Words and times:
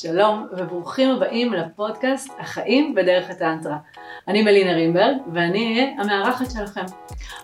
שלום 0.00 0.46
וברוכים 0.52 1.10
הבאים 1.10 1.52
לפודקאסט 1.52 2.30
החיים 2.38 2.94
בדרך 2.94 3.30
הטנטרה. 3.30 3.76
אני 4.28 4.42
מלינה 4.42 4.72
רימברג 4.72 5.16
ואני 5.32 5.72
אהיה 5.72 6.00
המארחת 6.00 6.50
שלכם. 6.50 6.84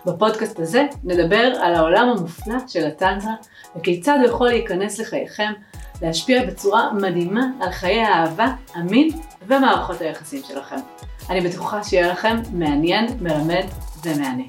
בפודקאסט 0.05 0.59
הזה 0.59 0.85
נדבר 1.03 1.53
על 1.61 1.75
העולם 1.75 2.09
המופלא 2.09 2.55
של 2.67 2.87
הטנטרה 2.87 3.33
וכיצד 3.75 4.17
הוא 4.21 4.27
יכול 4.27 4.47
להיכנס 4.47 4.99
לחייכם, 4.99 5.53
להשפיע 6.01 6.45
בצורה 6.45 6.93
מדהימה 6.93 7.45
על 7.61 7.71
חיי 7.71 8.01
האהבה, 8.01 8.47
המין 8.73 9.09
ומערכות 9.47 10.01
היחסים 10.01 10.41
שלכם. 10.43 10.79
אני 11.29 11.41
בטוחה 11.41 11.83
שיהיה 11.83 12.11
לכם 12.11 12.37
מעניין, 12.53 13.05
מלמד 13.21 13.65
ומהנה. 14.03 14.43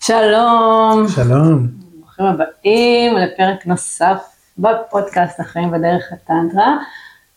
שלום. 0.00 1.08
שלום. 1.08 1.68
ברוכים 2.00 2.24
הבאים 2.26 3.16
לפרק 3.16 3.66
נוסף 3.66 4.31
בפודקאסט 4.58 5.40
החיים 5.40 5.70
בדרך 5.70 6.12
הטנטרה, 6.12 6.76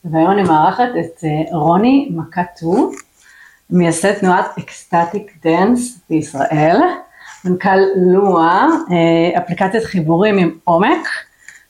והיום 0.06 0.32
אני 0.32 0.44
מארחת 0.44 0.90
את 1.00 1.24
אה, 1.24 1.58
רוני 1.58 2.10
מאקטו, 2.12 2.92
מייסד 3.70 4.14
תנועת 4.14 4.46
ecstatic 4.60 5.32
dance 5.44 6.00
בישראל, 6.10 6.78
מנכ"ל 7.46 7.80
לואה, 7.96 8.68
אה, 8.92 9.38
אפליקציית 9.38 9.84
חיבורים 9.84 10.38
עם 10.38 10.52
עומק, 10.64 11.08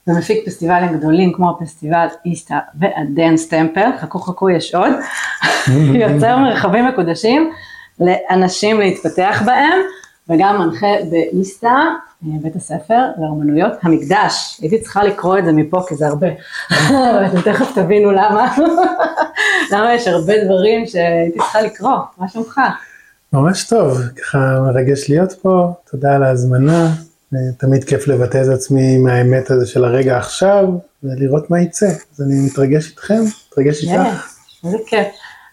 ומפיק 0.06 0.46
פסטיבלים 0.46 0.98
גדולים 0.98 1.32
כמו 1.32 1.50
הפסטיבל 1.50 2.06
איסטה 2.24 2.58
וה 2.74 2.95
Dance 2.95 3.48
Temple, 3.48 3.90
חכו 4.00 4.18
חכו 4.18 4.50
יש 4.50 4.74
עוד, 4.74 4.92
יוצר 6.00 6.38
מרחבים 6.38 6.86
מקודשים 6.86 7.50
לאנשים 8.00 8.80
להתפתח 8.80 9.42
בהם, 9.46 9.78
וגם 10.28 10.58
מנחה 10.58 10.86
באיסטה, 11.10 11.76
בית 12.42 12.56
הספר 12.56 13.00
לאומנויות 13.18 13.72
המקדש. 13.82 14.58
הייתי 14.60 14.80
צריכה 14.80 15.04
לקרוא 15.04 15.38
את 15.38 15.44
זה 15.44 15.52
מפה 15.52 15.82
כי 15.88 15.94
זה 15.94 16.06
הרבה, 16.06 16.26
אבל 16.90 17.26
אתם 17.26 17.52
תכף 17.52 17.74
תבינו 17.74 18.12
למה, 18.12 18.56
למה 19.72 19.94
יש 19.94 20.08
הרבה 20.08 20.44
דברים 20.44 20.86
שהייתי 20.86 21.38
צריכה 21.38 21.62
לקרוא, 21.62 21.98
מה 22.18 22.28
שלומך? 22.28 22.60
ממש 23.32 23.64
טוב, 23.64 23.98
ככה 24.22 24.38
מרגש 24.60 25.10
להיות 25.10 25.32
פה, 25.32 25.72
תודה 25.90 26.16
על 26.16 26.22
ההזמנה, 26.22 26.86
אה, 27.34 27.38
תמיד 27.58 27.84
כיף 27.84 28.08
לבטא 28.08 28.42
את 28.42 28.48
עצמי 28.48 28.98
מהאמת 28.98 29.50
הזה 29.50 29.66
של 29.66 29.84
הרגע 29.84 30.18
עכשיו, 30.18 30.64
ולראות 31.02 31.50
מה 31.50 31.60
יצא, 31.60 31.86
אז 31.86 32.20
אני 32.20 32.46
מתרגש 32.46 32.90
איתכם, 32.90 33.22
מתרגש 33.50 33.84
איתך. 33.84 34.00
איזה 34.64 34.78
כיף. 34.86 35.06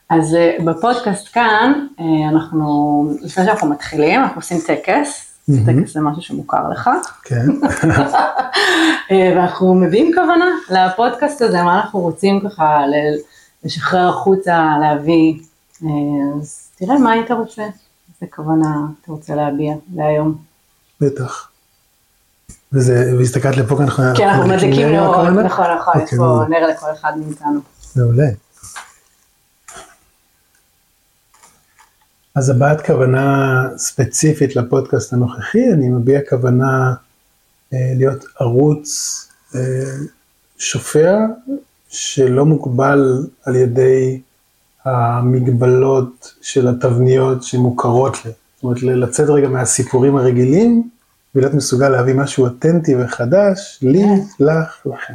אז 0.10 0.36
אה, 0.36 0.58
בפודקאסט 0.66 1.30
כאן, 1.34 1.88
אנחנו, 2.30 3.04
לפני 3.22 3.46
שאנחנו 3.46 3.70
מתחילים, 3.70 4.22
אנחנו 4.22 4.36
עושים 4.36 4.58
טקס, 4.68 5.33
טקס 5.46 5.94
זה 5.94 6.02
משהו 6.02 6.22
שמוכר 6.22 6.70
לך. 6.70 6.90
כן. 7.24 7.46
אה, 9.12 9.34
ואנחנו 9.36 9.76
מביאים 9.76 10.12
כוונה 10.16 10.46
לפודקאסט 10.70 11.42
הזה, 11.42 11.64
מה 11.64 11.82
אנחנו 11.82 12.00
רוצים 12.00 12.40
ככה 12.50 12.82
לשחרר 13.64 14.10
החוצה, 14.10 14.66
להביא. 14.82 15.34
אה, 15.84 15.90
אז 16.42 16.70
תראה 16.78 16.98
מה 16.98 17.12
היית 17.12 17.32
רוצה, 17.32 17.62
איזה 17.62 18.32
כוונה 18.36 18.76
אתה 19.02 19.12
רוצה 19.12 19.36
להביע 19.36 19.76
להיום. 19.96 20.36
בטח. 21.02 21.50
וזה, 22.74 23.14
והסתכלת 23.18 23.58
לפה 23.58 23.78
כאן, 23.78 23.86
כן, 24.18 24.30
אנחנו 24.30 24.48
מדליקים 24.48 24.88
נרות, 24.88 25.28
נכון, 25.46 25.66
נכון, 25.78 25.94
יש 26.04 26.14
פה 26.18 26.44
נר 26.50 26.68
לכל 26.68 26.88
אחד 27.00 27.14
מאיתנו. 27.18 27.60
מעולה. 27.96 28.28
אז 32.36 32.50
הבעת 32.50 32.86
כוונה 32.86 33.64
ספציפית 33.78 34.56
לפודקאסט 34.56 35.14
הנוכחי, 35.14 35.74
אני 35.74 35.90
מביע 35.90 36.20
כוונה 36.30 36.94
אה, 37.74 37.94
להיות 37.96 38.26
ערוץ 38.40 39.20
אה, 39.56 39.62
שופע 40.58 41.18
שלא 41.90 42.46
מוגבל 42.46 43.28
על 43.46 43.56
ידי 43.56 44.22
המגבלות 44.86 46.34
של 46.42 46.68
התבניות 46.68 47.44
שמוכרות 47.44 48.26
לי. 48.26 48.32
זאת 48.56 48.64
אומרת, 48.64 48.84
לצאת 48.84 49.30
רגע 49.30 49.50
מהסיפורים 49.50 50.16
הרגילים 50.16 50.90
ולהיות 51.36 51.54
מסוגל 51.54 51.90
להביא 51.90 52.14
משהו 52.14 52.46
אותנטי 52.46 52.96
וחדש, 52.96 53.80
לי, 53.82 54.04
כן. 54.04 54.46
לך, 54.46 54.86
לכם. 54.86 55.14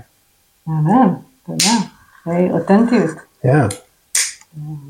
אמן, 0.68 1.14
תודה. 1.46 1.72
אותנטיות. 2.26 3.16
כן. 3.42 3.66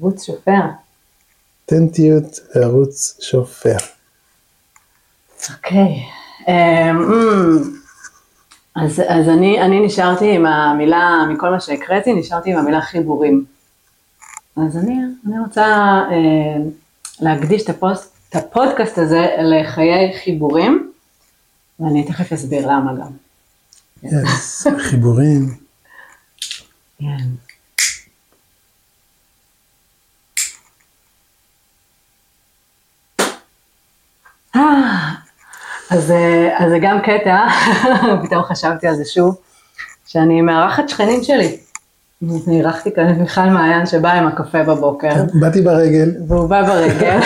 ערוץ 0.01 0.25
שופע. 0.27 0.61
אותנטיות 1.73 2.41
וערוץ 2.55 3.19
שופע. 3.21 3.77
אוקיי, 5.55 6.03
אמ, 6.49 7.13
אז, 8.77 9.03
אז 9.09 9.29
אני, 9.29 9.61
אני 9.61 9.87
נשארתי 9.87 10.35
עם 10.35 10.47
המילה, 10.47 11.25
מכל 11.31 11.51
מה 11.51 11.61
שהקראתי, 11.61 12.13
נשארתי 12.13 12.53
עם 12.53 12.59
המילה 12.59 12.81
חיבורים. 12.81 13.45
אז 14.57 14.77
אני, 14.77 14.99
אני 15.27 15.39
רוצה 15.39 15.67
אה, 16.11 16.57
להקדיש 17.21 17.63
את, 17.63 17.69
הפוסט, 17.69 18.17
את 18.31 18.37
הפודקאסט 18.37 18.99
הזה 18.99 19.27
לחיי 19.43 20.13
חיבורים, 20.25 20.93
ואני 21.81 22.05
תכף 22.05 22.33
אסביר 22.33 22.67
למה 22.67 22.93
גם. 22.95 23.11
חיבורים. 24.79 25.55
כן. 26.99 27.48
אז, 35.91 36.11
אה, 36.11 36.65
אז 36.65 36.71
זה 36.71 36.79
גם 36.83 36.99
קטע, 37.01 37.47
פתאום 38.25 38.43
חשבתי 38.43 38.87
על 38.87 38.95
זה 38.95 39.05
שוב, 39.05 39.37
שאני 40.07 40.43
מארחת 40.43 40.89
שכנים 40.89 41.23
שלי. 41.23 41.59
אירחתי 42.51 42.95
כאן 42.95 43.11
את 43.11 43.17
מיכל 43.17 43.41
מעיין 43.41 43.87
שבא 43.87 44.13
עם 44.13 44.27
הקפה 44.27 44.63
בבוקר. 44.63 45.15
כן, 45.15 45.41
באתי 45.41 45.63
ברגל. 45.63 46.11
והוא 46.29 46.49
בא 46.49 46.63
ברגל. 46.63 47.19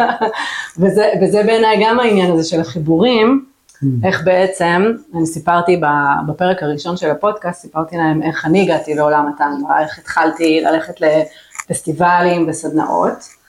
וזה, 0.80 1.08
וזה 1.22 1.42
בעיניי 1.42 1.84
גם 1.84 2.00
העניין 2.00 2.32
הזה 2.32 2.44
של 2.44 2.60
החיבורים, 2.60 3.44
mm. 3.74 3.86
איך 4.04 4.24
בעצם, 4.24 4.92
אני 5.14 5.26
סיפרתי 5.26 5.80
בפרק 6.26 6.62
הראשון 6.62 6.96
של 6.96 7.10
הפודקאסט, 7.10 7.62
סיפרתי 7.62 7.96
להם 7.96 8.22
איך 8.22 8.44
אני 8.44 8.62
הגעתי 8.62 8.94
לעולם 8.94 9.26
הטנדרה, 9.34 9.80
איך 9.80 9.98
התחלתי 9.98 10.60
ללכת 10.60 10.94
לפסטיבלים 11.00 12.46
וסדנאות. 12.48 13.43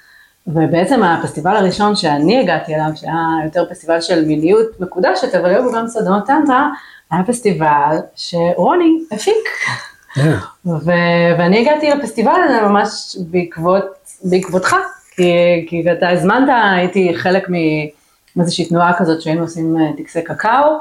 ובעצם 0.48 1.04
הפסטיבל 1.04 1.56
הראשון 1.56 1.96
שאני 1.96 2.40
הגעתי 2.40 2.76
אליו, 2.76 2.90
שהיה 2.96 3.28
יותר 3.46 3.66
פסטיבל 3.70 4.02
של 4.02 4.26
מיניות 4.26 4.80
מקודשת, 4.80 5.36
אבל 5.36 5.50
היו 5.50 5.64
בו 5.64 5.72
גם 5.72 5.88
סדנות 5.88 6.26
טנטרה, 6.26 6.70
היה 7.12 7.24
פסטיבל 7.24 7.98
שרוני 8.16 9.00
הפיק. 9.12 9.46
Yeah. 10.18 10.20
ו- 10.66 11.32
ואני 11.38 11.60
הגעתי 11.62 11.90
לפסטיבל 11.90 12.42
הזה 12.46 12.62
ממש 12.62 13.18
בעקבות, 13.30 13.86
בעקבותך, 14.24 14.76
כי, 15.16 15.66
כי 15.70 15.84
אתה 15.92 16.10
הזמנת, 16.10 16.50
הייתי 16.76 17.14
חלק 17.16 17.50
מאיזושהי 18.36 18.66
תנועה 18.66 18.94
כזאת 18.98 19.22
שהיינו 19.22 19.42
עושים 19.42 19.78
אה, 19.78 19.98
טקסי 19.98 20.24
קקאו, 20.24 20.78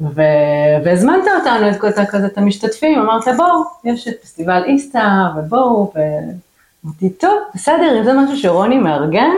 ו- 0.00 0.76
והזמנת 0.84 1.24
אותנו, 1.38 1.70
את, 1.70 1.84
את, 1.84 1.98
את, 1.98 2.14
את 2.26 2.38
המשתתפים, 2.38 2.98
אמרת 2.98 3.24
בואו, 3.36 3.62
יש 3.84 4.08
את 4.08 4.14
פסטיבל 4.22 4.64
איסטה, 4.64 5.28
ובואו, 5.36 5.92
ו- 5.96 6.45
אמרתי, 6.86 7.10
טוב, 7.10 7.38
בסדר, 7.54 7.98
אם 7.98 8.04
זה 8.04 8.12
משהו 8.12 8.36
שרוני 8.36 8.78
מארגן, 8.78 9.30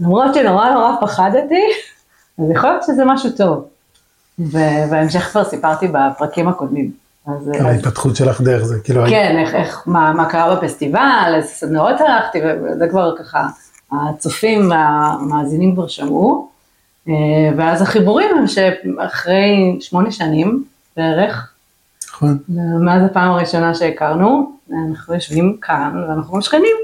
למרות 0.00 0.34
שנורא 0.34 0.70
נורא 0.70 0.96
פחדתי, 1.00 1.64
אז 2.38 2.50
יכול 2.50 2.70
להיות 2.70 2.82
שזה 2.82 3.04
משהו 3.04 3.30
טוב. 3.30 3.64
ובהמשך 4.38 5.20
כבר 5.20 5.44
סיפרתי 5.44 5.88
בפרקים 5.88 6.48
הקודמים. 6.48 6.90
אז... 7.26 7.50
ההתפתחות 7.60 8.16
שלך 8.16 8.40
דרך 8.40 8.64
זה, 8.64 8.80
כאילו... 8.84 9.04
כן, 9.08 9.36
איך, 9.38 9.54
איך, 9.54 9.82
מה, 9.86 10.12
מה 10.12 10.30
קרה 10.30 10.56
בפסטיבל, 10.56 11.32
איזה 11.36 11.48
סדנאות 11.48 12.00
הלכתי, 12.00 12.38
וזה 12.62 12.88
כבר 12.88 13.16
ככה, 13.18 13.46
הצופים 13.92 14.70
והמאזינים 14.70 15.74
כבר 15.74 15.88
שמעו. 15.88 16.48
אה, 17.08 17.14
ואז 17.56 17.82
החיבורים 17.82 18.30
הם 18.38 18.46
שאחרי 18.46 19.78
שמונה 19.80 20.10
שנים 20.10 20.64
בערך, 20.96 21.51
נכון. 22.22 22.38
מאז 22.84 23.02
הפעם 23.10 23.30
הראשונה 23.30 23.74
שהכרנו, 23.74 24.56
אנחנו 24.90 25.14
יושבים 25.14 25.56
כאן 25.62 26.04
ואנחנו 26.08 26.42
שכנים. 26.42 26.76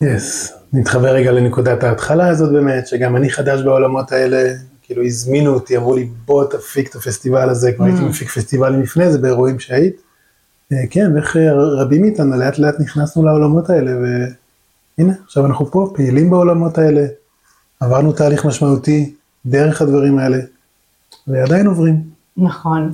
יס, 0.00 0.52
נתחבר 0.72 1.08
רגע 1.08 1.32
לנקודת 1.32 1.82
ההתחלה 1.82 2.28
הזאת 2.28 2.52
באמת, 2.52 2.86
שגם 2.86 3.16
אני 3.16 3.30
חדש 3.30 3.62
בעולמות 3.62 4.12
האלה, 4.12 4.52
כאילו 4.82 5.04
הזמינו 5.04 5.54
אותי, 5.54 5.76
אמרו 5.76 5.96
לי 5.96 6.10
בוא 6.24 6.44
תפיק 6.44 6.90
את 6.90 6.94
הפסטיבל 6.94 7.50
הזה, 7.50 7.72
כבר 7.72 7.84
הייתי 7.84 8.00
mm. 8.00 8.04
מפיק 8.04 8.28
פסטיבלים 8.28 8.82
לפני 8.82 9.12
זה 9.12 9.18
באירועים 9.18 9.58
שהיית. 9.58 9.96
אה, 10.72 10.78
כן, 10.90 11.14
ואיך 11.14 11.36
אה, 11.36 11.52
רבים 11.52 12.02
מאיתנו 12.02 12.36
לאט 12.36 12.58
לאט 12.58 12.80
נכנסנו 12.80 13.24
לעולמות 13.24 13.70
האלה, 13.70 13.90
והנה, 13.90 15.12
עכשיו 15.24 15.46
אנחנו 15.46 15.70
פה, 15.70 15.92
פעילים 15.94 16.30
בעולמות 16.30 16.78
האלה, 16.78 17.06
עברנו 17.80 18.12
תהליך 18.12 18.44
משמעותי 18.44 19.14
דרך 19.46 19.82
הדברים 19.82 20.18
האלה, 20.18 20.38
ועדיין 21.28 21.66
עוברים. 21.66 22.18
נכון, 22.36 22.92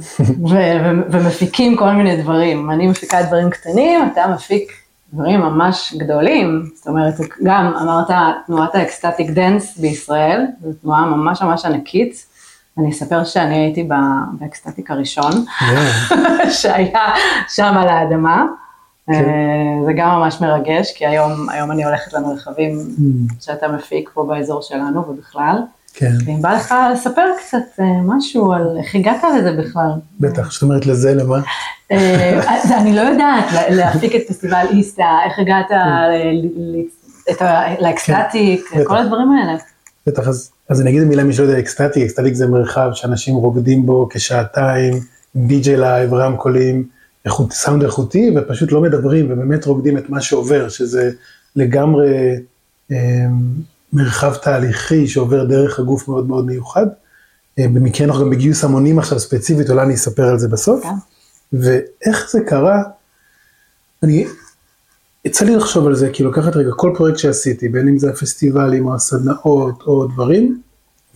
ומפיקים 1.11 1.77
כל 1.77 1.91
מיני 1.91 2.23
דברים. 2.23 2.71
אני 2.71 2.87
מפיקה 2.87 3.23
דברים 3.23 3.51
קטנים, 3.51 4.01
אתה 4.13 4.27
מפיק 4.35 4.73
דברים 5.15 5.41
ממש 5.41 5.95
גדולים. 5.99 6.63
זאת 6.77 6.87
אומרת, 6.87 7.15
גם 7.45 7.73
אמרת 7.83 8.11
תנועת 8.47 8.75
ה 8.75 8.81
ecstatic 8.81 9.31
dance 9.31 9.79
בישראל, 9.79 10.47
זו 10.63 10.73
תנועה 10.83 11.07
ממש 11.07 11.43
ממש 11.43 11.65
ענקית, 11.65 12.27
אני 12.79 12.91
אספר 12.91 13.25
שאני 13.25 13.55
הייתי 13.55 13.89
ב 14.39 14.44
ecstatic 14.44 14.91
הראשון. 14.91 15.33
שהיה 16.61 17.15
שם 17.49 17.75
על 17.77 17.89
האדמה. 17.89 18.45
כן. 19.07 19.13
אה, 19.13 19.85
זה 19.87 19.93
גם 19.97 20.09
ממש 20.09 20.41
מרגש, 20.41 20.93
כי 20.93 21.07
היום, 21.07 21.49
היום 21.51 21.71
אני 21.71 21.85
הולכת 21.85 22.13
למרחבים 22.13 22.79
Mm, 22.79 23.35
שאתה 23.41 23.69
מפיק 23.69 24.11
פה 24.15 24.25
באזור 24.25 24.63
שלנו 24.63 25.09
ובכלל. 25.09 25.57
כן, 25.95 26.13
ואם 26.27 26.43
בא 26.43 26.53
לך 26.55 26.75
לספר 26.93 27.23
קצת 27.47 27.59
אה, 27.81 27.85
משהו 28.05 28.53
על 28.53 28.77
איך 28.79 28.95
הגעת 28.95 29.23
לזה 29.39 29.53
בכלל. 29.53 29.91
בטח, 30.21 30.53
זאת 30.53 30.63
אומרת 30.63 30.87
לזה, 30.87 31.15
למה? 31.15 31.41
אה, 31.93 32.41
אני 32.81 32.93
לא 32.97 33.01
יודעת, 33.01 33.45
לה- 33.53 33.71
להפיק 33.71 34.15
את 34.17 34.21
פסטיבל 34.29 34.67
איסתא, 34.71 35.03
איך 35.27 35.39
הגעת 35.39 35.71
ה- 35.71 36.07
ל 37.81 37.89
ecstatic, 37.89 38.65
כן. 38.71 38.85
כל 38.85 38.97
הדברים 38.97 39.29
האלה. 39.33 39.59
בטח, 40.07 40.29
אז, 40.29 40.51
אז 40.69 40.81
אני 40.81 40.91
אגיד 40.91 41.03
מילה 41.05 41.25
מי 41.25 41.33
שלא 41.33 41.45
יודע, 41.45 41.59
ecstatic, 41.59 42.03
ecstatic 42.05 42.35
זה 42.35 42.47
מרחב 42.47 42.91
שאנשים 42.93 43.35
רוקדים 43.35 43.87
בו 43.87 44.09
כשעתיים, 44.11 44.95
עם 45.35 45.47
DJ 45.47 45.77
live, 45.77 46.15
רמקולים, 46.15 46.85
איכות, 47.25 47.53
סאונד 47.53 47.83
איכותי, 47.83 48.31
ופשוט 48.37 48.73
לא 48.73 48.81
מדברים, 48.81 49.27
ובאמת 49.33 49.65
רוקדים 49.65 49.99
את 49.99 50.11
מה 50.11 50.21
שעובר, 50.21 50.69
שזה 50.69 51.11
לגמרי 51.57 52.37
אה, 52.93 52.97
מרחב 53.95 54.35
תהליכי 54.35 55.09
שעובר 55.09 55.45
דרך 55.45 55.79
הגוף 55.79 56.09
מאוד 56.09 56.27
מאוד 56.27 56.47
מיוחד. 56.47 56.87
אה, 57.59 57.69
במקרה 57.69 58.07
אנחנו 58.07 58.25
גם 58.25 58.31
בגיוס 58.31 58.65
המונים 58.65 58.99
עכשיו 58.99 59.19
ספציפית, 59.21 59.71
אולי 59.71 59.83
אני 59.83 59.95
אספר 59.95 60.29
על 60.29 60.39
זה 60.39 60.49
בסוף. 60.49 60.83
כן. 60.83 60.89
ואיך 61.53 62.31
זה 62.31 62.41
קרה, 62.47 62.83
אני, 64.03 64.27
יצא 65.25 65.45
לי 65.45 65.57
לחשוב 65.57 65.87
על 65.87 65.95
זה, 65.95 66.11
כי 66.13 66.25
לקחת 66.25 66.57
רגע 66.57 66.71
כל 66.77 66.93
פרויקט 66.97 67.19
שעשיתי, 67.19 67.69
בין 67.69 67.89
אם 67.89 67.99
זה 67.99 68.11
הפסטיבלים 68.11 68.87
או 68.87 68.95
הסדנאות 68.95 69.83
או 69.87 70.07
דברים, 70.07 70.61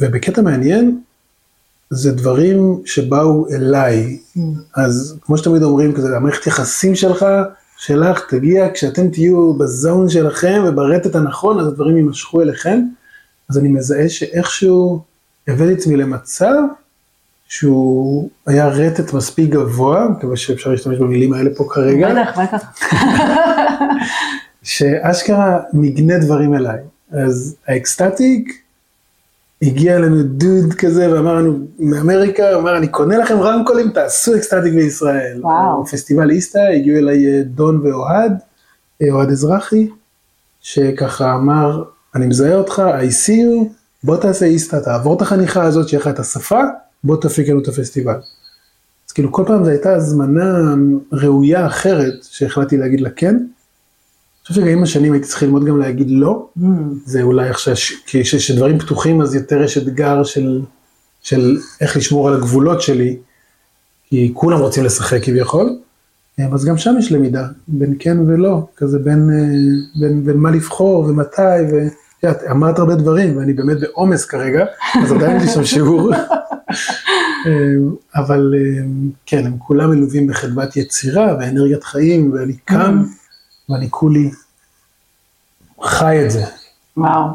ובקטע 0.00 0.42
מעניין, 0.42 1.00
זה 1.90 2.12
דברים 2.12 2.82
שבאו 2.84 3.48
אליי, 3.50 4.18
אז 4.76 5.18
כמו 5.22 5.38
שתמיד 5.38 5.62
אומרים, 5.62 5.94
כזה, 5.94 6.16
המערכת 6.16 6.46
יחסים 6.46 6.94
שלך, 6.94 7.26
שלך 7.78 8.20
תגיע 8.28 8.68
כשאתם 8.74 9.08
תהיו 9.08 9.54
בזון 9.54 10.08
שלכם 10.08 10.62
וברטט 10.66 11.14
הנכון, 11.14 11.60
אז 11.60 11.66
הדברים 11.66 11.96
יימשכו 11.96 12.42
אליכם. 12.42 12.80
אז 13.50 13.58
אני 13.58 13.68
מזהה 13.68 14.08
שאיכשהו 14.08 15.02
הבאתי 15.48 15.72
את 15.72 15.78
עצמי 15.78 15.96
למצב 15.96 16.54
שהוא 17.48 18.28
היה 18.46 18.68
רטט 18.68 19.12
מספיק 19.12 19.50
גבוה, 19.50 20.08
מקווה 20.08 20.36
שאפשר 20.36 20.70
להשתמש 20.70 20.98
במילים 20.98 21.32
האלה 21.32 21.50
פה 21.56 21.64
כרגע, 21.70 22.10
בטח, 22.10 22.38
בטח. 22.38 22.92
שאשכרה 24.62 25.60
מגנט 25.72 26.18
דברים 26.18 26.54
אליי. 26.54 26.78
אז 27.10 27.56
ה 27.68 27.79
ecstatic 27.79 28.62
הגיע 29.62 29.96
אלינו 29.96 30.22
דוד 30.22 30.74
כזה 30.78 31.12
ואמר 31.12 31.34
לנו 31.34 31.58
מאמריקה, 31.78 32.54
אמר 32.54 32.78
אני 32.78 32.88
קונה 32.88 33.18
לכם 33.18 33.40
רמקולים, 33.40 33.90
תעשו 33.90 34.36
ecstatic 34.36 34.74
בישראל. 34.74 35.40
וואו. 35.40 35.86
פסטיבל 35.86 36.30
איסתא, 36.30 36.58
הגיעו 36.58 36.98
אליי 36.98 37.26
אה, 37.26 37.42
דון 37.42 37.86
ואוהד, 37.86 38.32
אה, 39.02 39.06
אוהד 39.10 39.30
אזרחי, 39.30 39.88
שככה 40.60 41.34
אמר, 41.34 41.84
אני 42.14 42.26
מזהה 42.26 42.54
אותך, 42.54 42.82
I 43.00 43.26
see 43.26 43.30
you, 43.30 43.68
בוא 44.04 44.16
תעשה 44.16 44.46
איסתא, 44.46 44.76
תעבור 44.76 45.16
את 45.16 45.22
החניכה 45.22 45.62
הזאת, 45.62 45.88
שיהיה 45.88 46.00
לך 46.00 46.08
את 46.08 46.18
השפה, 46.18 46.60
בוא 47.04 47.16
תפיק 47.20 47.48
לנו 47.48 47.62
את 47.62 47.68
הפסטיבל. 47.68 48.20
אז 49.08 49.12
כאילו 49.12 49.32
כל 49.32 49.44
פעם 49.46 49.64
זו 49.64 49.70
הייתה 49.70 49.92
הזמנה 49.92 50.74
ראויה 51.12 51.66
אחרת 51.66 52.14
שהחלטתי 52.22 52.76
להגיד 52.76 53.00
לה 53.00 53.10
כן. 53.10 53.36
חושב 54.48 54.60
שגם 54.60 54.68
עם 54.68 54.82
השנים 54.82 55.12
הייתי 55.12 55.28
צריך 55.28 55.42
ללמוד 55.42 55.64
גם 55.64 55.78
להגיד 55.78 56.06
לא, 56.10 56.48
Mm, 56.58 56.62
זה 57.04 57.22
אולי 57.22 57.48
עכשיו, 57.48 57.74
כי 58.06 58.22
כשדברים 58.22 58.78
פתוחים 58.78 59.20
אז 59.20 59.34
יותר 59.34 59.62
יש 59.62 59.78
אתגר 59.78 60.24
של, 60.24 60.60
של 61.22 61.58
איך 61.80 61.96
לשמור 61.96 62.28
על 62.28 62.34
הגבולות 62.34 62.82
שלי, 62.82 63.16
כי 64.04 64.30
כולם 64.34 64.58
רוצים 64.58 64.84
לשחק 64.84 65.22
כביכול, 65.22 65.78
אז 66.52 66.64
גם 66.64 66.78
שם 66.78 66.94
יש 66.98 67.12
למידה, 67.12 67.46
בין 67.68 67.94
כן 67.98 68.18
ולא, 68.20 68.66
כזה 68.76 68.98
בין, 68.98 69.30
אה, 69.30 70.00
בין, 70.00 70.24
בין 70.24 70.36
מה 70.36 70.50
לבחור 70.50 71.04
ומתי, 71.04 71.42
ואת 72.22 72.42
אמרת 72.50 72.78
הרבה 72.78 72.94
דברים 72.94 73.36
ואני 73.36 73.52
באמת 73.52 73.80
בעומס 73.80 74.24
כרגע, 74.24 74.64
אז 75.02 75.12
עדיין 75.12 75.36
יש 75.36 75.42
לי 75.42 75.48
שם 75.48 75.64
שיעור, 75.64 76.14
אה, 77.46 77.52
אבל 78.14 78.54
אה, 78.56 78.84
כן, 79.26 79.46
הם 79.46 79.58
כולם 79.58 79.90
מלווים 79.90 80.26
בחדוות 80.26 80.76
יצירה 80.76 81.36
ואנרגיית 81.40 81.84
חיים, 81.84 82.32
ואני 82.32 82.56
קם 82.64 83.04
ואני 83.68 83.86
כולי 83.90 84.30
חי 85.82 86.24
את 86.24 86.30
זה. 86.30 86.44
וואו. 86.96 87.28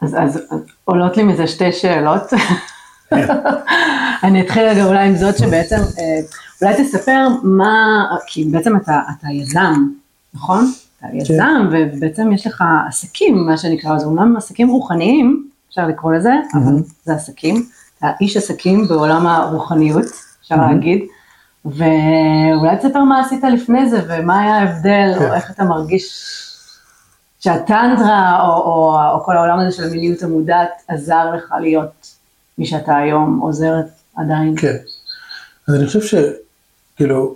אז, 0.00 0.16
אז, 0.18 0.36
אז 0.50 0.60
עולות 0.84 1.16
לי 1.16 1.22
מזה 1.22 1.46
שתי 1.46 1.72
שאלות. 1.72 2.22
אני 4.24 4.40
אתחיל 4.40 4.62
רגע 4.62 4.84
אולי 4.84 5.08
עם 5.08 5.16
זאת 5.16 5.38
שבעצם, 5.38 5.76
אה, 5.76 6.20
אולי 6.62 6.84
תספר 6.84 7.28
מה, 7.42 8.06
כי 8.26 8.44
בעצם 8.44 8.76
אתה, 8.76 9.00
אתה 9.18 9.26
יזם, 9.32 9.74
נכון? 10.34 10.72
אתה 10.98 11.06
יזם, 11.12 11.68
ובעצם 11.70 12.32
יש 12.32 12.46
לך 12.46 12.64
עסקים, 12.88 13.46
מה 13.46 13.56
שנקרא, 13.56 13.98
זה 13.98 14.06
אומנם 14.06 14.36
עסקים 14.36 14.68
רוחניים, 14.68 15.48
אפשר 15.68 15.86
לקרוא 15.86 16.12
לזה, 16.12 16.32
אבל 16.54 16.72
זה 17.04 17.14
עסקים. 17.14 17.66
אתה 17.98 18.10
איש 18.20 18.36
עסקים 18.36 18.88
בעולם 18.88 19.26
הרוחניות, 19.26 20.06
אפשר 20.42 20.56
להגיד. 20.56 21.04
ואולי 21.64 22.76
תספר 22.78 23.04
מה 23.04 23.20
עשית 23.20 23.44
לפני 23.44 23.90
זה, 23.90 24.00
ומה 24.08 24.40
היה 24.40 24.56
ההבדל, 24.56 25.12
או 25.14 25.20
כן. 25.20 25.32
איך 25.34 25.50
אתה 25.50 25.64
מרגיש 25.64 26.12
שהטנדרה, 27.40 28.42
או, 28.42 28.52
או, 28.52 28.98
או 29.12 29.24
כל 29.24 29.36
העולם 29.36 29.58
הזה 29.58 29.76
של 29.76 29.84
המיניות 29.84 30.22
המודעת, 30.22 30.70
עזר 30.88 31.34
לך 31.34 31.54
להיות 31.60 32.16
מי 32.58 32.66
שאתה 32.66 32.96
היום, 32.96 33.38
עוזרת 33.38 33.86
עדיין. 34.16 34.54
כן. 34.56 34.76
אז 35.68 35.74
אני 35.74 35.86
חושב 35.86 36.00
שכאילו, 36.00 37.34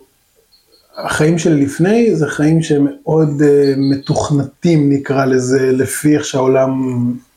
החיים 0.96 1.38
שלי 1.38 1.64
לפני 1.64 2.16
זה 2.16 2.26
חיים 2.26 2.62
שמאוד 2.62 3.28
uh, 3.28 3.44
מתוכנתים 3.76 4.92
נקרא 4.92 5.24
לזה, 5.24 5.72
לפי 5.72 6.16
איך 6.16 6.24
שהעולם 6.24 6.72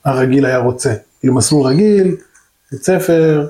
הרגיל 0.06 0.46
היה 0.46 0.58
רוצה. 0.58 0.94
כאילו 1.20 1.34
מסלול 1.34 1.68
רגיל, 1.68 2.16
בית 2.72 2.84
ספר, 2.84 3.48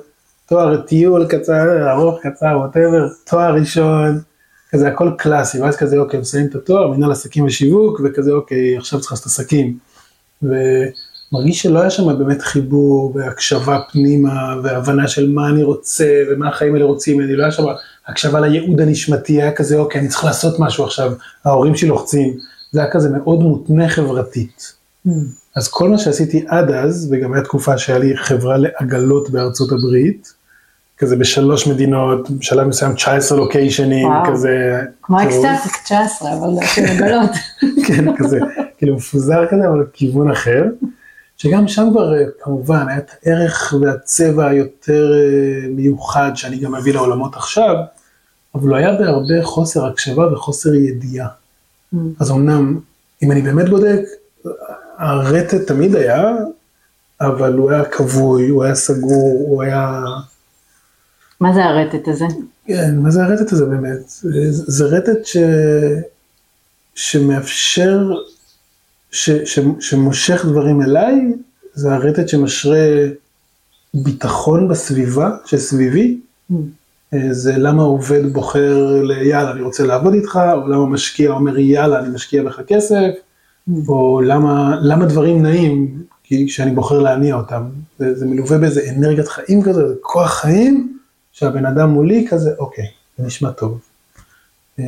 תואר 0.48 0.82
טיול 0.82 1.28
קצר, 1.28 1.92
ארוך 1.92 2.20
קצר, 2.22 2.60
ווטאבר, 2.60 3.08
תואר 3.30 3.54
ראשון, 3.54 4.20
כזה 4.70 4.88
הכל 4.88 5.12
קלאסי, 5.18 5.62
ואז 5.62 5.78
כזה 5.78 5.98
אוקיי, 5.98 6.20
מסיים 6.20 6.46
את 6.46 6.56
התואר, 6.56 6.88
מנהל 6.88 7.12
עסקים 7.12 7.46
ושיווק, 7.46 8.02
וכזה 8.04 8.32
אוקיי, 8.32 8.78
עכשיו 8.78 9.00
צריך 9.00 9.12
לעשות 9.12 9.26
עסקים. 9.26 9.78
ומרגיש 10.44 11.62
שלא 11.62 11.80
היה 11.80 11.90
שם 11.90 12.18
באמת 12.18 12.42
חיבור 12.42 13.16
והקשבה 13.16 13.80
פנימה, 13.92 14.56
והבנה 14.64 15.08
של 15.08 15.30
מה 15.30 15.50
אני 15.50 15.64
רוצה, 15.64 16.24
ומה 16.30 16.50
החיים 16.50 16.74
האלה 16.74 16.86
רוצים 16.86 17.18
ממני, 17.18 17.36
לא 17.36 17.44
היה 17.44 17.52
שם 17.52 17.64
הקשבה 18.08 18.40
לייעוד 18.40 18.82
הנשמתי, 18.82 19.42
היה 19.42 19.52
כזה 19.52 19.78
אוקיי, 19.78 20.01
אני 20.01 20.10
צריך 20.10 20.25
לעשות 20.25 20.60
משהו 20.60 20.84
עכשיו, 20.84 21.13
ההורים 21.46 21.75
שלי 21.75 21.89
לוחצים, 21.89 22.38
זה 22.72 22.82
היה 22.82 22.92
כזה 22.92 23.10
מאוד 23.10 23.39
מותנה 23.39 23.89
חברתית. 23.89 24.74
Mm. 25.08 25.12
אז 25.56 25.68
כל 25.68 25.89
מה 25.89 25.98
שעשיתי 25.98 26.46
עד 26.48 26.72
אז, 26.72 27.08
וגם 27.12 27.34
הייתה 27.34 27.48
תקופה 27.48 27.77
שהיה 27.77 28.00
לי 28.00 28.18
חברה 28.18 28.58
לעגלות 28.58 29.30
בארצות 29.30 29.72
הברית, 29.72 30.37
כזה 30.98 31.16
בשלוש 31.16 31.68
מדינות, 31.68 32.32
בשלב 32.32 32.68
מסוים 32.68 32.94
19 32.94 33.38
לוקיישנים. 33.38 34.08
כזה... 34.27 34.82
כמו. 35.04 35.24
אקסטטיק 35.24 35.84
19, 35.84 36.34
אבל 36.34 36.66
של 36.66 36.86
עגלות. 36.86 37.30
כן, 37.88 38.16
כזה, 38.18 38.39
כאילו 38.77 38.96
מפוזר 38.96 39.46
כזה, 39.50 39.68
אבל 39.68 39.84
בכיוון 39.84 40.32
אחר. 40.32 40.63
שגם 41.38 41.68
שם 41.68 41.88
כבר, 41.92 42.13
אה, 42.13 42.24
כמובן, 42.42 42.86
היה 42.89 42.98
את 42.98 43.12
הערך 43.24 43.74
והצבע 43.82 44.48
היותר 44.48 45.13
אה, 45.13 45.68
מיוחד 45.70 46.32
שאני 46.36 46.58
גם 46.58 46.75
מביא 46.75 46.94
לעולמות 46.94 47.36
עכשיו, 47.36 47.75
אבל 48.56 48.70
הוא 48.70 48.77
היה 48.77 48.94
בהרבה 48.94 49.44
חוסר 49.44 49.86
הקשבה 49.86 50.34
וחוסר 50.34 50.74
ידיעה. 50.74 51.27
Mm. 51.27 51.98
אז 52.20 52.32
אמנם, 52.32 52.80
אם 53.24 53.32
אני 53.32 53.42
באמת 53.42 53.70
בודק, 53.70 54.00
הרטט 54.98 55.68
תמיד 55.68 55.96
היה, 55.96 56.36
אבל 57.22 57.54
הוא 57.54 57.72
היה 57.72 57.86
כבוי, 57.86 58.48
הוא 58.48 58.63
היה 58.63 58.75
סגור, 58.75 59.46
הוא 59.48 59.63
היה... 59.63 60.04
מה 61.41 61.53
זה 61.53 61.65
הרטט 61.65 62.08
הזה? 62.08 62.25
כן, 62.65 62.98
מה 62.98 63.12
זה 63.12 63.24
הרטט 63.24 63.51
הזה 63.51 63.65
באמת? 63.65 64.00
זה, 64.50 64.86
רטט 64.86 65.25
ש... 65.25 65.38
שמאפשר, 66.96 68.12
ש... 69.12 69.29
ש... 69.29 69.60
שמושך 69.79 70.46
דברים 70.46 70.82
אליי, 70.82 71.34
זה 71.74 71.94
הרטט 71.94 72.27
שמשרה 72.27 73.08
ביטחון 73.94 74.67
בסביבה, 74.67 75.32
שסביבי. 75.46 76.20
Mm. 76.51 76.56
זה 77.32 77.58
למה 77.58 77.84
עובד 77.84 78.34
בוחר 78.34 79.01
ליאללה, 79.03 79.51
אני 79.51 79.62
רוצה 79.62 79.86
לעבוד 79.86 80.13
איתך, 80.13 80.39
או 80.53 80.67
למה 80.67 80.86
משקיע 80.86 81.32
אומר 81.32 81.58
יאללה, 81.58 82.00
אני 82.00 82.10
משקיע 82.10 82.44
בך 82.44 82.60
כסף, 82.67 83.12
או 83.88 84.22
למה, 84.22 84.79
למה 84.82 85.06
דברים 85.06 85.44
נעים, 85.44 86.03
כי 86.24 86.46
כשאני 86.48 86.72
בוחר 86.72 87.00
להניע 87.00 87.36
אותם. 87.36 87.63
זה, 88.00 88.15
זה 88.15 88.25
מלווה 88.25 88.58
באיזה 88.58 88.82
אנרגיית 88.89 89.27
חיים 89.27 89.63
כזה, 89.63 89.88
זה 89.88 89.94
כוח 90.01 90.34
חיים, 90.34 90.97
שהבן 91.39 91.65
אדם 91.65 91.89
מולי 91.89 92.27
כזה, 92.29 92.51
אוקיי, 92.60 92.86
זה 93.17 93.25
נשמע 93.25 93.51
טוב. 93.51 93.79
אמ, 94.79 94.84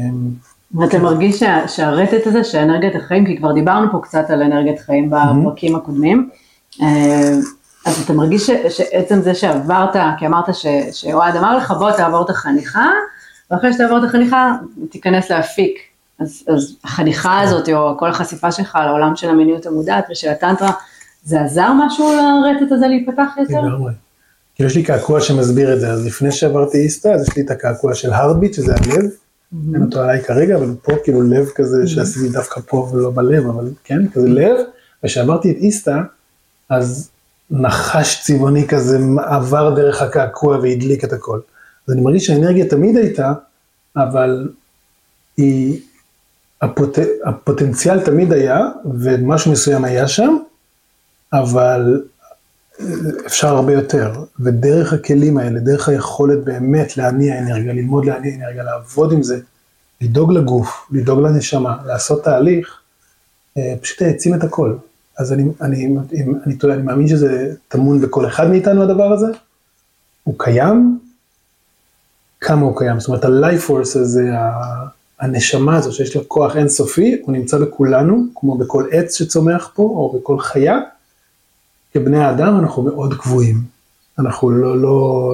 ואתה 0.76 1.00
מרגיש 1.00 1.40
שה, 1.40 1.68
שהרטט 1.68 2.28
הזה, 2.28 2.44
שאנרגיית 2.44 2.96
החיים, 2.96 3.26
כי 3.26 3.38
כבר 3.38 3.54
דיברנו 3.54 3.92
פה 3.92 4.00
קצת 4.04 4.30
על 4.30 4.42
אנרגיית 4.42 4.80
חיים 4.80 5.10
בפרקים 5.10 5.76
הקודמים, 5.76 6.30
אה, 6.82 7.32
אז 7.86 8.02
אתה 8.06 8.14
מרגיש 8.14 8.48
ש, 8.48 8.52
שעצם 8.70 9.22
זה 9.22 9.36
שעברת, 9.36 9.96
כי 10.20 10.28
אמרת 10.28 10.56
ש, 10.56 10.66
שאוהד 10.92 11.36
אמר 11.36 11.58
לך 11.58 11.72
בוא 11.72 11.92
תעבור 11.92 12.26
את 12.26 12.30
החניכה, 12.30 12.90
ואחרי 13.52 13.74
שתעבור 13.74 13.98
את 13.98 14.04
החניכה 14.04 14.56
תיכנס 14.90 15.32
להפיק. 15.32 15.78
אז, 16.20 16.44
אז 16.48 16.76
החניכה 16.84 17.42
הזאת, 17.42 17.70
או 17.70 17.98
כל 17.98 18.10
החשיפה 18.10 18.52
שלך 18.52 18.78
לעולם 18.86 19.16
של 19.16 19.30
המיניות 19.30 19.66
המודעת 19.66 20.06
ושל 20.12 20.30
הטנטרה, 20.30 20.72
זה 21.24 21.42
עזר 21.42 21.72
משהו 21.74 22.12
לרטט 22.14 22.72
הזה 22.72 22.88
להיפתח 22.88 23.30
יותר? 23.38 23.62
לגמרי. 23.62 23.92
כאילו 24.60 24.70
יש 24.70 24.76
לי 24.76 24.84
קעקוע 24.84 25.22
שמסביר 25.22 25.74
את 25.74 25.80
זה, 25.80 25.92
אז 25.92 26.06
לפני 26.06 26.32
שעברתי 26.32 26.78
איסטה, 26.78 27.14
אז 27.14 27.28
יש 27.28 27.36
לי 27.36 27.42
את 27.42 27.52
הקעקוע 27.52 27.94
של 27.94 28.14
הרדביט, 28.14 28.54
שזה 28.54 28.74
הלב, 28.76 29.06
אין 29.74 29.84
אותו 29.84 30.02
עליי 30.02 30.24
כרגע, 30.24 30.56
אבל 30.56 30.74
פה 30.84 30.94
כאילו 31.04 31.22
לב 31.22 31.50
כזה 31.56 31.88
שעשיתי 31.88 32.30
דווקא 32.30 32.62
פה 32.68 32.90
ולא 32.94 33.12
בלב, 33.12 33.48
אבל 33.48 33.70
כן, 33.84 34.10
כזה 34.10 34.30
לב, 34.30 34.56
וכשעברתי 35.04 35.52
את 35.52 35.56
איסטה, 35.56 36.02
אז 36.70 37.10
נחש 37.52 38.22
צבעוני 38.24 38.68
כזה 38.68 39.00
עבר 39.26 39.76
דרך 39.76 40.02
הקעקוע 40.02 40.58
והדליק 40.58 41.04
את 41.04 41.14
הכל. 41.14 41.40
אז 41.88 41.94
אני 41.94 42.02
מרגיש 42.02 42.26
שהאנרגיה 42.26 42.66
תמיד 42.70 42.98
הייתה, 42.98 43.34
אבל 43.98 44.50
היא, 45.38 45.82
הפוט, 46.62 46.98
הפוטנציאל 47.26 48.00
תמיד 48.00 48.34
היה, 48.34 48.68
ומשהו 49.00 49.52
מסוים 49.52 49.84
היה 49.84 50.08
שם, 50.08 50.38
אבל 51.34 52.02
אפשר 53.26 53.48
הרבה 53.48 53.74
יותר, 53.74 54.14
ודרך 54.40 54.94
הכלים 54.94 55.38
האלה, 55.38 55.60
דרך 55.60 55.90
היכולת 55.90 56.44
באמת 56.44 56.98
להניע 56.98 57.40
אנרגיה, 57.40 57.74
ללמוד 57.74 58.06
להניע 58.06 58.36
אנרגיה, 58.36 58.64
לעבוד 58.64 59.12
עם 59.12 59.24
זה, 59.24 59.40
לדאוג 60.02 60.34
לגוף, 60.34 60.88
לדאוג 60.92 61.20
לנשמה, 61.20 61.78
לעשות 61.86 62.24
תהליך, 62.24 62.80
אה, 63.58 63.74
פשוט 63.82 64.02
העצים 64.02 64.34
את 64.34 64.44
הכל. 64.44 64.76
אז 65.18 65.34
אני, 65.34 65.44
אני, 65.62 65.86
אני, 65.86 65.96
אני, 66.24 66.34
אני, 66.46 66.74
אני 66.74 66.82
מאמין 66.82 67.08
שזה 67.08 67.54
טמון 67.68 68.02
בכל 68.02 68.26
אחד 68.28 68.50
מאיתנו 68.50 68.84
הדבר 68.84 69.14
הזה, 69.14 69.28
הוא 70.24 70.36
קיים, 70.38 71.00
כמה 72.42 72.62
הוא 72.62 72.78
קיים, 72.78 73.00
זאת 73.00 73.08
אומרת 73.08 73.26
ה-life 73.26 73.70
force 73.70 74.00
הזה, 74.00 74.32
הנשמה 75.20 75.78
הזו 75.78 75.92
שיש 75.92 76.16
לה 76.16 76.22
כוח 76.28 76.58
אינסופי, 76.58 77.22
הוא 77.22 77.34
נמצא 77.34 77.58
בכולנו, 77.58 78.26
כמו 78.36 78.58
בכל 78.58 78.86
עץ 78.92 79.18
שצומח 79.18 79.72
פה, 79.74 79.84
או 79.84 80.20
בכל 80.20 80.40
חיה, 80.40 80.80
כבני 81.94 82.18
האדם 82.18 82.60
אנחנו 82.60 82.84
מאוד 82.84 83.14
קבועים. 83.14 83.62
אנחנו 84.20 84.50
לא, 84.50 84.78
לא 84.82 85.32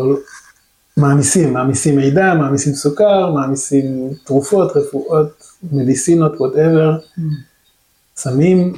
מעמיסים, 0.97 1.53
מעמיסים 1.53 1.95
מידע, 1.95 2.33
מעמיסים 2.33 2.73
סוכר, 2.73 3.31
מעמיסים 3.31 4.13
תרופות, 4.23 4.77
רפואות, 4.77 5.43
מדיסינות, 5.71 6.35
וואטאבר. 6.39 6.97
סמים, 8.15 8.73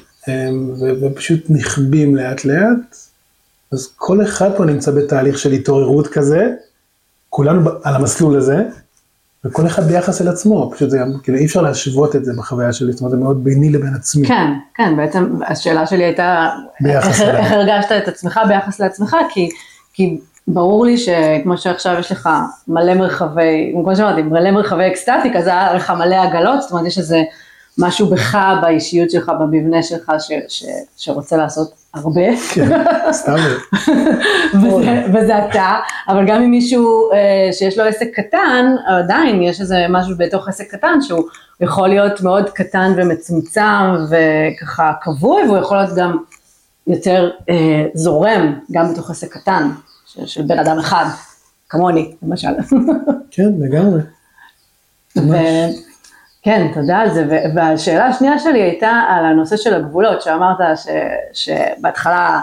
ופשוט 1.01 1.45
נכבים 1.49 2.15
לאט 2.15 2.45
לאט. 2.45 2.95
אז 3.71 3.87
כל 3.95 4.23
אחד 4.23 4.49
פה 4.57 4.65
נמצא 4.65 4.91
בתהליך 4.91 5.37
של 5.37 5.51
התעוררות 5.51 6.07
כזה, 6.07 6.53
כולנו 7.29 7.69
על 7.83 7.95
המסלול 7.95 8.37
הזה, 8.37 8.63
וכל 9.47 9.67
אחד 9.67 9.83
ביחס 9.83 10.21
אל 10.21 10.27
עצמו, 10.27 10.71
פשוט 10.73 10.89
זה 10.89 10.97
גם, 10.97 11.13
כאילו 11.23 11.37
אי 11.37 11.45
אפשר 11.45 11.61
להשוות 11.61 12.15
את 12.15 12.25
זה 12.25 12.31
בחוויה 12.37 12.73
שלי, 12.73 12.91
זאת 12.91 13.01
אומרת 13.01 13.11
זה 13.11 13.17
מאוד 13.17 13.43
ביני 13.43 13.69
לבין 13.69 13.93
עצמי. 13.95 14.27
כן, 14.27 14.51
כן, 14.75 14.97
בעצם 14.97 15.39
השאלה 15.47 15.87
שלי 15.87 16.03
הייתה, 16.03 16.49
איך, 16.85 17.21
איך 17.21 17.51
הרגשת 17.51 17.91
את 17.91 18.07
עצמך 18.07 18.39
ביחס 18.47 18.79
לעצמך, 18.79 19.15
כי, 19.29 19.49
כי 19.93 20.19
ברור 20.47 20.85
לי 20.85 20.97
שכמו 20.97 21.57
שעכשיו 21.57 21.99
יש 21.99 22.11
לך 22.11 22.29
מלא 22.67 22.93
מרחבי, 22.93 23.73
כמו 23.83 23.95
שאמרתי, 23.95 24.21
מלא 24.21 24.51
מרחבי 24.51 24.87
אקסטטיק, 24.87 25.35
אז 25.35 25.47
היה 25.47 25.73
לך 25.73 25.89
מלא 25.89 26.15
עגלות, 26.15 26.61
זאת 26.61 26.71
אומרת 26.71 26.85
יש 26.85 26.97
איזה 26.97 27.23
משהו 27.77 28.07
בך, 28.07 28.37
באישיות 28.61 29.11
שלך, 29.11 29.31
במבנה 29.39 29.83
שלך, 29.83 30.11
ש, 30.19 30.31
ש, 30.47 30.65
שרוצה 30.97 31.37
לעשות 31.37 31.73
הרבה. 31.97 32.37
כן, 32.53 32.83
סתם. 33.11 33.35
וזה, 34.61 35.05
וזה 35.13 35.45
אתה, 35.45 35.79
אבל 36.07 36.25
גם 36.27 36.41
אם 36.41 36.51
מישהו 36.51 37.11
אה, 37.11 37.53
שיש 37.53 37.77
לו 37.77 37.83
עסק 37.83 38.07
קטן, 38.13 38.75
עדיין 38.87 39.41
יש 39.41 39.61
איזה 39.61 39.85
משהו 39.89 40.15
בתוך 40.17 40.47
עסק 40.47 40.71
קטן 40.71 41.01
שהוא 41.01 41.23
יכול 41.61 41.87
להיות 41.87 42.21
מאוד 42.21 42.49
קטן 42.49 42.93
ומצומצם 42.97 43.95
וככה 44.09 44.91
קבוע, 45.01 45.41
והוא 45.45 45.57
יכול 45.57 45.77
להיות 45.77 45.95
גם 45.95 46.17
יותר 46.87 47.29
אה, 47.49 47.85
זורם, 47.93 48.59
גם 48.71 48.93
בתוך 48.93 49.11
עסק 49.11 49.33
קטן, 49.33 49.69
של, 50.05 50.25
של 50.25 50.41
בן 50.41 50.59
אדם 50.59 50.79
אחד, 50.79 51.05
כמוני, 51.69 52.11
למשל. 52.23 52.47
כן, 53.31 53.49
לגמרי. 53.59 54.01
כן, 56.47 56.67
תודה 56.73 56.97
על 56.97 57.13
זה, 57.13 57.41
והשאלה 57.55 58.05
השנייה 58.05 58.39
שלי 58.39 58.61
הייתה 58.61 59.01
על 59.09 59.25
הנושא 59.25 59.57
של 59.57 59.73
הגבולות, 59.73 60.21
שאמרת 60.21 60.57
ש, 60.75 60.87
שבהתחלה 61.33 62.41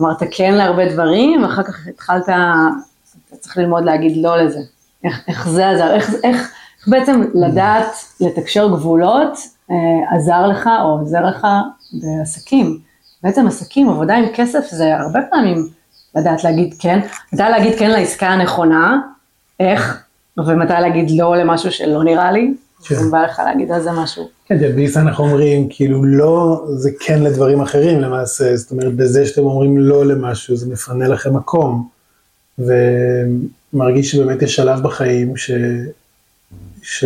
אמרת 0.00 0.22
כן 0.30 0.54
להרבה 0.54 0.92
דברים, 0.92 1.42
ואחר 1.42 1.62
כך 1.62 1.86
התחלת, 1.88 2.22
אתה 2.28 3.36
צריך 3.36 3.56
ללמוד 3.56 3.84
להגיד 3.84 4.16
לא 4.16 4.36
לזה. 4.36 4.60
איך, 5.04 5.20
איך 5.28 5.48
זה 5.48 5.68
עזר, 5.68 5.94
איך, 5.94 6.10
איך, 6.24 6.52
איך 6.76 6.88
בעצם 6.88 7.24
לדעת 7.34 7.86
לתקשר 8.20 8.68
גבולות 8.68 9.38
אה, 9.70 10.16
עזר 10.16 10.46
לך 10.46 10.70
או 10.82 10.98
עוזר 10.98 11.26
לך 11.26 11.46
בעסקים. 11.92 12.78
בעצם 13.22 13.46
עסקים, 13.46 13.88
עבודה 13.88 14.16
עם 14.16 14.24
כסף 14.34 14.66
זה 14.70 14.96
הרבה 14.96 15.20
פעמים 15.30 15.68
לדעת 16.14 16.44
להגיד 16.44 16.74
כן, 16.78 17.00
מתי 17.32 17.42
להגיד 17.42 17.78
כן 17.78 17.90
לעסקה 17.90 18.28
הנכונה, 18.28 18.98
איך, 19.60 20.04
ומתי 20.38 20.72
להגיד 20.80 21.10
לא 21.10 21.36
למשהו 21.36 21.72
שלא 21.72 22.04
נראה 22.04 22.32
לי, 22.32 22.54
כן. 22.88 22.94
אם 22.94 23.10
בא 23.10 23.22
לך 23.22 23.38
להגיד 23.38 23.72
על 23.72 23.82
זה 23.82 23.92
משהו. 23.92 24.28
כן, 24.46 24.72
ביס 24.72 24.96
אנחנו 24.96 25.24
אומרים, 25.24 25.68
כאילו 25.70 26.04
לא, 26.04 26.66
זה 26.76 26.90
כן 27.00 27.22
לדברים 27.22 27.60
אחרים 27.60 28.00
למעשה, 28.00 28.56
זאת 28.56 28.70
אומרת, 28.70 28.94
בזה 28.94 29.26
שאתם 29.26 29.42
אומרים 29.42 29.78
לא 29.78 30.06
למשהו, 30.06 30.56
זה 30.56 30.68
מפנה 30.68 31.08
לכם 31.08 31.36
מקום, 31.36 31.88
ומרגיש 32.58 34.10
שבאמת 34.12 34.42
יש 34.42 34.56
שלב 34.56 34.82
בחיים 34.82 35.36
ש... 35.36 35.50
ש... 36.82 37.04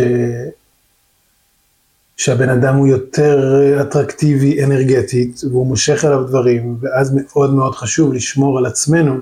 שהבן 2.17 2.49
אדם 2.49 2.75
הוא 2.75 2.87
יותר 2.87 3.61
אטרקטיבי 3.81 4.63
אנרגטית, 4.63 5.41
והוא 5.51 5.67
מושך 5.67 6.05
אליו 6.05 6.23
דברים, 6.23 6.77
ואז 6.81 7.15
מאוד 7.15 7.53
מאוד 7.53 7.75
חשוב 7.75 8.13
לשמור 8.13 8.57
על 8.57 8.65
עצמנו 8.65 9.17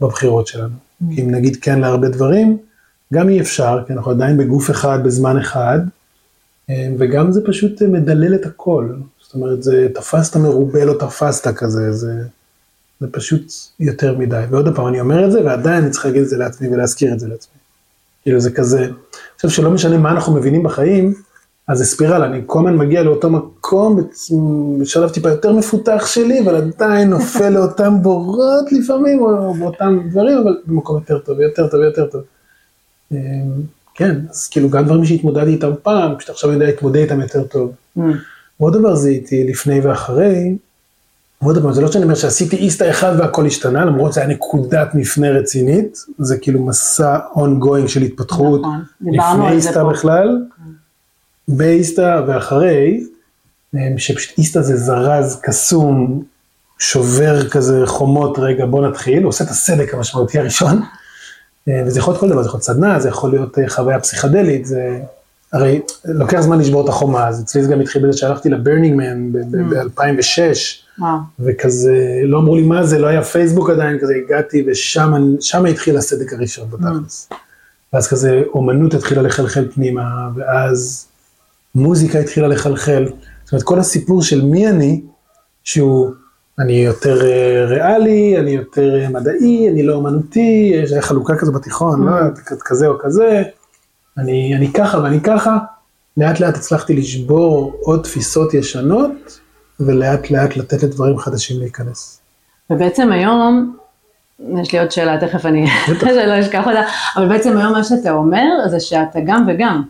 בבחירות 0.00 0.46
שלנו. 0.46 0.74
Mm. 0.74 1.14
כי 1.14 1.22
אם 1.22 1.30
נגיד 1.30 1.56
כן 1.60 1.80
להרבה 1.80 2.08
דברים, 2.08 2.58
גם 3.14 3.28
אי 3.28 3.40
אפשר, 3.40 3.82
כי 3.86 3.92
אנחנו 3.92 4.10
עדיין 4.10 4.36
בגוף 4.36 4.70
אחד 4.70 4.98
בזמן 5.04 5.38
אחד, 5.38 5.78
וגם 6.70 7.32
זה 7.32 7.40
פשוט 7.46 7.82
מדלל 7.82 8.34
את 8.34 8.46
הכל. 8.46 8.88
זאת 9.22 9.34
אומרת, 9.34 9.62
זה 9.62 9.88
תפסת 9.94 10.36
מרובה 10.36 10.84
לא 10.84 10.94
תפסת 10.98 11.54
כזה, 11.54 11.92
זה, 11.92 12.22
זה 13.00 13.06
פשוט 13.10 13.52
יותר 13.80 14.18
מדי. 14.18 14.44
ועוד 14.50 14.76
פעם, 14.76 14.86
אני 14.86 15.00
אומר 15.00 15.26
את 15.26 15.32
זה, 15.32 15.44
ועדיין 15.44 15.82
אני 15.82 15.90
צריך 15.90 16.06
להגיד 16.06 16.22
את 16.22 16.28
זה 16.28 16.36
לעצמי 16.36 16.68
ולהזכיר 16.68 17.12
את 17.12 17.20
זה 17.20 17.28
לעצמי. 17.28 17.58
כאילו 18.22 18.40
זה 18.40 18.50
כזה, 18.50 18.84
אני 18.84 18.92
חושב 19.36 19.48
שלא 19.48 19.70
משנה 19.70 19.98
מה 19.98 20.10
אנחנו 20.10 20.34
מבינים 20.34 20.62
בחיים, 20.62 21.14
אז 21.68 21.78
זה 21.78 21.84
ספירל, 21.84 22.22
אני 22.22 22.40
כל 22.46 22.58
הזמן 22.58 22.76
מגיע 22.76 23.02
לאותו 23.02 23.30
מקום, 23.30 24.08
בשלב 24.80 25.10
טיפה 25.10 25.28
יותר 25.28 25.52
מפותח 25.52 26.06
שלי, 26.06 26.40
אבל 26.40 26.54
עדיין 26.54 27.10
נופל 27.10 27.48
לאותם 27.48 28.02
בורות 28.02 28.72
לפעמים, 28.72 29.20
או 29.20 29.54
באותם 29.54 29.98
דברים, 30.10 30.38
אבל 30.38 30.56
במקום 30.66 30.96
יותר 30.96 31.18
טוב, 31.18 31.40
יותר 31.40 31.68
טוב, 31.68 31.80
יותר 31.80 32.06
טוב. 32.06 32.22
כן, 33.96 34.16
אז 34.30 34.48
כאילו 34.48 34.70
גם 34.70 34.84
דברים 34.84 35.04
שהתמודדתי 35.04 35.50
איתם 35.50 35.70
פעם, 35.82 36.14
פשוט 36.18 36.30
עכשיו 36.30 36.52
יודע 36.52 36.66
להתמודד 36.66 37.00
איתם 37.00 37.20
יותר 37.20 37.42
טוב. 37.42 37.72
Mm. 37.98 38.00
עוד 38.58 38.76
דבר 38.76 38.94
זה 38.94 39.08
איתי 39.08 39.44
לפני 39.44 39.80
ואחרי, 39.80 40.56
ועוד 41.42 41.58
דבר, 41.58 41.72
זה 41.72 41.80
לא 41.80 41.92
שאני 41.92 42.04
אומר 42.04 42.14
שעשיתי 42.14 42.56
איסטה 42.56 42.90
אחד 42.90 43.12
והכל 43.18 43.46
השתנה, 43.46 43.84
למרות 43.84 44.12
שזה 44.12 44.20
היה 44.20 44.30
נקודת 44.30 44.94
מפנה 44.94 45.30
רצינית, 45.30 45.98
זה 46.18 46.38
כאילו 46.38 46.62
מסע 46.66 47.18
ongoing 47.34 47.88
של 47.88 48.02
התפתחות, 48.02 48.60
נכון, 49.00 49.40
לפני 49.40 49.50
איסטה 49.50 49.84
בכלל, 49.84 50.38
באיסטה 51.48 52.24
ואחרי, 52.26 53.04
אמ, 53.74 53.98
שפשוט 53.98 54.38
איסטה 54.38 54.62
זה 54.62 54.76
זרז 54.76 55.40
קסום, 55.42 56.22
שובר 56.78 57.48
כזה 57.48 57.82
חומות, 57.86 58.38
רגע 58.38 58.66
בוא 58.66 58.88
נתחיל, 58.88 59.22
הוא 59.22 59.28
עושה 59.28 59.44
את 59.44 59.48
הסדק 59.48 59.94
המשמעותי 59.94 60.38
הראשון. 60.38 60.82
אה, 61.68 61.82
וזה 61.86 61.98
יכול 61.98 62.12
להיות 62.12 62.20
כל 62.20 62.28
דבר, 62.28 62.42
זה 62.42 62.48
יכול 62.48 62.58
להיות 62.58 62.64
סדנה, 62.64 63.00
זה 63.00 63.08
יכול 63.08 63.30
להיות 63.30 63.58
אה, 63.58 63.68
חוויה 63.68 64.00
פסיכדלית, 64.00 64.66
זה... 64.66 65.00
הרי 65.52 65.80
לוקח 66.04 66.40
זמן 66.40 66.58
לשבור 66.58 66.84
את 66.84 66.88
החומה, 66.88 67.28
אז 67.28 67.42
אצלי 67.42 67.62
זה 67.62 67.72
גם 67.72 67.80
התחיל 67.80 68.08
בזה 68.08 68.18
שהלכתי 68.18 68.48
ל 68.48 68.54
Burning 68.54 68.94
Man 68.96 69.32
ב-2006, 69.32 71.02
וכזה, 71.40 72.20
לא 72.24 72.38
אמרו 72.38 72.56
לי 72.56 72.62
מה 72.62 72.86
זה, 72.86 72.98
לא 72.98 73.06
היה 73.06 73.22
פייסבוק 73.22 73.70
עדיין, 73.70 73.98
כזה 73.98 74.14
הגעתי 74.24 74.64
ושם 74.66 75.66
התחיל 75.70 75.96
הסדק 75.96 76.32
הראשון 76.32 76.70
בתכלס. 76.70 77.28
ואז 77.92 78.08
כזה 78.08 78.42
אומנות 78.46 78.94
התחילה 78.94 79.22
לחלחל 79.22 79.68
פנימה, 79.74 80.28
ואז 80.34 81.06
מוזיקה 81.74 82.18
התחילה 82.18 82.48
לחלחל. 82.48 83.08
זאת 83.44 83.52
אומרת, 83.52 83.64
כל 83.64 83.78
הסיפור 83.78 84.22
של 84.22 84.44
מי 84.44 84.68
אני, 84.68 85.00
שהוא 85.64 86.10
אני 86.58 86.72
יותר 86.72 87.26
אה, 87.26 87.64
ריאלי, 87.66 88.38
אני 88.38 88.50
יותר 88.50 89.00
אה, 89.00 89.08
מדעי, 89.08 89.68
אני 89.70 89.82
לא 89.82 89.94
אומנותי, 89.94 90.72
יש 90.74 90.92
חלוקה 91.00 91.36
כזו 91.36 91.52
בתיכון, 91.52 92.04
לא, 92.04 92.12
mm. 92.12 92.56
כזה 92.64 92.86
או 92.86 92.98
כזה, 92.98 93.42
אני, 94.18 94.56
אני 94.56 94.72
ככה 94.72 94.98
ואני 94.98 95.20
ככה, 95.20 95.58
לאט 96.16 96.40
לאט 96.40 96.56
הצלחתי 96.56 96.96
לשבור 96.96 97.72
עוד 97.82 98.02
תפיסות 98.02 98.54
ישנות, 98.54 99.40
ולאט 99.80 100.30
לאט 100.30 100.56
לתת 100.56 100.82
לדברים 100.82 101.18
חדשים 101.18 101.60
להיכנס. 101.60 102.20
ובעצם 102.70 103.12
היום, 103.12 103.76
יש 104.62 104.72
לי 104.72 104.80
עוד 104.80 104.90
שאלה, 104.90 105.20
תכף 105.20 105.46
אני, 105.46 105.66
שלא 106.00 106.40
אשכח 106.40 106.66
אותה, 106.66 106.82
אבל 107.16 107.28
בעצם 107.28 107.56
היום 107.58 107.72
מה 107.72 107.84
שאתה 107.84 108.10
אומר 108.10 108.68
זה 108.70 108.80
שאתה 108.80 109.18
גם 109.26 109.44
וגם. 109.48 109.82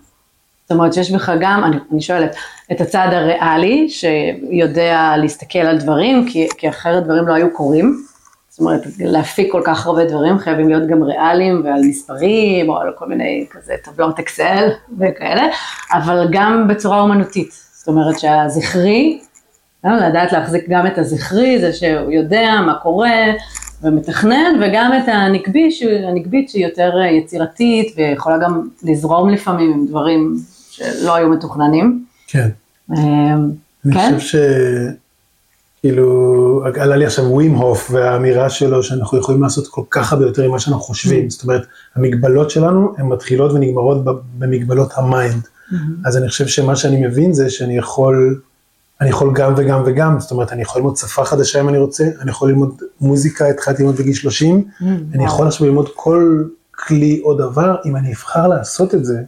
זאת 0.62 0.72
אומרת 0.72 0.92
שיש 0.92 1.10
בך 1.10 1.32
גם, 1.40 1.64
אני, 1.64 1.76
אני 1.92 2.00
שואלת, 2.00 2.36
את 2.72 2.80
הצד 2.80 3.08
הריאלי 3.12 3.88
שיודע 3.88 5.14
להסתכל 5.16 5.58
על 5.58 5.78
דברים, 5.78 6.28
כי, 6.28 6.48
כי 6.58 6.68
אחרת 6.68 7.04
דברים 7.04 7.28
לא 7.28 7.34
היו 7.34 7.54
קורים. 7.54 8.02
זאת 8.48 8.60
אומרת, 8.60 8.80
להפיק 8.98 9.52
כל 9.52 9.62
כך 9.64 9.86
הרבה 9.86 10.04
דברים 10.04 10.38
חייבים 10.38 10.68
להיות 10.68 10.88
גם 10.88 11.02
ריאליים 11.02 11.62
ועל 11.64 11.80
מספרים 11.84 12.68
או 12.68 12.78
על 12.78 12.92
כל 12.98 13.06
מיני 13.08 13.46
כזה 13.50 13.74
טבלות 13.84 14.18
אקסל 14.18 14.68
וכאלה, 14.98 15.46
אבל 15.92 16.28
גם 16.30 16.68
בצורה 16.68 17.00
אומנותית. 17.00 17.50
זאת 17.72 17.88
אומרת 17.88 18.18
שהזכרי, 18.18 19.20
אה, 19.84 20.08
לדעת 20.08 20.32
להחזיק 20.32 20.64
גם 20.68 20.86
את 20.86 20.98
הזכרי, 20.98 21.58
זה 21.60 21.72
שהוא 21.72 22.12
יודע 22.12 22.50
מה 22.66 22.74
קורה 22.74 23.32
ומתכנן, 23.82 24.60
וגם 24.60 24.92
את 24.98 25.08
הנקבי, 25.08 25.70
הנקבית 26.08 26.50
שהיא 26.50 26.66
יותר 26.66 26.92
יצירתית 27.10 27.94
ויכולה 27.96 28.38
גם 28.38 28.68
לזרום 28.82 29.28
לפעמים 29.28 29.72
עם 29.72 29.86
דברים 29.86 30.36
שלא 30.70 31.14
היו 31.14 31.28
מתוכננים. 31.28 32.04
כן. 32.26 32.48
אה, 32.92 33.34
אני 33.86 33.94
כן? 33.94 34.18
חושב 34.18 34.38
שכאילו, 35.80 36.62
עלה 36.80 36.96
לי 36.96 37.06
עכשיו 37.06 37.24
ווים 37.24 37.54
הוף 37.54 37.90
והאמירה 37.90 38.50
שלו 38.50 38.82
שאנחנו 38.82 39.18
יכולים 39.18 39.42
לעשות 39.42 39.68
כל 39.68 39.82
כך 39.90 40.12
הרבה 40.12 40.26
יותר 40.26 40.48
ממה 40.48 40.58
שאנחנו 40.58 40.82
חושבים. 40.82 41.30
זאת 41.30 41.42
אומרת, 41.42 41.66
המגבלות 41.96 42.50
שלנו 42.50 42.94
הן 42.98 43.06
מתחילות 43.06 43.52
ונגמרות 43.52 44.04
במגבלות 44.38 44.92
ה 44.96 45.05
mind. 45.05 45.48
אז 46.04 46.16
אני 46.16 46.28
חושב 46.28 46.46
שמה 46.46 46.76
שאני 46.76 47.06
מבין 47.06 47.32
זה 47.32 47.50
שאני 47.50 47.76
יכול, 47.78 48.40
אני 49.00 49.08
יכול 49.08 49.32
גם 49.34 49.54
וגם 49.56 49.82
וגם, 49.86 50.20
זאת 50.20 50.30
אומרת, 50.30 50.52
אני 50.52 50.62
יכול 50.62 50.80
ללמוד 50.80 50.96
שפה 50.96 51.24
חדשה 51.24 51.60
אם 51.60 51.68
אני 51.68 51.78
רוצה, 51.78 52.04
אני 52.20 52.30
יכול 52.30 52.48
ללמוד 52.48 52.82
מוזיקה, 53.00 53.48
התחלתי 53.48 53.82
ללמוד 53.82 53.96
בגיל 53.96 54.14
30, 54.14 54.64
אני 55.14 55.24
יכול 55.24 55.46
עכשיו 55.46 55.66
ללמוד 55.66 55.88
כל 55.94 56.44
כלי 56.70 57.20
או 57.24 57.34
דבר, 57.34 57.76
אם 57.84 57.96
אני 57.96 58.12
אבחר 58.12 58.48
לעשות 58.48 58.94
את 58.94 59.04
זה, 59.04 59.20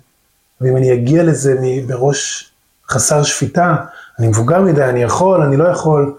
ואם 0.61 0.77
אני 0.77 0.95
אגיע 0.95 1.25
לזה 1.25 1.55
בראש 1.87 2.53
חסר 2.91 3.23
שפיטה, 3.23 3.77
אני 4.19 4.29
מבוגר 4.29 4.63
מדי, 4.63 4.85
אני 4.85 5.03
יכול, 5.03 5.43
אני 5.43 5.57
לא 5.57 5.65
יכול, 5.69 6.15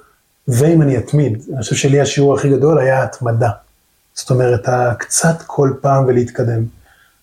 ואם 0.48 0.82
אני 0.82 0.98
אתמיד. 0.98 1.42
אני 1.54 1.62
חושב 1.62 1.76
שלי 1.76 2.02
השיעור 2.02 2.36
הכי 2.36 2.50
גדול 2.50 2.80
היה 2.80 3.04
התמדה. 3.04 3.50
זאת 4.14 4.30
אומרת, 4.30 4.70
קצת 4.98 5.42
כל 5.46 5.74
פעם 5.82 6.06
ולהתקדם. 6.08 6.64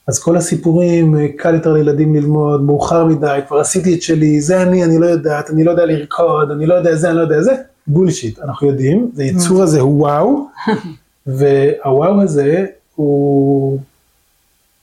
אז 0.08 0.18
כל 0.18 0.36
הסיפורים, 0.36 1.16
קל 1.36 1.54
יותר 1.54 1.72
לילדים 1.72 2.14
ללמוד, 2.14 2.62
מאוחר 2.62 3.04
מדי, 3.04 3.40
כבר 3.48 3.58
עשיתי 3.58 3.94
את 3.94 4.02
שלי, 4.02 4.40
זה 4.40 4.62
אני, 4.62 4.84
אני 4.84 4.98
לא 4.98 5.06
יודעת, 5.06 5.50
אני 5.50 5.64
לא 5.64 5.70
יודע 5.70 5.86
לרקוד, 5.86 6.50
אני 6.50 6.66
לא 6.66 6.74
יודע 6.74 6.96
זה, 6.96 7.08
אני 7.08 7.16
לא 7.16 7.22
יודע 7.22 7.42
זה, 7.42 7.54
בולשיט, 7.86 8.38
אנחנו 8.38 8.68
יודעים, 8.68 9.10
זה 9.14 9.24
יצור 9.24 9.62
הזה 9.62 9.80
הוא 9.80 10.00
וואו, 10.00 10.46
והוואו 11.26 12.22
הזה 12.22 12.66
הוא 12.94 13.78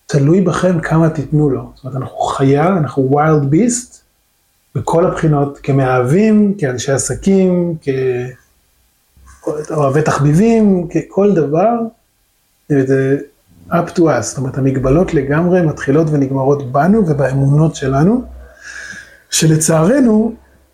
תלוי 0.06 0.42
בכם 0.42 0.80
כמה 0.80 1.10
תיתנו 1.10 1.50
לו. 1.50 1.72
זאת 1.76 1.86
אומרת, 1.86 1.98
אנחנו 1.98 2.18
חיה, 2.18 2.68
אנחנו 2.68 3.10
wild 3.12 3.54
beast, 3.54 4.03
בכל 4.76 5.06
הבחינות, 5.06 5.60
כמאהבים, 5.64 6.54
כאנשי 6.58 6.92
עסקים, 6.92 7.76
כאוהבי 9.68 10.02
תחביבים, 10.02 10.88
ככל 10.88 11.34
דבר, 11.34 11.70
זה 12.70 13.18
up 13.72 13.90
to 13.96 14.00
us, 14.00 14.22
זאת 14.22 14.38
אומרת, 14.38 14.58
המגבלות 14.58 15.14
לגמרי 15.14 15.62
מתחילות 15.62 16.08
ונגמרות 16.12 16.72
בנו 16.72 17.08
ובאמונות 17.08 17.76
שלנו, 17.76 18.24
שלצערנו 19.30 20.34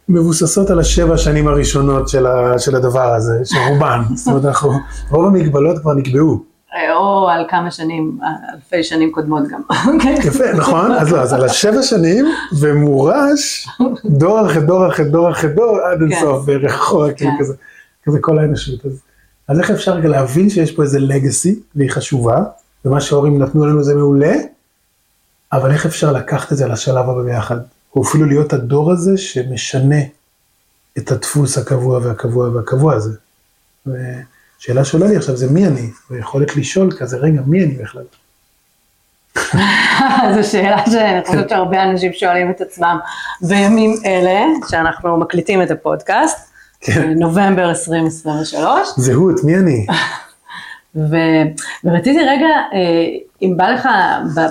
מבוססות 0.10 0.70
על 0.70 0.80
השבע 0.80 1.18
שנים 1.18 1.48
הראשונות 1.48 2.10
של, 2.58 2.76
הדבר 2.76 3.14
הזה, 3.14 3.42
של 3.46 3.58
רובן, 3.70 4.02
זאת 4.16 4.28
אומרת, 4.28 4.46
אנחנו, 4.46 4.72
רוב 5.10 5.26
המגבלות 5.26 5.80
כבר 5.80 5.94
נקבעו. 5.94 6.49
או 6.96 7.30
על 7.30 7.46
כמה 7.50 7.72
שנים, 7.72 8.20
אלפי 8.54 8.84
שנים 8.84 9.12
קודמות 9.12 9.44
גם. 9.48 9.62
יפה, 10.28 10.54
נכון? 10.58 10.92
אז 10.92 11.12
לא, 11.12 11.22
אז 11.22 11.34
על 11.34 11.46
השבע 11.46 11.84
שנים, 11.84 12.26
ומורש 12.60 13.68
דור 14.06 14.46
אחרי 14.46 14.62
דור 14.62 14.88
אחרי 14.88 15.06
דור 15.06 15.32
אחרי 15.32 15.50
דור, 15.50 15.78
עד 15.80 16.02
אינסוף, 16.02 16.46
בערך 16.46 16.74
אחורה, 16.74 17.14
כאילו 17.14 17.32
כן. 17.32 17.38
כזה, 17.40 17.54
כזה 18.04 18.18
כל 18.22 18.40
האנושות. 18.40 18.86
אז, 18.86 19.02
אז 19.48 19.60
איך 19.60 19.72
אפשר 19.72 19.96
להבין 19.96 20.50
שיש 20.50 20.72
פה 20.72 20.84
איזה 20.84 21.00
לגאסי, 21.00 21.60
והיא 21.76 21.92
חשובה, 21.92 22.44
ומה 22.86 23.02
שההורים 23.02 23.40
נתנו 23.40 23.66
לנו 23.66 23.84
זה 23.84 23.96
מעולה, 23.96 24.36
אבל 25.54 25.72
איך 25.72 25.86
אפשר 25.86 26.12
לקחת 26.12 26.52
את 26.52 26.58
זה 26.58 26.68
לשלב 26.68 27.10
הבא 27.10 27.22
ביחד? 27.22 27.58
או 27.96 28.04
אפילו 28.04 28.26
להיות 28.26 28.54
הדור 28.54 28.92
הזה 28.92 29.18
שמשנה 29.18 30.02
את 30.98 31.12
הדפוס 31.12 31.58
הקבוע 31.58 32.00
והקבוע 32.04 32.50
והקבוע 32.50 32.94
הזה. 32.94 33.12
ושאלה 34.60 34.86
שעולה 34.86 35.08
לי 35.08 35.18
עכשיו 35.18 35.38
זה 35.38 35.52
מי 35.52 35.68
אני, 35.68 35.90
ויכולת 36.12 36.56
לשאול 36.56 36.92
כזה, 37.00 37.18
רגע, 37.18 37.42
מי 37.46 37.64
אני 37.64 37.74
בכלל? 37.74 38.04
זו 40.36 40.50
שאלה 40.52 40.86
שאני 40.86 41.26
חושבת 41.26 41.50
שהרבה 41.50 41.84
אנשים 41.84 42.14
שואלים 42.14 42.52
את 42.52 42.62
עצמם 42.62 43.00
בימים 43.42 43.96
אלה, 44.06 44.42
שאנחנו 44.70 45.18
מקליטים 45.18 45.62
את 45.62 45.72
הפודקאסט, 45.72 46.50
כן. 46.82 47.14
נובמבר 47.20 47.70
2023, 47.70 48.88
זהות, 48.98 49.44
מי 49.44 49.56
אני? 49.56 49.86
ו, 50.96 51.16
ורציתי 51.84 52.20
רגע, 52.20 52.48
אה, 52.74 53.06
אם 53.42 53.54
בא 53.58 53.70
לך 53.70 53.90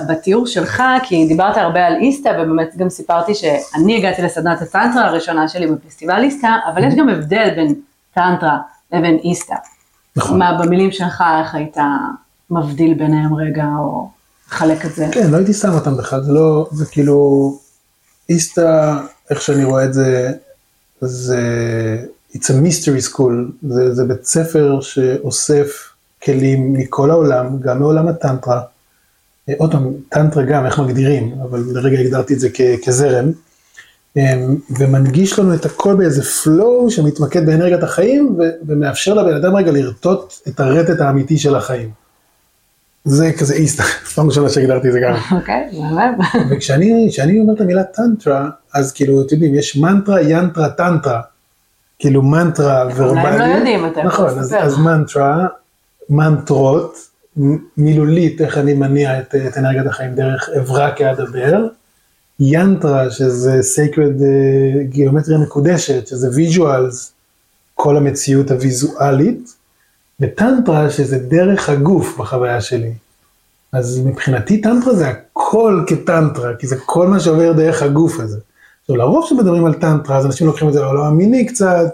בתיאור 0.09 0.47
שלך, 0.47 0.83
כי 1.03 1.27
דיברת 1.27 1.57
הרבה 1.57 1.87
על 1.87 1.95
איסתא, 1.95 2.29
ובאמת 2.29 2.75
גם 2.77 2.89
סיפרתי 2.89 3.35
שאני 3.35 3.97
הגעתי 3.97 4.21
לסדנת 4.21 4.61
הטנטרה 4.61 5.05
הראשונה 5.05 5.47
שלי 5.47 5.67
בפסטיבל 5.67 6.23
איסתא, 6.23 6.49
אבל 6.73 6.83
יש 6.83 6.95
גם 6.95 7.09
הבדל 7.09 7.49
בין 7.55 7.75
טנטרה 8.13 8.57
לבין 8.91 9.17
איסתא. 9.23 9.55
נכון. 10.19 10.39
מה, 10.39 10.59
במילים 10.63 10.91
שלך, 10.91 11.23
איך 11.41 11.55
היית 11.55 11.77
מבדיל 12.51 12.93
ביניהם 12.93 13.35
רגע, 13.35 13.65
או 13.79 14.09
מחלק 14.47 14.85
את 14.85 14.95
זה? 14.95 15.07
כן, 15.11 15.31
לא 15.31 15.37
הייתי 15.37 15.53
שם 15.53 15.73
אותם 15.73 15.97
בכלל, 15.97 16.23
זה 16.23 16.31
לא, 16.31 16.67
זה 16.71 16.85
כאילו, 16.85 17.59
איסתא, 18.29 18.97
איך 19.29 19.41
שאני 19.41 19.63
רואה 19.63 19.85
את 19.85 19.93
זה, 19.93 20.31
זה, 21.01 21.41
it's 22.33 22.47
a 22.47 22.65
mystery 22.65 23.13
school, 23.13 23.67
זה, 23.69 23.95
זה 23.95 24.03
בית 24.05 24.25
ספר 24.25 24.81
שאוסף 24.81 25.91
כלים 26.23 26.73
מכל 26.73 27.11
העולם, 27.11 27.59
גם 27.59 27.79
מעולם 27.79 28.07
הטנטרה. 28.07 28.61
אה, 29.49 29.53
עוד 29.57 29.71
פעם, 29.71 29.93
טנטרה 30.09 30.43
גם, 30.43 30.65
איך 30.65 30.79
מגדירים, 30.79 31.35
אבל 31.41 31.63
לרגע 31.73 31.99
הגדרתי 31.99 32.33
את 32.33 32.39
זה 32.39 32.49
כ, 32.53 32.61
כזרם, 32.85 33.31
ומנגיש 34.79 35.39
לנו 35.39 35.53
את 35.53 35.65
הכל 35.65 35.95
באיזה 35.95 36.21
flow 36.21 36.89
שמתמקד 36.89 37.45
באנרגיית 37.45 37.83
החיים, 37.83 38.39
ומאפשר 38.67 39.13
לבן 39.13 39.35
אדם 39.35 39.55
רגע 39.55 39.71
לרטוט 39.71 40.33
את 40.47 40.59
הרטט 40.59 41.01
האמיתי 41.01 41.37
של 41.37 41.55
החיים. 41.55 41.89
זה 43.05 43.31
כזה 43.39 43.53
איסתא, 43.53 43.83
פעם 44.15 44.27
ראשונה 44.27 44.49
שהגדרתי 44.49 44.87
את 44.87 44.93
זה 44.93 44.99
גם. 44.99 45.13
אוקיי, 45.31 45.69
באמת. 45.71 46.43
וכשאני 46.49 47.07
כשאני 47.11 47.39
אומר 47.39 47.53
את 47.53 47.61
המילה 47.61 47.83
טנטרה, 47.83 48.49
אז 48.73 48.91
כאילו, 48.91 49.21
אתם 49.21 49.35
יודעים, 49.35 49.55
יש 49.55 49.77
מנטרה, 49.77 50.21
ינטרה, 50.21 50.69
טנטרה. 50.69 51.21
כאילו 51.99 52.21
מנטרה 52.21 52.87
ורבלי. 52.95 53.21
אולי 53.21 53.27
הם 53.27 53.39
לא 53.39 53.55
יודעים, 53.55 53.85
אתה 53.85 53.99
יכול 53.99 54.07
נכון, 54.09 54.27
אז, 54.27 54.37
לספר. 54.37 54.59
אז 54.59 54.77
מנטרה, 54.77 55.47
מנטרות, 56.09 56.97
מילולית, 57.77 58.41
איך 58.41 58.57
אני 58.57 58.73
מניע 58.73 59.19
את, 59.19 59.35
את 59.35 59.57
אנרגיית 59.57 59.87
החיים 59.87 60.15
דרך 60.15 60.49
אברה 60.59 60.91
כאדבר. 60.91 61.67
ינטרה, 62.39 63.11
שזה 63.11 63.59
sacred 63.59 64.23
אה, 64.23 64.83
גיאומטריה 64.83 65.37
מקודשת, 65.37 66.07
שזה 66.07 66.29
visuals, 66.33 67.11
כל 67.75 67.97
המציאות 67.97 68.51
הוויזואלית. 68.51 69.59
וטנטרה, 70.19 70.89
שזה 70.89 71.19
דרך 71.19 71.69
הגוף 71.69 72.17
בחוויה 72.17 72.61
שלי. 72.61 72.93
אז 73.73 74.01
מבחינתי 74.05 74.61
טנטרה 74.61 74.95
זה 74.95 75.07
הכל 75.07 75.83
כטנטרה, 75.87 76.55
כי 76.59 76.67
זה 76.67 76.75
כל 76.85 77.07
מה 77.07 77.19
שעובר 77.19 77.53
דרך 77.53 77.83
הגוף 77.83 78.19
הזה. 78.19 78.37
עכשיו 78.81 78.95
לרוב 78.95 79.25
כשמדברים 79.25 79.65
על 79.65 79.73
טנטרה, 79.73 80.17
אז 80.17 80.25
אנשים 80.25 80.47
לוקחים 80.47 80.67
את 80.67 80.73
זה 80.73 80.81
לעולם 80.81 81.05
המיני 81.05 81.45
קצת, 81.45 81.93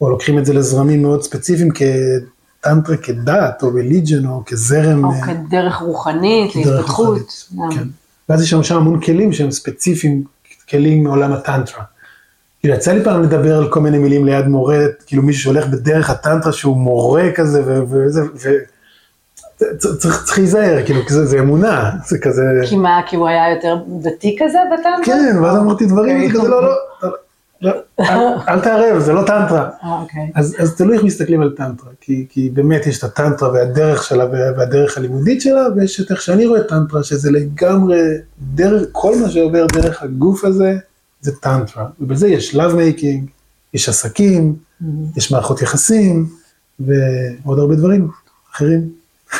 או 0.00 0.10
לוקחים 0.10 0.38
את 0.38 0.46
זה 0.46 0.54
לזרמים 0.54 1.02
מאוד 1.02 1.22
ספציפיים 1.22 1.68
כטנטרה 1.70 2.96
כדת, 2.96 3.62
או 3.62 3.68
religion, 3.70 4.28
או 4.28 4.42
כזרם. 4.46 5.04
או 5.04 5.10
כדרך 5.26 5.76
רוחנית, 5.76 6.56
להתפתחות. 6.56 7.46
כן. 7.74 7.88
ואז 8.28 8.42
יש 8.42 8.52
לנו 8.52 8.64
שם 8.64 8.76
המון 8.76 9.00
כלים 9.00 9.32
שהם 9.32 9.50
ספציפיים, 9.50 10.24
כלים 10.70 11.04
מעולם 11.04 11.32
הטנטרה. 11.32 11.84
כאילו 12.60 12.74
יצא 12.74 12.92
לי 12.92 13.04
פעם 13.04 13.22
לדבר 13.22 13.56
על 13.58 13.68
כל 13.68 13.80
מיני 13.80 13.98
מילים 13.98 14.24
ליד 14.24 14.46
מורה, 14.46 14.78
כאילו 15.06 15.22
מישהו 15.22 15.42
שהולך 15.42 15.66
בדרך 15.66 16.10
הטנטרה 16.10 16.52
שהוא 16.52 16.76
מורה 16.76 17.32
כזה, 17.34 17.62
וזה, 17.88 18.22
ו... 18.22 18.48
צריך 19.78 20.24
צריך 20.24 20.38
להיזהר, 20.38 20.84
כאילו, 20.84 21.00
זה 21.08 21.26
זה 21.26 21.40
אמונה, 21.40 21.90
זה 22.06 22.18
כזה, 22.18 22.42
כי 22.68 22.76
מה, 22.76 23.00
כי 23.06 23.16
הוא 23.16 23.28
היה 23.28 23.50
יותר 23.54 23.76
דתי 24.00 24.36
כזה 24.40 24.58
בטנטרה? 24.72 25.04
כן, 25.04 25.36
ואז 25.42 25.56
אמרתי 25.56 25.86
דברים, 25.86 26.16
אוקיי. 26.16 26.40
כזה, 26.40 26.48
לא, 26.48 26.62
לא, 26.62 26.74
לא, 27.62 27.72
אל- 28.00 28.34
אל 28.48 28.60
תערב, 28.60 28.98
זה 28.98 29.12
לא 29.12 29.20
טנטרה. 29.26 29.68
אה, 29.84 30.00
אוקיי. 30.00 30.30
אז, 30.34 30.56
אז 30.58 30.76
תלוי 30.76 30.96
איך 30.96 31.04
מסתכלים 31.04 31.40
על 31.42 31.54
טנטרה, 31.56 31.90
כי, 32.00 32.26
כי 32.28 32.50
באמת 32.50 32.86
יש 32.86 32.98
את 32.98 33.04
הטנטרה 33.04 33.52
והדרך 33.52 34.02
שלה 34.02 34.24
וה- 34.24 34.58
והדרך 34.58 34.98
הלימודית 34.98 35.42
שלה, 35.42 35.62
ויש 35.76 36.00
את 36.00 36.10
איך 36.10 36.22
שאני 36.22 36.46
רואה 36.46 36.62
טנטרה, 36.62 37.02
שזה 37.02 37.30
לגמרי 37.30 38.00
דרך, 38.40 38.82
כל 38.92 39.14
מה 39.22 39.28
שעובר 39.30 39.66
דרך 39.72 40.02
הגוף 40.02 40.44
הזה, 40.44 40.76
זה 41.20 41.36
טנטרה. 41.36 41.86
ובזה 42.00 42.28
יש 42.28 42.54
love 42.56 42.72
making, 42.72 43.30
יש 43.74 43.88
עסקים, 43.88 44.56
יש 45.16 45.32
מערכות 45.32 45.62
יחסים, 45.62 46.26
ועוד 46.80 47.58
הרבה 47.58 47.74
דברים 47.74 48.08
אחרים. 48.54 48.88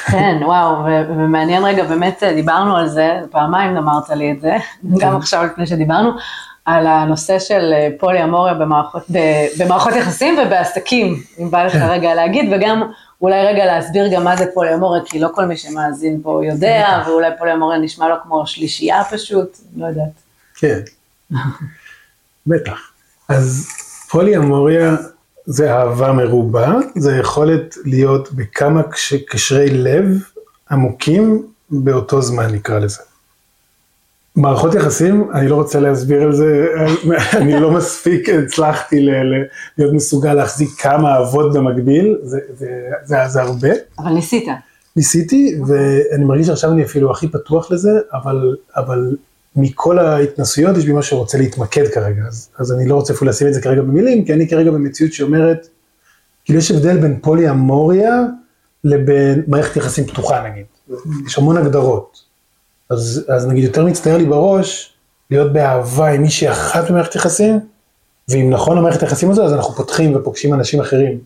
כן, 0.07 0.37
וואו, 0.45 0.85
ו- 0.85 1.11
ומעניין 1.11 1.65
רגע, 1.65 1.85
באמת 1.85 2.23
אה, 2.23 2.35
דיברנו 2.35 2.77
על 2.77 2.89
זה, 2.89 3.09
פעמיים 3.31 3.77
אמרת 3.77 4.11
לי 4.11 4.33
את 4.33 4.41
זה, 4.41 4.53
גם 4.99 5.17
עכשיו 5.17 5.45
לפני 5.45 5.67
שדיברנו, 5.67 6.11
על 6.67 6.87
הנושא 6.87 7.39
של 7.39 7.73
אה, 7.73 7.89
פולי 7.99 8.25
אמוריה 8.25 8.55
במערכות, 8.55 9.03
במערכות 9.59 9.93
יחסים 9.95 10.39
ובעסקים, 10.39 11.23
אם 11.39 11.51
בא 11.51 11.65
לך. 11.65 11.75
רגע 11.95 12.15
להגיד, 12.15 12.53
וגם 12.53 12.83
אולי 13.23 13.47
רגע 13.47 13.65
להסביר 13.65 14.09
גם 14.15 14.25
מה 14.25 14.37
זה 14.37 14.45
פולי 14.55 14.75
אמוריה, 14.75 15.03
כי 15.05 15.19
לא 15.19 15.29
כל 15.35 15.45
מי 15.45 15.57
שמאזין 15.57 16.21
פה 16.23 16.41
יודע, 16.45 17.03
ואולי 17.07 17.29
פולי 17.39 17.53
אמוריה 17.53 17.79
נשמע 17.79 18.09
לו 18.09 18.15
כמו 18.23 18.47
שלישייה 18.47 19.03
פשוט, 19.11 19.59
לא 19.77 19.87
יודעת. 19.87 20.09
כן, 20.57 20.79
בטח. 22.47 22.79
אז 23.29 23.69
פוליאמוריה 24.11 24.97
זה 25.47 25.73
אהבה 25.75 26.13
מרובה, 26.13 26.73
זה 26.97 27.17
יכולת 27.17 27.75
להיות 27.85 28.33
בכמה 28.33 28.83
קש- 28.83 29.15
קשרי 29.29 29.71
לב 29.71 30.05
עמוקים 30.71 31.43
באותו 31.71 32.23
זמן 32.23 32.47
נקרא 32.55 32.79
לזה. 32.79 33.01
מערכות 34.37 34.75
יחסים, 34.75 35.31
אני 35.35 35.49
לא 35.49 35.55
רוצה 35.55 35.81
להסביר 35.81 36.23
על 36.23 36.33
זה, 36.33 36.67
אני 37.41 37.61
לא 37.61 37.71
מספיק 37.71 38.29
הצלחתי 38.29 39.01
ל- 39.01 39.11
להיות 39.79 39.93
מסוגל 39.95 40.35
להחזיק 40.35 40.69
כמה 40.79 41.15
אהבות 41.15 41.53
במקביל, 41.53 42.17
זה, 42.23 42.39
זה, 42.59 42.67
זה, 43.05 43.17
זה 43.27 43.43
הרבה. 43.43 43.69
אבל 43.99 44.11
ניסית. 44.11 44.45
ניסיתי, 44.97 45.59
ואני 45.67 46.25
מרגיש 46.25 46.47
שעכשיו 46.47 46.73
אני 46.73 46.85
אפילו 46.85 47.11
הכי 47.11 47.29
פתוח 47.29 47.71
לזה, 47.71 47.91
אבל, 48.13 48.57
אבל 48.77 49.17
מכל 49.57 49.99
ההתנסויות 49.99 50.77
יש 50.77 50.85
בי 50.85 50.93
משהו 50.93 51.17
שרוצה 51.17 51.39
להתמקד 51.39 51.89
כרגע, 51.89 52.23
אז, 52.29 52.49
אז 52.59 52.73
אני 52.73 52.89
לא 52.89 52.95
רוצה 52.95 53.13
אפילו 53.13 53.31
לשים 53.31 53.49
את 53.49 53.55
זה 53.55 53.61
כרגע 53.61 53.83
במילים, 53.83 54.25
כי 54.25 54.33
אני 54.33 54.49
כרגע 54.49 54.71
במציאות 54.71 55.13
שאומרת, 55.13 55.69
כאילו 56.45 56.59
יש 56.59 56.71
הבדל 56.71 56.97
בין 56.97 57.19
פולי 57.23 57.51
אמוריה 57.51 58.23
לבין 58.85 59.43
מערכת 59.47 59.77
יחסים 59.77 60.05
פתוחה 60.05 60.49
נגיד, 60.49 60.65
יש 61.27 61.39
המון 61.39 61.57
הגדרות, 61.57 62.26
אז, 62.91 63.25
אז 63.29 63.47
נגיד 63.47 63.65
יותר 63.65 63.85
מצטער 63.85 64.17
לי 64.17 64.25
בראש 64.25 64.93
להיות 65.31 65.53
באהבה 65.53 66.09
עם 66.09 66.23
מישהי 66.23 66.51
אחת 66.51 66.91
במערכת 66.91 67.15
יחסים, 67.15 67.61
ואם 68.29 68.51
נכון 68.51 68.79
המערכת 68.79 69.03
היחסים 69.03 69.31
הזו, 69.31 69.45
אז 69.45 69.53
אנחנו 69.53 69.75
פותחים 69.75 70.17
ופוגשים 70.17 70.55
אנשים 70.55 70.81
אחרים, 70.81 71.19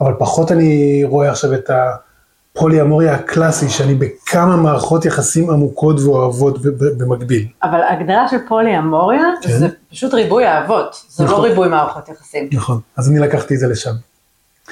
אבל 0.00 0.12
פחות 0.18 0.52
אני 0.52 1.02
רואה 1.04 1.30
עכשיו 1.30 1.54
את 1.54 1.70
ה... 1.70 1.90
פוליאמוריה 2.54 3.14
הקלאסי, 3.14 3.68
שאני 3.68 3.94
בכמה 3.94 4.56
מערכות 4.56 5.04
יחסים 5.04 5.50
עמוקות 5.50 6.00
ואוהבות 6.00 6.58
במקביל. 6.98 7.46
אבל 7.62 7.80
ההגדרה 7.80 8.28
של 8.28 8.36
פולי 8.48 8.78
אמוריה 8.78 9.22
כן. 9.42 9.58
זה 9.58 9.66
פשוט 9.90 10.14
ריבוי 10.14 10.46
אהבות, 10.46 11.02
זה 11.08 11.24
לא 11.24 11.30
נכון. 11.30 11.44
ריבוי 11.44 11.68
מערכות 11.68 12.08
יחסים. 12.08 12.48
נכון. 12.52 12.80
אז 12.96 13.08
אני 13.10 13.18
לקחתי 13.18 13.54
את 13.54 13.58
זה 13.60 13.66
לשם. 13.68 13.90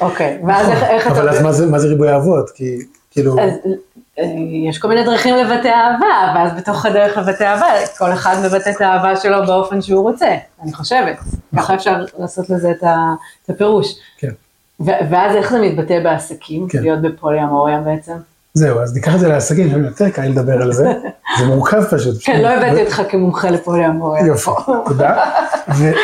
אוקיי, 0.00 0.40
ואז 0.46 0.68
איך- 0.68 0.82
איך 0.82 1.06
אתה... 1.06 1.12
אבל 1.20 1.28
אז 1.28 1.42
מה 1.42 1.52
זה, 1.52 1.66
מה 1.66 1.78
זה 1.78 1.88
ריבוי 1.88 2.12
אהבות? 2.12 2.50
כי 2.50 2.78
כאילו, 3.10 3.36
אז 3.40 3.50
יש 4.68 4.78
כל 4.78 4.88
מיני 4.88 5.04
דרכים 5.04 5.36
לבטא 5.36 5.68
אהבה, 5.68 6.32
ואז 6.34 6.52
בתוך 6.58 6.86
הדרך 6.86 7.16
לבטא 7.16 7.44
אהבה, 7.44 7.66
כל 7.98 8.12
אחד 8.12 8.36
מבטא 8.44 8.70
את 8.70 8.80
האהבה 8.80 9.16
שלו 9.16 9.46
באופן 9.46 9.82
שהוא 9.82 10.02
רוצה, 10.02 10.36
אני 10.62 10.72
חושבת. 10.72 11.16
ככה 11.56 11.74
אפשר 11.74 12.04
לעשות 12.18 12.50
לזה 12.50 12.70
את 12.70 12.84
הפירוש. 13.48 13.94
כן. 14.18 14.30
ואז 14.80 15.36
איך 15.36 15.50
זה 15.50 15.60
מתבטא 15.60 16.00
בעסקים, 16.04 16.68
כן. 16.68 16.82
להיות 16.82 17.02
בפולי 17.02 17.42
אמוריה 17.42 17.80
בעצם? 17.80 18.12
זהו, 18.54 18.80
אז 18.80 18.94
ניקח 18.94 19.14
את 19.14 19.20
זה 19.20 19.28
לעסקים, 19.28 19.70
שם 19.70 19.84
יותר 19.84 20.10
קל 20.10 20.22
לדבר 20.22 20.62
על 20.62 20.72
זה. 20.72 20.92
זה 21.38 21.46
מורכב 21.46 21.84
פשוט. 21.84 22.14
כן, 22.24 22.40
לא 22.40 22.48
הבאתי 22.48 22.82
אותך 22.82 23.02
כמומחה 23.08 23.50
לפולי 23.50 23.86
אמוריה. 23.86 24.26
יופי, 24.26 24.50
תודה. 24.86 25.24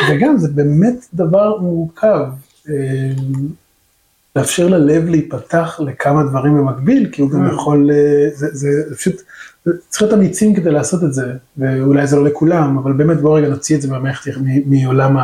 וגם 0.09 0.37
זה 0.37 0.47
באמת 0.47 1.05
דבר 1.13 1.57
מורכב. 1.57 2.25
אה, 4.37 4.41
לאפשר 4.41 4.67
ללב 4.67 5.05
להיפתח 5.05 5.79
לכמה 5.83 6.23
דברים 6.23 6.57
במקביל, 6.57 7.09
כי 7.11 7.21
הוא 7.21 7.31
גם 7.31 7.47
Mm. 7.47 7.53
יכול, 7.53 7.91
אה, 7.91 8.29
זה, 8.33 8.47
זה, 8.53 8.95
פשוט, 8.95 9.21
צריך 9.89 10.01
להיות 10.01 10.13
אמיצים 10.13 10.55
כדי 10.55 10.71
לעשות 10.71 11.03
את 11.03 11.13
זה, 11.13 11.33
ואולי 11.57 12.07
זה 12.07 12.15
לא 12.15 12.23
לכולם, 12.23 12.77
אבל 12.77 12.93
באמת 12.93 13.17
בואו 13.17 13.33
רגע 13.33 13.49
נוציא 13.49 13.75
את 13.75 13.81
זה 13.81 13.87
מהמערכת, 13.87 14.31
מעולם 14.65 15.17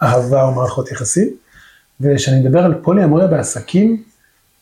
האהבה 0.00 0.42
או 0.42 0.54
מערכות 0.54 0.92
יחסים. 0.92 1.28
וכשאני 2.00 2.40
מדבר 2.40 2.64
על 2.64 2.74
פוליאמוריה 2.82 3.26
בעסקים, 3.26 4.02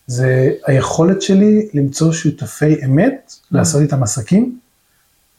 זה 0.07 0.51
היכולת 0.67 1.23
שלי 1.23 1.69
למצוא 1.75 2.13
שותפי 2.13 2.85
אמת, 2.85 3.33
לעשות 3.51 3.83
איתם 3.83 4.03
עסקים, 4.03 4.59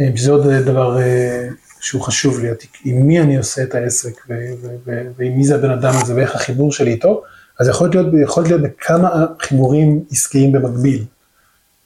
אה, 0.01 0.09
שזה 0.15 0.31
עוד 0.31 0.47
דבר 0.47 1.01
אה, 1.01 1.47
שהוא 1.79 2.01
חשוב 2.01 2.39
לי, 2.39 2.47
עם 2.85 3.07
מי 3.07 3.19
אני 3.19 3.37
עושה 3.37 3.63
את 3.63 3.75
העסק 3.75 4.13
ועם 5.17 5.37
מי 5.37 5.43
זה 5.43 5.55
הבן 5.55 5.71
אדם 5.71 5.93
הזה 6.01 6.15
ואיך 6.15 6.35
החיבור 6.35 6.71
שלי 6.71 6.91
איתו, 6.91 7.23
אז 7.59 7.67
יכול 7.67 7.89
להיות, 7.89 8.07
יכול 8.23 8.43
להיות 8.43 8.61
בכמה 8.61 9.25
חיבורים 9.41 10.03
עסקיים 10.11 10.51
במקביל. 10.51 11.03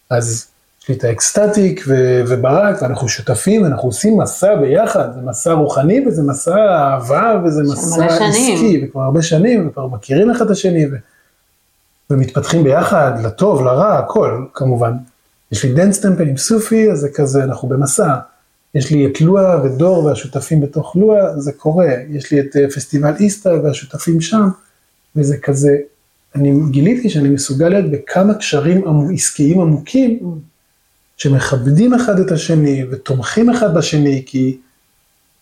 אז 0.10 0.48
יש 0.82 0.90
לי 0.90 0.96
את 0.96 1.04
ה 1.04 1.13
ecstatic 1.13 1.86
וברק, 2.28 2.82
ואנחנו 2.82 3.10
שותפים, 3.10 3.66
אנחנו 3.66 3.90
עושים 3.90 4.18
מסע 4.18 4.56
ביחד, 4.56 5.14
זה 5.14 5.22
מסע 5.22 5.54
רוחני 5.54 6.08
וזה 6.08 6.24
מסע 6.24 6.56
אהבה 6.56 7.42
וזה 7.46 7.64
מסע. 7.64 8.06
עסקי, 8.06 8.86
וכבר 8.86 9.02
הרבה 9.02 9.22
שנים, 9.22 9.68
וכבר 9.68 9.88
מכירים 9.88 10.32
אחד 10.32 10.46
את 10.46 10.52
השני, 10.52 10.86
ו- 10.86 10.98
ומתפתחים 12.10 12.64
ביחד, 12.64 13.12
לטוב, 13.24 13.62
לרע, 13.62 13.98
הכל, 13.98 14.46
כמובן. 14.54 14.94
יש 15.52 15.64
לי 15.66 15.74
Dance 15.74 16.00
Temple 16.00 16.28
עם 16.28 16.38
סופי, 16.38 16.92
אז 16.92 17.00
זה 17.00 17.10
כזה, 17.16 17.44
אנחנו 17.44 17.68
במסע. 17.68 18.16
יש 18.76 18.92
לי 18.92 19.06
את 19.06 19.22
לואה 19.22 19.64
ודור 19.64 20.06
והשותפים 20.06 20.62
בתוך 20.62 20.96
לואה, 20.96 21.40
זה 21.40 21.52
קורה. 21.52 21.88
יש 22.10 22.32
לי 22.32 22.40
את 22.40 22.56
אה, 22.56 22.66
פסטיבל 22.76 23.14
איסטה 23.20 23.50
והשותפים 23.64 24.22
שם, 24.22 24.50
וזה 25.16 25.38
כזה, 25.38 25.78
אני 26.36 26.54
גיליתי 26.72 27.10
שאני 27.10 27.30
מסוגל 27.30 27.70
להיות 27.70 27.92
בכמה 27.92 28.34
קשרים 28.34 28.84
עסקיים 29.14 29.62
עמוקים, 29.62 30.20
שמכבדים 31.18 31.94
אחד 31.94 32.20
את 32.20 32.32
השני 32.32 32.84
ותומכים 32.92 33.50
אחד 33.50 33.74
בשני, 33.74 34.24
כי 34.26 34.58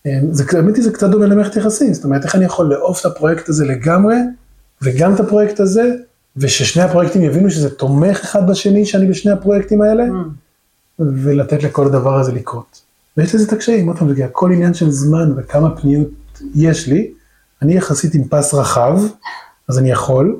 אה, 0.06 0.20
זה, 0.30 0.44
האמת 0.52 0.76
היא 0.76 0.84
זה 0.84 0.92
קצת 0.92 1.10
דומה 1.10 1.26
למערכת 1.26 1.56
יחסים, 1.56 1.94
זאת 1.94 2.04
אומרת, 2.04 2.24
איך 2.24 2.34
אני 2.34 2.44
יכול 2.44 2.66
לאהוב 2.66 2.96
את 3.00 3.06
הפרויקט 3.06 3.48
הזה 3.48 3.66
לגמרי, 3.66 4.16
וגם 4.82 5.14
את 5.14 5.20
הפרויקט 5.20 5.60
הזה, 5.60 5.94
וששני 6.36 6.82
הפרויקטים 6.82 7.22
יבינו 7.22 7.50
שזה 7.50 7.70
תומך 7.70 8.20
אחד 8.20 8.50
בשני, 8.50 8.86
שאני 8.86 9.06
בשני 9.06 9.32
הפרויקטים 9.32 9.82
האלה, 9.82 10.04
Mm. 10.04 11.04
ולתת 11.04 11.62
לכל 11.62 11.86
הדבר 11.86 12.20
הזה 12.20 12.32
לקרות. 12.32 12.82
ויש 13.16 13.34
לזה 13.34 13.44
את 13.46 13.52
הקשיים, 13.52 13.88
עוד 13.88 13.98
פעם, 13.98 14.14
זה 14.14 14.24
הכל 14.24 14.52
עניין 14.52 14.74
של 14.74 14.90
זמן 14.90 15.32
וכמה 15.36 15.76
פניות 15.76 16.08
יש 16.54 16.86
לי. 16.88 17.12
אני 17.62 17.74
יחסית 17.74 18.14
עם 18.14 18.24
פס 18.28 18.54
רחב, 18.54 19.00
אז 19.72 19.78
אני 19.78 19.90
יכול, 19.90 20.36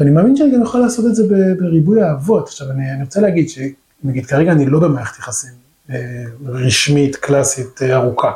ואני 0.00 0.10
מאמין 0.10 0.36
שאני 0.36 0.54
גם 0.54 0.62
יכול 0.62 0.80
לעשות 0.80 1.06
את 1.06 1.14
זה 1.14 1.24
בריבוי 1.58 2.02
אהבות. 2.02 2.48
עכשיו, 2.48 2.70
אני, 2.70 2.92
אני 2.92 3.02
רוצה 3.02 3.20
להגיד 3.20 3.48
שנגיד 3.48 4.26
כרגע 4.26 4.52
אני 4.52 4.66
לא 4.66 4.80
במערכת 4.80 5.18
יחסים 5.18 5.50
אה, 5.90 6.24
רשמית, 6.46 7.16
קלאסית, 7.16 7.82
אה, 7.82 7.96
ארוכה. 7.96 8.32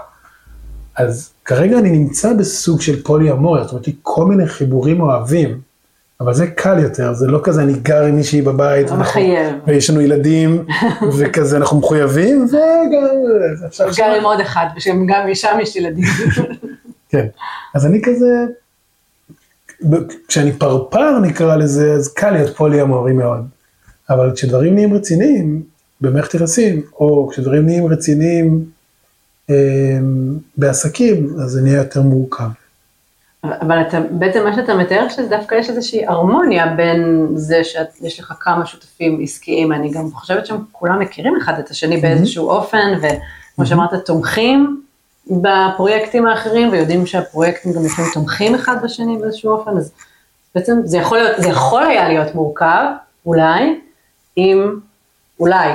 אז 0.97 1.31
כרגע 1.45 1.79
אני 1.79 1.91
נמצא 1.91 2.33
בסוג 2.33 2.81
של 2.81 3.03
פולי 3.03 3.31
אמוריה, 3.31 3.65
זאת 3.65 3.73
אומרת, 3.73 3.87
כל 4.03 4.25
מיני 4.25 4.47
חיבורים 4.47 5.01
אוהבים, 5.01 5.61
אבל 6.21 6.35
זה 6.35 6.47
קל 6.47 6.79
יותר, 6.79 7.15
זה 7.15 7.27
לא 7.27 7.41
כזה 7.43 7.63
אני 7.63 7.73
גר 7.73 8.05
עם 8.05 8.17
מישהי 8.17 8.43
בבית, 8.43 8.91
ואנחנו-. 8.91 9.21
ויש 9.67 9.91
לנו 9.91 10.01
ילדים, 10.01 10.65
וכזה 11.19 11.57
אנחנו 11.57 11.79
מחויבים, 11.79 12.47
וגם, 12.49 13.07
אפשר 13.67 13.85
גר 13.97 14.15
עם 14.19 14.25
עוד 14.25 14.41
אחד, 14.41 14.67
ושגם 14.77 15.07
שם 15.35 15.59
יש 15.63 15.77
ילדים. 15.77 16.05
כן, 17.11 17.27
אז 17.75 17.87
אני 17.87 18.03
כזה, 18.03 18.47
כשאני 20.29 20.53
פרפר 20.53 21.19
נקרא 21.19 21.57
לזה, 21.57 21.93
אז 21.93 22.13
קל 22.13 22.31
להיות 22.31 22.57
פולי 22.57 22.83
אמורי 22.83 23.13
מאוד. 23.13 23.45
אבל 24.11 24.33
כשדברים 24.35 24.75
נהיים 24.75 24.95
רציניים 24.95 25.63
במערכת 26.01 26.35
יחסים, 26.35 26.83
או 27.01 27.29
כשדברים 27.31 27.67
נהיים 27.67 27.87
רציניים 27.87 28.65
אה, 29.51 29.99
בעסקים, 30.57 31.35
אז 31.43 31.51
זה 31.51 31.63
נהיה 31.63 31.79
יותר 31.79 32.03
מורכב. 32.03 32.49
אבל 33.45 33.81
אתה, 33.81 34.01
בעצם 34.11 34.45
מה 34.45 34.55
שאתה 34.57 34.75
מתאר 34.75 35.09
שדווקא 35.09 35.55
יש 35.55 35.71
איזושהי 35.71 36.07
הרמוניה 36.07 36.67
בין 36.77 37.29
זה 37.35 37.65
שיש 37.65 38.21
לך 38.21 38.35
כמה 38.41 38.67
שותפים 38.67 39.21
עסקיים, 39.23 39.73
אני 39.73 39.91
גם 39.91 40.11
חושבת 40.11 40.47
שהם 40.47 40.59
כולם 40.73 41.01
מכירים 41.01 41.37
אחד 41.37 41.59
את 41.59 41.71
השני 41.71 41.97
באיזשהו 41.97 42.51
אופן, 42.51 42.93
וכמו 43.03 43.67
שאמרת, 43.67 43.91
תומכים 44.07 44.83
בפרויקטים 45.31 46.27
האחרים, 46.27 46.73
ויודעים 46.73 47.07
שהפרויקטים 47.07 47.73
גם 47.73 47.85
לפעמים 47.85 48.11
תומכים 48.15 48.55
אחד 48.55 48.77
בשני 48.85 49.19
באיזשהו 49.19 49.51
אופן, 49.51 49.77
אז 49.77 49.93
בעצם 50.55 50.81
זה 50.85 50.97
יכול, 50.97 51.19
להיות, 51.19 51.43
זה 51.43 51.49
יכול 51.49 51.83
היה 51.83 52.09
להיות 52.09 52.35
מורכב, 52.35 52.85
אולי, 53.27 53.81
אם, 54.37 54.77
אולי, 55.41 55.69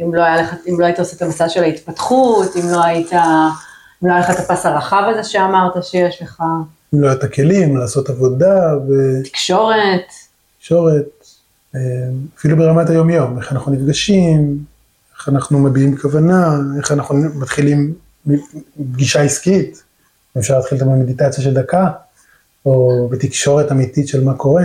אם 0.00 0.14
לא, 0.14 0.22
היה 0.22 0.42
לך, 0.42 0.54
אם 0.68 0.80
לא 0.80 0.86
היית 0.86 0.98
עושה 0.98 1.16
את 1.16 1.22
המסע 1.22 1.48
של 1.48 1.62
ההתפתחות, 1.62 2.56
אם 2.56 2.70
לא 2.72 2.84
היית, 2.84 3.12
אם 3.12 4.08
לא 4.08 4.12
היה 4.12 4.20
לך 4.20 4.30
את 4.30 4.38
הפס 4.38 4.66
הרחב 4.66 5.02
הזה 5.10 5.24
שאמרת 5.24 5.84
שיש 5.84 6.22
לך, 6.22 6.42
אם 6.94 7.00
לא 7.00 7.06
היה 7.06 7.16
את 7.16 7.24
הכלים, 7.24 7.76
לעשות 7.76 8.10
עבודה 8.10 8.74
תקשורת, 9.24 10.04
ותקשורת, 10.56 11.24
אה, 11.74 11.80
אפילו 12.38 12.56
ברמת 12.56 12.90
היום-יום, 12.90 13.38
איך 13.38 13.52
אנחנו 13.52 13.72
נפגשים, 13.72 14.58
איך 15.18 15.28
אנחנו 15.28 15.58
מביעים 15.58 15.96
כוונה, 15.96 16.56
איך 16.78 16.92
אנחנו 16.92 17.16
מתחילים 17.34 17.94
פגישה 18.92 19.22
עסקית, 19.22 19.82
אפשר 20.38 20.56
להתחיל 20.56 20.78
את 20.78 20.82
המדיטציה 20.82 21.44
של 21.44 21.54
דקה, 21.54 21.90
או 22.66 23.08
בתקשורת 23.10 23.72
אמיתית 23.72 24.08
של 24.08 24.24
מה 24.24 24.34
קורה. 24.34 24.64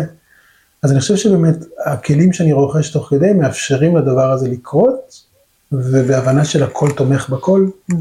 אז 0.84 0.92
אני 0.92 1.00
חושב 1.00 1.16
שבאמת 1.16 1.56
הכלים 1.86 2.34
שאני 2.34 2.54
רוכש 2.54 2.89
תוך 2.89 3.10
כדי 3.10 3.34
מאפשרים 3.34 3.98
לדבר 3.98 4.32
הזה 4.32 4.50
לקרות, 4.50 5.22
ובהבנה 5.72 6.46
של 6.46 6.63
הכל 6.63 6.92
תומך 6.92 7.30
בכל, 7.30 7.68
Mm. 7.92 7.96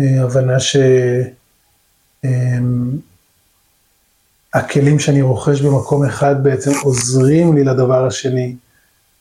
אה, 0.00 0.22
הבנה 0.22 0.56
שהכלים 4.54 4.98
שאני 4.98 5.22
רוכש 5.22 5.60
במקום 5.60 6.04
אחד 6.04 6.44
בעצם 6.44 6.70
עוזרים 6.82 7.56
לי 7.56 7.64
לדבר 7.64 8.06
השני. 8.06 8.56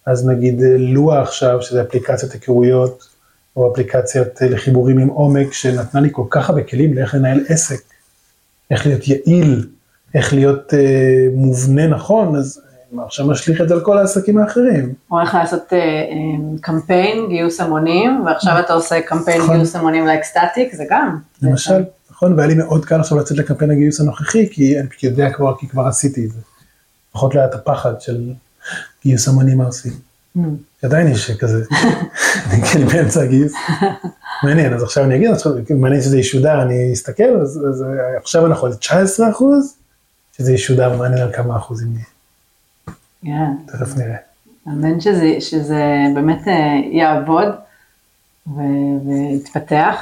אז 0.06 0.26
נגיד 0.28 0.64
אה, 0.64 0.78
לואה 0.78 1.22
עכשיו, 1.22 1.62
שזה 1.62 1.82
אפליקציית 1.82 2.32
היכרויות, 2.32 3.08
או 3.56 3.72
אפליקציית 3.74 4.42
אה, 4.42 4.50
לחיבורים 4.50 4.98
עם 4.98 5.08
עומק, 5.08 5.54
שנתנה 5.54 6.02
לי 6.02 6.10
כל 6.12 6.26
כך 6.30 6.50
הרבה 6.50 6.64
כלים 6.64 6.94
לאיך 6.94 7.16
לנהל 7.16 7.40
עסק, 7.50 7.82
איך 8.72 8.86
להיות 8.88 9.08
יעיל, 9.08 9.68
איך 10.16 10.34
להיות 10.34 10.74
אה, 10.74 11.28
מובנה 11.34 11.88
נכון, 11.88 12.36
אז 12.36 12.62
אני 12.94 13.02
עכשיו 13.06 13.28
משליך 13.28 13.62
את 13.62 13.68
זה 13.70 13.74
על 13.74 13.82
כל 13.82 13.98
העסקים 13.98 14.38
האחרים. 14.38 14.94
או 15.12 15.22
איך 15.22 15.36
לעשות 15.36 15.74
אה, 15.74 15.78
אה, 15.78 16.58
קמפיין 16.62 17.30
גיוס 17.30 17.60
המונים, 17.60 18.24
ועכשיו 18.26 18.60
אתה 18.60 18.74
עושה 18.74 19.02
קמפיין 19.02 19.42
נכון. 19.42 19.56
גיוס 19.56 19.76
המונים 19.76 20.08
לאקסטטיק, 20.08 20.76
זה 20.76 20.84
גם. 20.90 21.18
למשל, 21.42 21.84
נכון, 22.12 22.34
והיה 22.34 22.48
לי 22.48 22.54
מאוד 22.54 22.86
קל 22.86 23.00
עכשיו 23.00 23.18
לצאת 23.18 23.38
לקמפיין 23.38 23.72
הגיוס 23.72 24.00
הנוכחי, 24.00 24.50
כי 24.50 24.80
אני 24.80 24.88
יודע 25.04 25.30
כבר, 25.34 25.58
כי 25.58 25.68
כבר 25.68 25.88
עשיתי 25.88 26.26
את 26.26 26.32
זה. 26.32 26.40
פחות 27.12 27.36
ליד 27.36 27.54
הפחד 27.54 28.02
של 28.02 28.34
גיוס 29.04 29.28
המונים 29.28 29.58
מה 29.58 29.66
עושים. 29.66 30.11
עדיין 30.84 31.08
יש 31.08 31.32
כזה, 31.32 31.64
אני 32.52 32.62
כאילו 32.62 32.88
באמצע 32.88 33.22
הגיוס. 33.22 33.54
מעניין, 34.44 34.74
אז 34.74 34.84
עכשיו 34.84 35.04
אני 35.04 35.16
אגיד, 35.16 35.30
מעניין 35.70 36.02
שזה 36.02 36.20
ישודר, 36.20 36.62
אני 36.62 36.94
אסתכל, 36.94 37.42
אז, 37.42 37.84
אה, 37.84 38.18
עכשיו 38.18 38.46
אנחנו 38.46 38.68
על 38.68 38.74
19 38.74 39.30
אחוז, 39.30 39.76
שזה 40.38 40.54
ישודר, 40.54 40.98
מעניין 40.98 41.22
על 41.22 41.34
כמה 41.34 41.58
אחוזים 41.58 41.88
נהיה, 41.94 42.06
כן. 43.26 43.72
תכף 43.72 43.98
נראה. 43.98 44.16
אמן 44.68 45.00
שזה, 45.00 45.36
שזה 45.40 45.84
באמת 46.16 46.48
אה, 46.48 46.54
יעבוד 46.92 47.48
ויתפתח. 49.06 50.02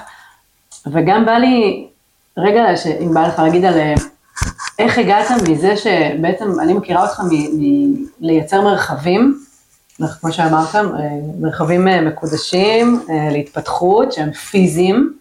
וגם 0.92 1.26
בא 1.26 1.32
לי, 1.32 1.88
רגע, 2.38 2.66
אם 3.02 3.14
בא 3.14 3.28
לך 3.28 3.40
להגיד 3.40 3.66
על 3.66 3.78
אה, 3.78 3.96
איך 4.80 4.98
הגעת 4.98 5.28
מזה 5.50 5.78
שבעצם 5.78 6.60
אני 6.60 6.74
מכירה 6.74 7.02
אותך 7.02 7.22
מלייצר 8.20 8.62
מרחבים, 8.62 9.40
כמו 10.22 10.32
שאמרת, 10.34 10.76
אה, 10.76 10.82
מרחבים 11.40 11.88
אה, 11.88 12.02
מקודשים 12.02 13.02
אה, 13.10 13.30
להתפתחות 13.32 14.12
שהם 14.14 14.32
פיזיים, 14.34 15.14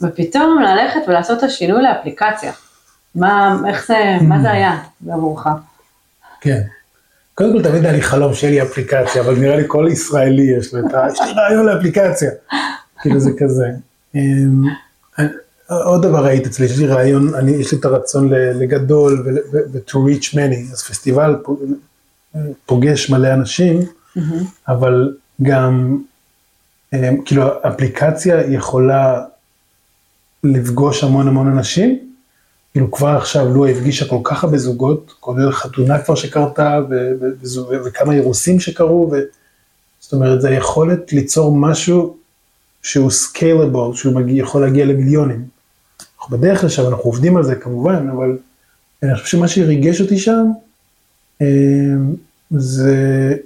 ופתאום 0.00 0.62
ללכת 0.62 1.00
ולעשות 1.08 1.38
את 1.38 1.42
השינוי 1.42 1.82
לאפליקציה. 1.82 2.52
מה, 3.14 3.56
איך 3.68 3.86
זה, 3.88 4.16
מה 4.22 4.42
זה 4.42 4.50
היה 4.50 4.78
עבורך? 5.10 5.46
כן. 6.40 6.60
קודם 7.34 7.52
כל 7.52 7.62
תמיד 7.62 7.84
היה 7.84 7.92
לי 7.92 8.02
חלום 8.02 8.34
שיהיה 8.34 8.52
לי 8.64 8.70
אפליקציה, 8.70 9.22
אבל 9.22 9.34
נראה 9.34 9.56
לי 9.56 9.64
כל 9.66 9.88
ישראלי 9.92 10.42
יש 10.58 10.74
לו 10.74 10.86
את 10.86 10.94
ה... 10.94 11.06
יש 11.12 11.20
לי 11.20 11.32
רעיון 11.32 11.66
לאפליקציה. 11.66 12.30
כאילו 13.00 13.20
זה 13.20 13.30
כזה. 13.38 13.66
אמ, 14.14 14.62
עוד 15.84 16.02
דבר 16.02 16.24
ראית 16.24 16.46
אצלי, 16.46 16.66
יש 16.66 16.78
לי 16.78 16.86
רעיון, 16.86 17.34
אני, 17.34 17.50
יש 17.50 17.72
לי 17.72 17.78
את 17.78 17.84
הרצון 17.84 18.28
לגדול 18.32 19.26
ו-to 19.52 19.94
reach 19.94 20.34
many, 20.34 20.72
אז 20.72 20.82
פסטיבל 20.82 21.36
פוג- 21.44 21.62
פוגש 22.66 23.10
מלא 23.10 23.34
אנשים, 23.34 23.80
אבל 24.68 25.16
גם, 25.42 26.02
אמ, 26.92 27.22
כאילו 27.24 27.42
אפליקציה 27.68 28.52
יכולה 28.52 29.22
לפגוש 30.44 31.04
המון 31.04 31.28
המון 31.28 31.46
אנשים, 31.48 31.98
כאילו 32.72 32.90
כבר 32.90 33.08
עכשיו 33.08 33.48
לואה 33.48 33.70
הפגישה 33.70 34.08
כל 34.08 34.20
כך 34.24 34.44
הרבה 34.44 34.58
זוגות, 34.58 35.14
כולל 35.20 35.52
חתונה 35.52 35.98
כבר 35.98 36.14
שקרתה, 36.14 36.80
וכמה 37.84 38.12
אירוסים 38.12 38.60
שקרו, 38.60 39.10
ו... 39.12 39.16
זאת 40.00 40.12
אומרת, 40.12 40.40
זה 40.40 40.48
היכולת 40.48 41.12
ליצור 41.12 41.56
משהו 41.56 42.16
שהוא 42.82 43.10
סקיילבל, 43.10 43.94
שהוא 43.94 44.14
מגיע, 44.14 44.42
יכול 44.42 44.62
להגיע 44.62 44.84
למיליונים. 44.84 45.44
אנחנו 46.18 46.38
בדרך 46.38 46.64
לשם, 46.64 46.88
אנחנו 46.88 47.04
עובדים 47.04 47.36
על 47.36 47.44
זה 47.44 47.54
כמובן, 47.54 48.08
אבל 48.08 48.38
אני 49.02 49.14
חושב 49.14 49.26
שמה 49.26 49.48
שריגש 49.48 50.00
אותי 50.00 50.18
שם, 50.18 50.46
אה, 51.42 51.46
זה 52.50 53.36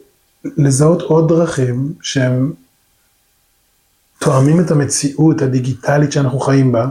לזהות 0.44 1.02
עוד 1.02 1.28
דרכים 1.28 1.92
שהם 2.02 2.52
תואמים 4.18 4.60
את 4.60 4.70
המציאות 4.70 5.42
הדיגיטלית 5.42 6.12
שאנחנו 6.12 6.40
חיים 6.40 6.72
בה, 6.72 6.88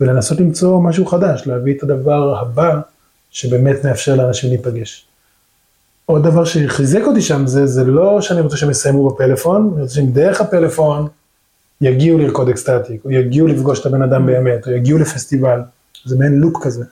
ולנסות 0.00 0.40
למצוא 0.40 0.80
משהו 0.82 1.06
חדש, 1.06 1.46
להביא 1.46 1.74
את 1.76 1.82
הדבר 1.82 2.38
הבא 2.40 2.80
שבאמת 3.30 3.84
מאפשר 3.84 4.14
לאנשים 4.14 4.50
להיפגש. 4.50 5.06
עוד 6.06 6.22
דבר 6.24 6.44
שחיזק 6.44 7.00
אותי 7.06 7.22
שם 7.22 7.46
זה, 7.46 7.66
זה 7.66 7.84
לא 7.84 8.20
שאני 8.20 8.40
רוצה 8.40 8.56
שהם 8.56 8.70
יסיימו 8.70 9.10
בפלאפון, 9.10 9.72
אני 9.74 9.82
רוצה 9.82 9.94
שהם 9.94 10.12
דרך 10.12 10.40
הפלאפון 10.40 11.08
יגיעו 11.80 12.18
לרקוד 12.18 12.48
ecstatic, 12.48 13.04
או 13.04 13.10
יגיעו 13.10 13.46
לפגוש 13.46 13.80
את 13.80 13.86
הבן 13.86 14.02
אדם 14.02 14.26
באמת, 14.26 14.66
או 14.66 14.72
יגיעו 14.72 14.98
לפסטיבל, 14.98 15.60
זה 16.04 16.18
מעין 16.18 16.34
לופ 16.34 16.62
כזה. 16.62 16.84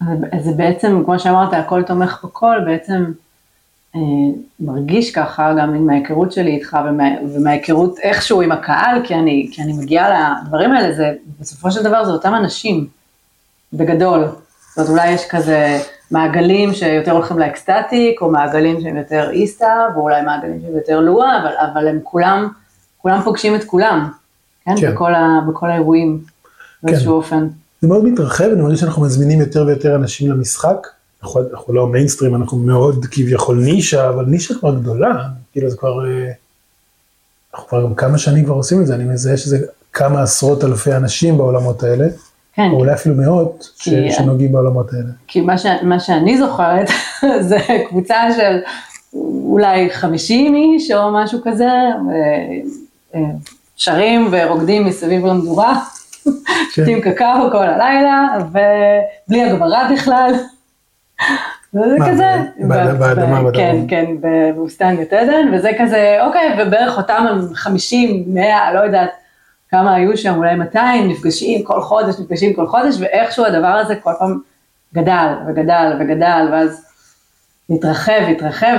אז 0.00 0.44
זה 0.44 0.50
בעצם, 0.56 1.02
כמו 1.04 1.18
שאמרת, 1.18 1.52
הכל 1.52 1.82
תומך 1.82 2.24
בכל, 2.24 2.56
בעצם 2.66 3.12
מרגיש 4.60 5.10
ככה 5.12 5.52
גם 5.58 5.74
עם 5.74 5.90
ההיכרות 5.90 6.32
שלי 6.32 6.50
איתך 6.50 6.76
ומה, 6.88 7.04
ומההיכרות 7.34 7.98
איכשהו 7.98 8.40
עם 8.40 8.52
הקהל, 8.52 9.00
כי 9.04 9.14
אני, 9.14 9.48
כי 9.52 9.62
אני 9.62 9.72
מגיעה 9.72 10.34
לדברים 10.42 10.72
האלה, 10.72 10.94
זה 10.94 11.12
בסופו 11.40 11.70
של 11.70 11.82
דבר 11.82 12.04
זה 12.04 12.10
אותם 12.10 12.34
אנשים, 12.34 12.86
בגדול. 13.72 14.24
זאת 14.24 14.78
אומרת, 14.78 14.90
אולי 14.90 15.10
יש 15.10 15.28
כזה 15.28 15.78
מעגלים 16.10 16.74
שיותר 16.74 17.12
הולכים 17.12 17.38
ל 17.38 17.46
ecstatic, 17.46 18.20
או 18.20 18.30
מעגלים 18.30 18.80
שהם 18.80 18.96
יותר 18.96 19.30
איסתא, 19.30 19.88
ואולי 19.94 20.22
מעגלים 20.22 20.60
שהם 20.62 20.76
יותר 20.76 21.00
לואה, 21.00 21.42
אבל, 21.42 21.52
אבל 21.72 21.88
הם 21.88 21.98
כולם, 22.02 22.48
כולם 22.98 23.22
פוגשים 23.22 23.54
את 23.54 23.64
כולם, 23.64 24.08
כן? 24.64 24.76
כן. 24.76 24.80
כן. 24.80 24.92
בכל, 24.92 25.14
ה, 25.14 25.40
בכל 25.48 25.70
האירועים, 25.70 26.20
באיזשהו 26.82 27.10
כן. 27.10 27.16
אופן. 27.16 27.48
זה 27.80 27.88
מאוד 27.88 28.04
מתרחב, 28.04 28.44
אני 28.44 28.62
מרגיש 28.62 28.80
שאנחנו 28.80 29.02
מזמינים 29.02 29.40
יותר 29.40 29.64
ויותר 29.66 29.96
אנשים 29.96 30.30
למשחק. 30.30 30.86
אנחנו, 31.24 31.40
אנחנו 31.52 31.74
לא 31.74 31.86
מיינסטרים, 31.86 32.34
אנחנו 32.34 32.58
מאוד 32.58 33.06
כביכול 33.10 33.56
נישה, 33.56 34.08
אבל 34.08 34.24
נישה 34.24 34.54
כבר 34.54 34.74
גדולה, 34.74 35.12
כאילו 35.52 35.70
זה 35.70 35.76
כבר, 35.76 36.06
אה, 36.06 36.30
אנחנו 37.54 37.68
כבר 37.68 37.82
גם 37.84 37.94
כמה 37.94 38.18
שנים 38.18 38.44
כבר 38.44 38.54
עושים 38.54 38.80
את 38.80 38.86
זה, 38.86 38.94
אני 38.94 39.04
מזהה 39.04 39.36
שזה 39.36 39.58
כמה 39.92 40.22
עשרות 40.22 40.64
אלפי 40.64 40.92
אנשים 40.92 41.36
בעולמות 41.38 41.82
האלה, 41.82 42.06
כן, 42.54 42.68
או 42.72 42.76
אולי 42.76 42.92
אפילו 42.92 43.14
מאות 43.14 43.68
ש, 43.76 43.88
כי- 43.88 44.12
שנוגעים 44.12 44.52
בעולמות 44.52 44.92
האלה. 44.92 45.10
כי 45.26 45.40
מה, 45.40 45.58
ש, 45.58 45.66
מה 45.82 46.00
שאני 46.00 46.38
זוכרת 46.38 46.88
זה 47.48 47.58
קבוצה 47.88 48.16
של 48.36 48.58
אולי 49.44 49.90
50 49.90 50.54
איש 50.54 50.90
או 50.90 51.12
משהו 51.12 51.38
כזה, 51.44 51.68
אה, 53.14 53.20
שרים 53.76 54.28
ורוקדים 54.30 54.84
מסביב 54.86 55.26
למדורה, 55.26 55.80
שותים 56.74 57.00
קקאו 57.00 57.50
כל 57.52 57.66
הלילה, 57.66 58.26
ובלי 58.48 59.42
הגברה 59.42 59.90
בכלל. 59.94 60.32
וזה 61.74 61.96
כזה, 62.10 62.36
באדמה 62.98 63.40
כן? 63.54 63.76
כן, 63.88 64.04
בבוסתן 64.20 64.96
גט 64.96 65.12
עדן, 65.12 65.54
וזה 65.54 65.70
כזה, 65.78 66.16
אוקיי, 66.26 66.56
ובערך 66.58 66.96
אותם 66.96 67.26
הם 67.30 67.54
50, 67.54 68.24
100, 68.26 68.72
לא 68.74 68.80
יודעת 68.80 69.10
כמה 69.70 69.94
היו 69.94 70.16
שם, 70.16 70.34
אולי 70.36 70.54
200, 70.54 71.08
נפגשים 71.08 71.62
כל 71.64 71.80
חודש, 71.82 72.14
נפגשים 72.20 72.52
כל 72.54 72.66
חודש, 72.66 72.96
ואיכשהו 73.00 73.44
הדבר 73.44 73.66
הזה 73.66 73.96
כל 73.96 74.12
פעם 74.18 74.38
גדל 74.94 75.26
וגדל 75.48 75.96
וגדל, 76.00 76.48
ואז 76.52 76.84
התרחב, 77.70 78.12
התרחב, 78.30 78.76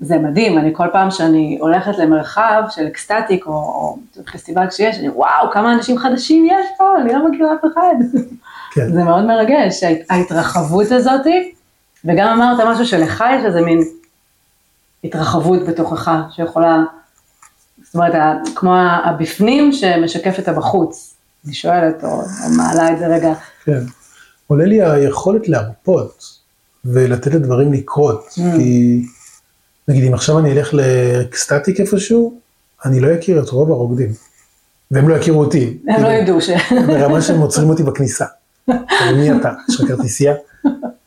זה 0.00 0.18
מדהים, 0.18 0.58
אני 0.58 0.70
כל 0.74 0.86
פעם 0.92 1.10
שאני 1.10 1.58
הולכת 1.60 1.98
למרחב 1.98 2.62
של 2.70 2.86
אקסטטיק 2.86 3.46
או, 3.46 3.52
או 3.52 3.96
פסטיבל 4.32 4.66
כשיש, 4.68 4.98
אני 4.98 5.08
וואו, 5.08 5.50
כמה 5.52 5.72
אנשים 5.72 5.98
חדשים 5.98 6.46
יש 6.46 6.66
פה, 6.78 6.84
אני 7.00 7.12
לא 7.12 7.28
מכירה 7.30 7.54
אף 7.54 7.64
אחד. 7.72 7.94
כן. 8.74 8.92
זה 8.92 9.04
מאוד 9.04 9.24
מרגש, 9.24 9.82
ההת- 9.82 10.10
ההתרחבות 10.10 10.90
הזאתי, 10.92 11.52
וגם 12.04 12.28
אמרת 12.28 12.66
משהו 12.66 12.86
שלך 12.86 13.24
יש 13.38 13.44
איזה 13.44 13.60
מין 13.60 13.84
התרחבות 15.04 15.66
בתוכך, 15.68 16.10
שיכולה, 16.30 16.82
זאת 17.84 17.94
אומרת, 17.94 18.14
כמו 18.54 18.74
הבפנים 19.04 19.72
שמשקף 19.72 20.38
את 20.38 20.48
הבחוץ. 20.48 21.14
אני 21.44 21.54
שואלת, 21.54 22.04
או, 22.04 22.08
או 22.08 22.24
מעלה 22.56 22.92
את 22.92 22.98
זה 22.98 23.06
רגע. 23.06 23.32
כן. 23.64 23.80
עולה 24.46 24.64
לי 24.64 24.82
היכולת 24.82 25.48
להרפות 25.48 26.24
ולתת 26.84 27.34
לדברים 27.34 27.72
לקרות, 27.72 28.26
Mm. 28.28 28.56
כי 28.56 29.02
נגיד 29.88 30.04
אם 30.04 30.14
עכשיו 30.14 30.38
אני 30.38 30.52
אלך 30.52 30.74
לאקסטטיק 30.74 31.80
איפשהו, 31.80 32.38
אני 32.84 33.00
לא 33.00 33.14
אכיר 33.14 33.42
את 33.42 33.48
רוב 33.48 33.70
הרוקדים, 33.70 34.12
והם 34.90 35.08
לא 35.08 35.14
יכירו 35.14 35.40
אותי. 35.40 35.78
הם 35.88 35.94
כאילו, 35.94 36.08
לא 36.08 36.14
ידעו 36.14 36.40
ש... 36.40 36.50
ברמה 36.86 37.22
שהם 37.22 37.40
עוצרים 37.40 37.70
אותי 37.70 37.82
בכניסה. 37.82 38.24
מי 39.16 39.32
אתה? 39.40 39.52
יש 39.68 39.80
לך 39.80 39.88
כרטיסייה? 39.88 40.34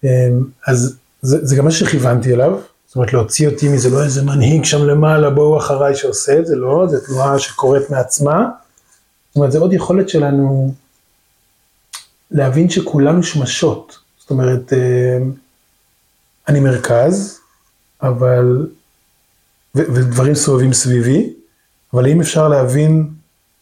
אמ, 0.05 0.43
אז 0.67 0.97
זה, 1.21 1.45
זה 1.45 1.55
גם 1.55 1.65
מה 1.65 1.71
שכיוונתי 1.71 2.33
אליו, 2.33 2.59
זאת 2.87 2.95
אומרת 2.95 3.13
להוציא 3.13 3.47
אותי 3.47 3.69
מזה, 3.69 3.89
לא 3.89 4.03
איזה 4.03 4.23
מנהיג 4.23 4.63
שם 4.63 4.83
למעלה, 4.83 5.29
בואו 5.29 5.57
אחריי 5.57 5.95
שעושה 5.95 6.39
את 6.39 6.45
זה, 6.45 6.55
לא, 6.55 6.87
זו 6.89 6.97
תנועה 7.05 7.39
שקורית 7.39 7.89
מעצמה. 7.89 8.49
זאת 9.29 9.35
אומרת, 9.35 9.51
זה 9.51 9.59
עוד 9.59 9.73
יכולת 9.73 10.09
שלנו 10.09 10.73
להבין 12.31 12.69
שכולנו 12.69 13.23
שמשות. 13.23 13.97
זאת 14.19 14.29
אומרת, 14.29 14.73
אמ, 14.73 15.31
אני 16.47 16.59
מרכז, 16.59 17.39
אבל, 18.01 18.67
ו, 19.75 19.79
ודברים 19.93 20.35
סובבים 20.35 20.73
סביבי, 20.73 21.33
אבל 21.93 22.07
אם 22.07 22.21
אפשר 22.21 22.47
להבין 22.47 23.07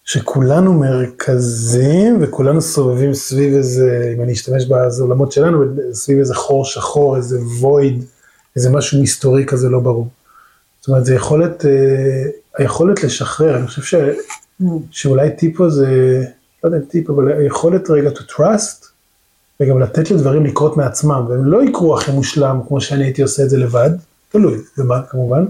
שכולנו 0.05 0.73
מרכזיים 0.73 2.17
וכולנו 2.21 2.61
סובבים 2.61 3.13
סביב 3.13 3.53
איזה, 3.53 4.13
אם 4.17 4.23
אני 4.23 4.33
אשתמש 4.33 4.65
בעולמות 4.65 5.31
שלנו, 5.31 5.63
סביב 5.93 6.19
איזה 6.19 6.35
חור 6.35 6.65
שחור, 6.65 7.17
איזה 7.17 7.39
וויד, 7.59 8.03
איזה 8.55 8.69
משהו 8.69 9.01
מסתורי 9.01 9.45
כזה 9.45 9.69
לא 9.69 9.79
ברור. 9.79 10.07
זאת 10.79 10.87
אומרת, 10.87 11.05
זה 11.05 11.15
יכולת, 11.15 11.65
אה, 11.65 12.23
היכולת 12.57 13.03
לשחרר, 13.03 13.57
אני 13.57 13.67
חושב 13.67 13.81
ש, 13.81 13.95
mm. 14.61 14.65
שאולי 14.91 15.31
טיפו 15.31 15.69
זה, 15.69 16.23
לא 16.63 16.69
יודע 16.69 16.85
טיפ, 16.89 17.09
אבל 17.09 17.31
היכולת 17.31 17.89
רגע 17.89 18.09
to 18.09 18.31
trust, 18.31 18.85
וגם 19.59 19.79
לתת 19.79 20.11
לדברים 20.11 20.45
לקרות 20.45 20.77
מעצמם, 20.77 21.25
והם 21.29 21.45
לא 21.45 21.63
יקרו 21.63 21.97
הכי 21.97 22.11
מושלם 22.11 22.59
כמו 22.67 22.81
שאני 22.81 23.03
הייתי 23.03 23.21
עושה 23.21 23.43
את 23.43 23.49
זה 23.49 23.57
לבד, 23.57 23.89
תלוי 24.29 24.57
במה 24.77 25.01
כמובן. 25.09 25.45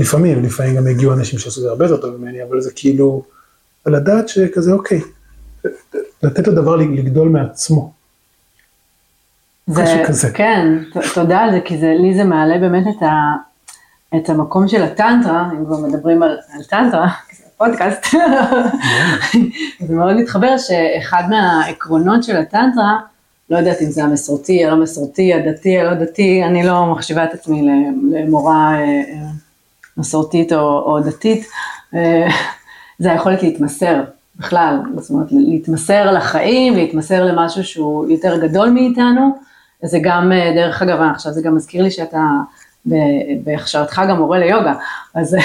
לפעמים, 0.00 0.42
לפעמים 0.42 0.76
גם 0.76 0.86
הגיעו 0.86 1.12
אנשים 1.12 1.38
שעשו 1.38 1.60
את 1.60 1.62
זה 1.62 1.70
הרבה 1.70 1.84
יותר 1.84 1.96
טוב 1.96 2.16
ממני, 2.16 2.42
אבל 2.42 2.60
זה 2.60 2.70
כאילו, 2.74 3.22
לדעת 3.86 4.28
שכזה 4.28 4.72
אוקיי, 4.72 5.00
לתת 6.22 6.48
לדבר 6.48 6.76
לגדול 6.76 7.28
מעצמו. 7.28 7.92
זה, 9.66 10.02
כזה. 10.06 10.30
כן, 10.30 10.66
תודה 11.14 11.38
על 11.38 11.50
זה, 11.50 11.60
כי 11.64 11.78
זה, 11.78 11.94
לי 11.98 12.14
זה 12.14 12.24
מעלה 12.24 12.58
באמת 12.58 12.84
את, 12.96 13.02
ה, 13.02 13.36
את 14.16 14.28
המקום 14.28 14.68
של 14.68 14.82
הטנטרה, 14.82 15.48
אם 15.52 15.64
כבר 15.64 15.76
מדברים 15.76 16.22
על, 16.22 16.38
על 16.54 16.62
טנטרה, 16.62 17.08
פודקאסט, 17.58 18.06
זה 19.86 19.94
מאוד 19.94 20.16
מתחבר 20.16 20.58
שאחד 20.58 21.22
מהעקרונות 21.30 22.24
של 22.24 22.36
הטנטרה, 22.36 22.98
לא 23.50 23.58
יודעת 23.58 23.82
אם 23.82 23.90
זה 23.90 24.04
המסורתי, 24.04 24.64
הלא 24.64 24.82
מסורתי, 24.82 25.34
הדתי, 25.34 25.78
הלא 25.78 25.94
דתי, 25.94 26.44
אני 26.44 26.66
לא 26.66 26.86
מחשיבה 26.86 27.24
את 27.24 27.34
עצמי 27.34 27.62
למורה 28.12 28.74
אה, 28.74 28.80
אה, 28.80 29.30
מסורתית 30.00 30.52
או, 30.52 30.58
או 30.58 31.00
דתית, 31.00 31.46
אה, 31.94 32.28
זה 32.98 33.12
היכולת 33.12 33.42
להתמסר 33.42 34.02
בכלל, 34.36 34.76
זאת 34.96 35.10
אומרת 35.10 35.26
להתמסר 35.32 36.12
לחיים, 36.12 36.74
להתמסר 36.74 37.24
למשהו 37.24 37.64
שהוא 37.64 38.10
יותר 38.10 38.46
גדול 38.46 38.70
מאיתנו, 38.70 39.38
זה 39.82 39.98
גם, 40.02 40.32
דרך 40.54 40.82
אגב, 40.82 41.00
עכשיו 41.14 41.32
זה 41.32 41.42
גם 41.42 41.56
מזכיר 41.56 41.82
לי 41.82 41.90
שאתה 41.90 42.26
בהכשרתך 43.44 44.02
גם 44.08 44.18
מורה 44.18 44.38
ליוגה, 44.38 44.74
אז 45.14 45.36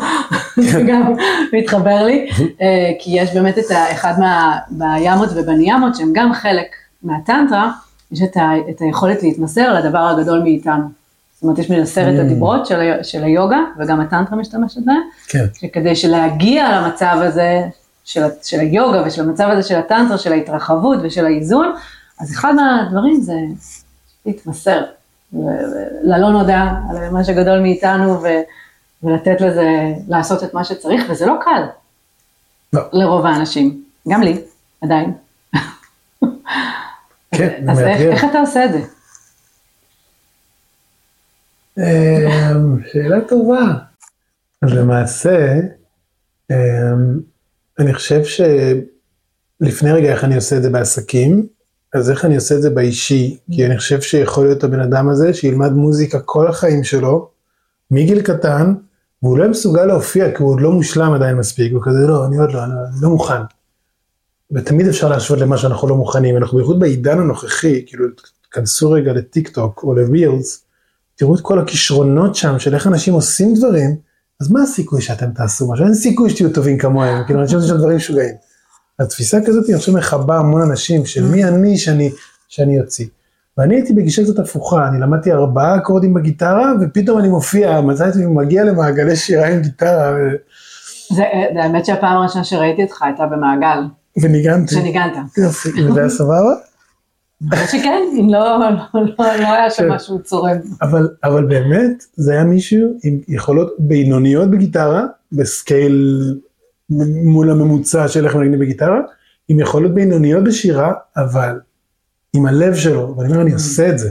זה 0.72 0.82
גם 0.88 1.14
מתחבר 1.52 2.02
לי, 2.02 2.28
אה, 2.62 2.90
כי 2.98 3.10
יש 3.14 3.34
באמת 3.34 3.58
את 3.58 3.64
אחד 3.92 4.14
מה, 4.18 4.58
בימות 4.70 5.28
ובניאמות 5.34 5.94
שהם 5.96 6.10
גם 6.12 6.32
חלק 6.32 6.66
מהטנטרה, 7.02 7.70
יש 8.12 8.22
את, 8.22 8.36
ה, 8.36 8.52
את 8.70 8.80
היכולת 8.80 9.22
להתמסר 9.22 9.74
לדבר 9.74 9.98
הגדול 9.98 10.42
מאיתנו. 10.42 11.03
זאת 11.44 11.48
אומרת, 11.48 11.58
יש 11.58 11.70
מן 11.70 11.80
עשרת 11.80 12.18
mm. 12.18 12.20
הדיברות 12.20 12.66
של, 12.66 13.02
של 13.02 13.24
היוגה, 13.24 13.58
וגם 13.78 14.00
הטנטרה 14.00 14.38
משתמשת 14.38 14.80
בהם, 14.84 15.00
כן. 15.28 15.44
שכדי 15.54 15.96
שלהגיע 15.96 16.80
למצב 16.80 17.16
הזה 17.20 17.62
של, 18.04 18.22
של 18.42 18.60
היוגה 18.60 19.02
ושל 19.06 19.22
המצב 19.22 19.48
הזה 19.52 19.62
של 19.68 19.76
הטנטרה, 19.76 20.18
של 20.18 20.32
ההתרחבות 20.32 20.98
ושל 21.02 21.26
האיזון, 21.26 21.74
אז 22.20 22.32
אחד 22.32 22.54
מהדברים 22.54 23.20
זה 23.20 23.34
להתמסר. 24.26 24.82
ללא 26.02 26.30
נודע, 26.30 26.62
על 26.90 27.10
מה 27.10 27.24
שגדול 27.24 27.60
מאיתנו, 27.60 28.22
ו, 28.22 28.28
ולתת 29.02 29.40
לזה, 29.40 29.68
לעשות 30.08 30.44
את 30.44 30.54
מה 30.54 30.64
שצריך, 30.64 31.04
וזה 31.08 31.26
לא 31.26 31.34
קל. 31.40 31.62
לא. 32.72 32.82
לרוב 32.92 33.26
האנשים, 33.26 33.82
גם 34.08 34.22
לי, 34.22 34.40
עדיין. 34.82 35.12
כן, 37.30 37.64
אז 37.68 37.80
איך, 37.80 38.00
איך 38.00 38.24
אתה 38.24 38.40
עושה 38.40 38.64
את 38.64 38.72
זה? 38.72 38.80
אמ, 41.78 42.78
שאלה 42.92 43.20
טובה. 43.28 43.74
אז 44.62 44.72
למעשה, 44.72 45.60
אמ, 46.50 47.20
אני 47.78 47.94
חושב 47.94 48.20
שלפני 48.24 49.92
רגע 49.92 50.12
איך 50.12 50.24
אני 50.24 50.34
עושה 50.34 50.56
את 50.56 50.62
זה 50.62 50.70
בעסקים, 50.70 51.46
אז 51.94 52.10
איך 52.10 52.24
אני 52.24 52.34
עושה 52.34 52.54
את 52.54 52.62
זה 52.62 52.70
באישי? 52.70 53.38
כי 53.52 53.66
אני 53.66 53.78
חושב 53.78 54.00
שיכול 54.00 54.46
להיות 54.46 54.64
הבן 54.64 54.80
אדם 54.80 55.08
הזה 55.08 55.34
שילמד 55.34 55.72
מוזיקה 55.72 56.20
כל 56.20 56.48
החיים 56.48 56.84
שלו, 56.84 57.30
מגיל 57.90 58.22
קטן, 58.22 58.74
והוא 59.22 59.38
לא 59.38 59.48
מסוגל 59.48 59.84
להופיע 59.84 60.36
כי 60.36 60.42
הוא 60.42 60.50
עוד 60.50 60.60
לא 60.60 60.72
מושלם 60.72 61.12
עדיין 61.12 61.36
מספיק, 61.36 61.72
הוא 61.72 61.82
כזה 61.84 62.06
לא, 62.06 62.26
אני 62.26 62.36
עוד 62.36 62.52
לא, 62.52 62.64
אני 62.64 62.72
לא 63.02 63.08
מוכן. 63.08 63.42
ותמיד 64.52 64.88
אפשר 64.88 65.08
להשוות 65.08 65.40
למה 65.40 65.58
שאנחנו 65.58 65.88
לא 65.88 65.96
מוכנים, 65.96 66.36
אנחנו 66.36 66.58
בייחוד 66.58 66.80
בעידן 66.80 67.18
הנוכחי, 67.18 67.86
כאילו, 67.86 68.04
תכנסו 68.50 68.90
רגע 68.90 69.12
לטיק 69.12 69.48
טוק 69.48 69.82
או 69.82 69.94
לווילס, 69.94 70.63
תראו 71.16 71.34
את 71.34 71.40
כל 71.40 71.58
הכישרונות 71.58 72.34
שם 72.34 72.58
של 72.58 72.74
איך 72.74 72.86
אנשים 72.86 73.14
עושים 73.14 73.54
דברים, 73.54 73.96
אז 74.40 74.50
מה 74.50 74.62
הסיכוי 74.62 75.02
שאתם 75.02 75.30
תעשו 75.30 75.72
משהו? 75.72 75.84
אין 75.84 75.94
סיכוי 75.94 76.30
שתהיו 76.30 76.52
טובים 76.52 76.78
כמוהם, 76.78 77.24
כאילו, 77.26 77.40
אנשים 77.40 77.56
עושים 77.56 77.74
שם 77.74 77.78
דברים 77.78 77.96
משוגעים. 77.96 78.34
התפיסה 78.98 79.38
כזאת, 79.46 79.70
אני 79.70 79.78
חושב, 79.78 79.96
מכבה 79.96 80.38
המון 80.38 80.62
אנשים 80.62 81.06
של 81.06 81.24
מי 81.24 81.44
אני 81.44 81.78
שאני, 81.78 82.10
שאני 82.48 82.80
אוציא. 82.80 83.06
ואני 83.58 83.74
הייתי 83.74 83.92
בגישה 83.92 84.22
קצת 84.24 84.38
הפוכה, 84.38 84.88
אני 84.88 85.00
למדתי 85.00 85.32
ארבעה 85.32 85.76
אקורדים 85.76 86.14
בגיטרה, 86.14 86.72
ופתאום 86.80 87.18
אני 87.18 87.28
מופיע, 87.28 87.80
מתי 87.80 88.04
אני 88.04 88.26
מגיע 88.26 88.64
למעגלי 88.64 89.16
שירה 89.16 89.46
עם 89.46 89.60
גיטרה. 89.60 90.12
ו... 90.12 90.16
זה, 91.14 91.22
זה 91.54 91.62
האמת 91.62 91.86
שהפעם 91.86 92.16
הראשונה 92.16 92.44
שראיתי 92.44 92.82
אותך 92.82 93.02
הייתה 93.02 93.26
במעגל. 93.26 93.78
וניגנתי. 94.22 94.74
שניגנת. 94.74 95.12
יופי, 95.38 95.68
וזה 95.84 96.00
היה 96.00 96.08
סבבה? 96.08 96.54
שכן, 97.66 98.02
אם 98.20 98.28
לא, 98.30 98.58
לא, 98.58 98.70
לא, 98.94 99.02
לא 99.18 99.52
היה 99.52 99.70
שם 99.70 99.82
כן. 99.82 99.88
משהו 99.88 100.22
צורם. 100.22 100.56
אבל, 100.82 101.08
אבל 101.24 101.44
באמת, 101.44 102.04
זה 102.16 102.32
היה 102.32 102.44
מישהו 102.44 102.90
עם 103.04 103.20
יכולות 103.28 103.74
בינוניות 103.78 104.50
בגיטרה, 104.50 105.06
בסקייל 105.32 106.20
מול 107.24 107.50
הממוצע 107.50 108.08
של 108.08 108.24
איך 108.24 108.34
מנגנים 108.34 108.58
בגיטרה, 108.58 109.00
עם 109.48 109.60
יכולות 109.60 109.94
בינוניות 109.94 110.44
בשירה, 110.44 110.92
אבל 111.16 111.60
עם 112.32 112.46
הלב 112.46 112.74
שלו, 112.74 113.14
ואני 113.16 113.32
אומר, 113.32 113.42
אני 113.42 113.50
mm. 113.50 113.54
עושה 113.54 113.88
את 113.88 113.98
זה. 113.98 114.10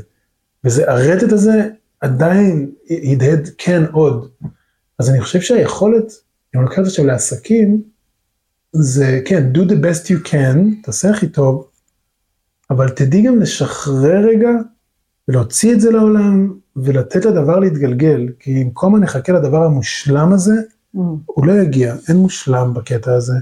וזה, 0.64 0.92
הרטט 0.92 1.32
הזה 1.32 1.70
עדיין 2.02 2.72
הדהד 3.12 3.50
כן 3.58 3.84
עוד. 3.92 4.30
אז 5.00 5.10
אני 5.10 5.22
חושב 5.22 5.42
שהיכולת, 5.42 6.14
אם 6.56 6.60
אני 6.60 6.66
לוקח 6.66 6.80
את 6.80 6.86
זה 6.86 6.90
עכשיו 6.90 7.06
לעסקים, 7.06 7.82
זה 8.74 9.22
כן, 9.26 9.52
do 9.54 9.60
the 9.60 9.74
best 9.74 10.08
you 10.08 10.28
can, 10.28 10.84
תעשה 10.84 11.10
הכי 11.10 11.28
טוב, 11.28 11.68
אבל 12.74 12.90
תדעי 12.90 13.22
גם 13.22 13.40
לשחרר 13.40 14.26
רגע, 14.28 14.50
ולהוציא 15.28 15.74
את 15.74 15.82
זה 15.82 15.92
לעולם, 15.92 16.54
ולתת 16.76 17.26
לדבר 17.26 17.60
להתגלגל, 17.60 18.30
כי 18.40 18.64
במקום 18.64 18.96
אני 18.96 19.06
אחכה 19.06 19.34
לדבר 19.34 19.64
המושלם 19.64 20.34
הזה, 20.34 20.54
Mm. 20.96 21.00
הוא 21.26 21.46
לא 21.46 21.54
יגיע, 21.54 21.96
אין 22.10 22.18
מושלם 22.18 22.74
בקטע 22.74 23.14
הזה. 23.14 23.34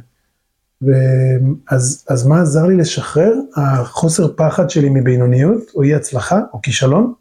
ואז, 0.81 2.05
אז 2.09 2.27
מה 2.27 2.41
עזר 2.41 2.65
לי 2.65 2.77
לשחרר? 2.77 3.33
החוסר 3.55 4.33
פחד 4.35 4.69
שלי 4.69 4.89
מבינוניות, 4.89 5.61
או 5.75 5.83
אי 5.83 5.95
הצלחה, 5.95 6.39
או 6.53 6.61
כישלון. 6.61 7.13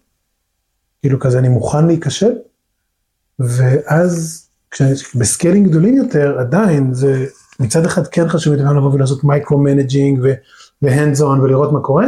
כאילו 1.01 1.21
כזה 1.21 1.39
אני 1.39 1.49
מוכן 1.49 1.87
להיכשל. 1.87 2.33
ואז 3.39 4.47
ב 5.15 5.22
scaling 5.22 5.69
גדולים 5.69 5.97
יותר, 5.97 6.39
עדיין 6.39 6.95
זה 6.95 7.27
מצד 7.61 7.85
אחד 7.85 8.07
כן 8.07 8.29
חשוב 8.29 8.53
יותר 8.53 8.73
לבוא 8.73 8.93
ולעשות 8.93 9.25
micro 9.25 9.59
managing 9.59 10.21
ו 10.83 10.89
hands 10.89 11.21
on 11.21 11.41
ולראות 11.41 11.73
מה 11.73 11.81
קורה. 11.81 12.07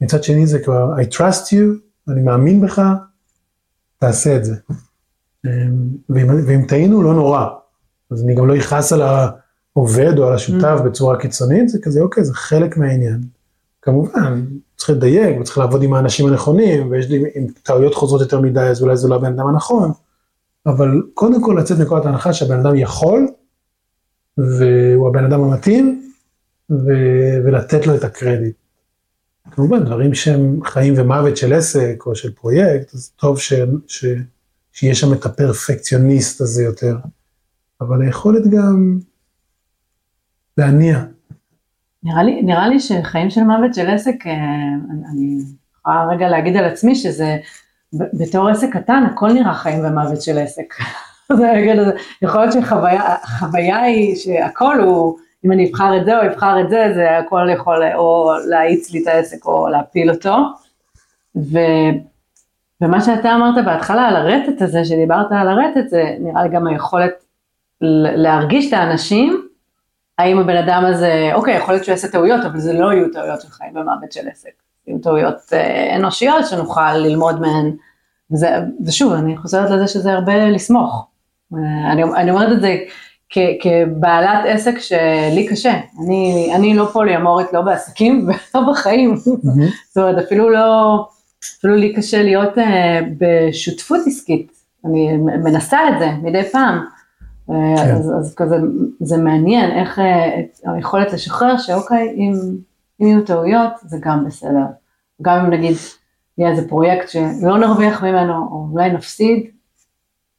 מצד 0.00 0.24
שני 0.24 0.46
זה 0.46 0.58
כבר 0.58 0.94
I 0.96 1.14
trust 1.14 1.46
you, 1.46 1.78
אני 2.08 2.22
מאמין 2.22 2.60
בך, 2.60 2.82
תעשה 3.98 4.36
את 4.36 4.44
זה. 4.44 4.54
ואם, 6.08 6.28
ואם 6.46 6.64
טעינו 6.68 7.02
לא 7.02 7.14
נורא, 7.14 7.46
אז 8.10 8.22
אני 8.22 8.34
גם 8.34 8.46
לא 8.46 8.56
אכעס 8.56 8.92
על 8.92 9.02
העובד 9.02 10.18
או 10.18 10.26
על 10.28 10.34
השותף 10.34 10.78
mm. 10.78 10.82
בצורה 10.82 11.18
קיצונית, 11.18 11.68
זה 11.68 11.78
כזה 11.82 12.00
אוקיי, 12.00 12.24
זה 12.24 12.34
חלק 12.34 12.76
מהעניין. 12.76 13.20
כמובן, 13.82 14.44
צריך 14.76 14.90
לדייק 14.90 15.40
וצריך 15.40 15.58
לעבוד 15.58 15.82
עם 15.82 15.94
האנשים 15.94 16.26
הנכונים, 16.26 16.90
ויש 16.90 17.08
לי, 17.08 17.24
אם 17.36 17.46
טעויות 17.62 17.94
חוזרות 17.94 18.20
יותר 18.20 18.40
מדי, 18.40 18.60
אז 18.60 18.82
אולי 18.82 18.96
זה 18.96 19.08
לא 19.08 19.14
הבן 19.14 19.32
אדם 19.32 19.46
הנכון, 19.46 19.92
אבל 20.66 21.02
קודם 21.14 21.42
כל 21.42 21.56
לצאת 21.58 21.78
מכל 21.78 21.98
ההנחה 21.98 22.32
שהבן 22.32 22.58
אדם 22.58 22.76
יכול, 22.76 23.28
והוא 24.38 25.08
הבן 25.08 25.24
אדם 25.24 25.42
המתאים, 25.44 26.11
ו- 26.70 27.44
ולתת 27.44 27.86
לו 27.86 27.96
את 27.96 28.04
הקרדיט. 28.04 28.56
כמובן, 29.50 29.84
דברים 29.84 30.14
שהם 30.14 30.60
חיים 30.64 30.94
ומוות 30.96 31.36
של 31.36 31.52
עסק 31.52 32.02
או 32.06 32.14
של 32.14 32.32
פרויקט, 32.32 32.94
אז 32.94 33.10
טוב 33.16 33.38
ש- 33.38 33.52
ש- 33.86 34.04
שיש 34.72 35.00
שם 35.00 35.12
את 35.12 35.26
הפרפקציוניסט 35.26 36.40
הזה 36.40 36.62
יותר, 36.62 36.96
אבל 37.80 38.02
היכולת 38.02 38.46
גם 38.46 38.98
להניע. 40.58 40.98
נראה 42.02 42.22
לי, 42.22 42.42
נראה 42.42 42.68
לי 42.68 42.80
שחיים 42.80 43.30
של 43.30 43.40
מוות 43.40 43.74
של 43.74 43.90
עסק, 43.90 44.26
אה, 44.26 44.32
אני 45.12 45.38
יכולה 45.78 46.06
רגע 46.10 46.28
להגיד 46.28 46.56
על 46.56 46.64
עצמי 46.64 46.94
שזה, 46.94 47.36
בתור 47.92 48.48
עסק 48.48 48.68
קטן, 48.72 49.02
הכל 49.12 49.32
נראה 49.32 49.54
חיים 49.54 49.84
ומוות 49.84 50.22
של 50.22 50.38
עסק. 50.38 50.74
יכול 52.22 52.40
להיות 52.40 52.52
שחוויה 52.52 53.82
היא 53.82 54.16
שהכל 54.16 54.80
הוא, 54.80 55.18
אם 55.44 55.52
אני 55.52 55.70
אבחר 55.70 55.96
את 55.96 56.04
זה 56.04 56.18
או 56.18 56.26
אבחר 56.26 56.60
את 56.60 56.70
זה, 56.70 56.92
זה 56.94 57.18
הכל 57.18 57.48
יכול 57.52 57.82
או 57.94 58.32
להאיץ 58.48 58.90
לי 58.90 59.02
את 59.02 59.06
העסק 59.06 59.46
או 59.46 59.68
להפיל 59.68 60.10
אותו. 60.10 60.36
ו, 61.36 61.58
ומה 62.80 63.00
שאתה 63.00 63.34
אמרת 63.34 63.64
בהתחלה 63.64 64.02
על 64.02 64.16
הרטט 64.16 64.62
הזה, 64.62 64.84
שדיברת 64.84 65.26
על 65.30 65.48
הרטט, 65.48 65.88
זה 65.88 66.16
נראה 66.20 66.42
לי 66.42 66.48
גם 66.48 66.66
היכולת 66.66 67.12
להרגיש 68.16 68.68
את 68.68 68.72
האנשים, 68.72 69.48
האם 70.18 70.38
הבן 70.38 70.56
אדם 70.56 70.84
הזה, 70.84 71.30
אוקיי, 71.34 71.56
יכול 71.56 71.74
להיות 71.74 71.84
שהוא 71.84 71.92
יעשה 71.92 72.08
טעויות, 72.08 72.44
אבל 72.44 72.58
זה 72.58 72.72
לא 72.72 72.92
יהיו 72.92 73.12
טעויות 73.12 73.40
של 73.40 73.48
חיים 73.48 73.76
ומוות 73.76 74.12
של 74.12 74.28
עסק, 74.28 74.50
יהיו 74.86 74.98
טעויות 74.98 75.36
אה, 75.52 75.96
אנושיות 75.96 76.46
שנוכל 76.46 76.94
ללמוד 76.94 77.40
מהן, 77.40 77.76
וזה, 78.30 78.48
ושוב, 78.86 79.12
אני 79.12 79.36
חוזרת 79.36 79.70
לזה 79.70 79.88
שזה 79.88 80.12
הרבה 80.12 80.50
לסמוך. 80.50 81.06
אה, 81.54 81.92
אני, 81.92 82.02
אני 82.02 82.30
אומרת 82.30 82.52
את 82.52 82.60
זה 82.60 82.76
כ, 83.32 83.38
כבעלת 83.60 84.44
עסק 84.46 84.78
שלי 84.78 85.46
קשה, 85.50 85.80
אני, 86.04 86.52
אני 86.54 86.74
לא 86.74 86.88
פוליומורית, 86.92 87.52
לא 87.52 87.60
בעסקים 87.60 88.28
ולא 88.54 88.72
בחיים, 88.72 89.16
זאת 89.16 89.96
אומרת, 89.96 90.24
אפילו 90.24 90.50
לא, 90.50 91.08
אפילו 91.58 91.74
לי 91.74 91.94
קשה 91.94 92.22
להיות 92.22 92.58
uh, 92.58 92.60
בשותפות 93.18 94.00
עסקית, 94.06 94.52
אני 94.84 95.16
מנסה 95.16 95.78
את 95.88 95.94
זה 95.98 96.10
מדי 96.22 96.42
פעם. 96.52 96.84
כן. 97.46 97.94
אז, 97.94 98.12
אז 98.20 98.34
כזה, 98.34 98.56
זה 99.00 99.16
מעניין 99.16 99.70
איך 99.70 99.98
uh, 99.98 100.02
היכולת 100.74 101.12
לשחרר 101.12 101.58
שאוקיי, 101.58 102.14
אם, 102.16 102.32
אם 103.00 103.06
יהיו 103.06 103.24
טעויות, 103.24 103.72
זה 103.82 103.96
גם 104.00 104.24
בסדר. 104.26 104.66
גם 105.22 105.44
אם 105.44 105.50
נגיד 105.50 105.76
יהיה 106.38 106.50
איזה 106.50 106.68
פרויקט 106.68 107.08
שלא 107.08 107.58
נרוויח 107.58 108.02
ממנו, 108.02 108.48
או 108.50 108.68
אולי 108.72 108.90
נפסיד, 108.90 109.46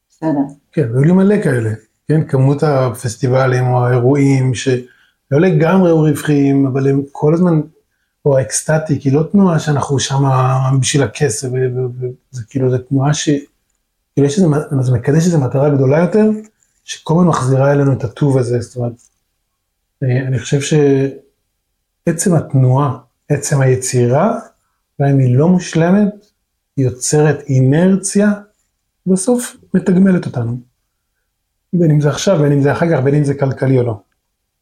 בסדר. 0.09 0.53
כן, 0.71 0.87
היו 0.93 1.03
לי 1.03 1.11
מלא 1.11 1.41
כאלה, 1.41 1.69
כן, 2.07 2.27
כמות 2.27 2.63
הפסטיבלים 2.63 3.67
או 3.67 3.85
האירועים 3.85 4.53
שלא 4.53 5.41
לגמרי 5.41 5.91
רווחיים, 5.91 6.65
אבל 6.65 6.87
הם 6.87 7.01
כל 7.11 7.33
הזמן, 7.33 7.61
או 8.25 8.37
האקסטטי, 8.37 8.99
כי 8.99 9.11
לא 9.11 9.23
תנועה 9.31 9.59
שאנחנו 9.59 9.99
שם 9.99 10.23
בשביל 10.81 11.03
הכסף, 11.03 11.47
וזה 11.51 12.43
כאילו, 12.49 12.71
זו 12.71 12.77
תנועה 12.77 13.13
ש... 13.13 13.29
כאילו 14.13 14.27
יש 14.27 14.37
איזה, 14.37 14.47
זה 14.81 14.91
מקדש 14.91 15.25
איזו 15.25 15.39
מטרה 15.39 15.69
גדולה 15.69 15.99
יותר, 15.99 16.29
שכל 16.83 17.13
הזמן 17.13 17.27
מחזירה 17.27 17.71
אלינו 17.71 17.93
את 17.93 18.03
הטוב 18.03 18.37
הזה, 18.37 18.61
זאת 18.61 18.75
אומרת, 18.75 18.93
אה, 20.03 20.27
אני 20.27 20.39
חושב 20.39 20.59
שעצם 20.61 22.35
התנועה, 22.35 22.97
עצם 23.29 23.61
היצירה, 23.61 24.39
גם 25.01 25.07
אם 25.07 25.19
היא 25.19 25.37
לא 25.37 25.47
מושלמת, 25.47 26.13
היא 26.77 26.85
יוצרת 26.85 27.39
אינרציה, 27.47 28.31
בסוף 29.05 29.55
מתגמלת 29.73 30.25
אותנו. 30.25 30.72
בין 31.73 31.91
אם 31.91 32.01
זה 32.01 32.09
עכשיו, 32.09 32.39
בין 32.39 32.51
אם 32.51 32.61
זה 32.61 32.71
אחר 32.71 32.91
כך, 32.91 33.03
בין 33.03 33.15
אם 33.15 33.23
זה 33.23 33.33
כלכלי 33.33 33.77
או 33.77 33.83
לא. 33.83 33.99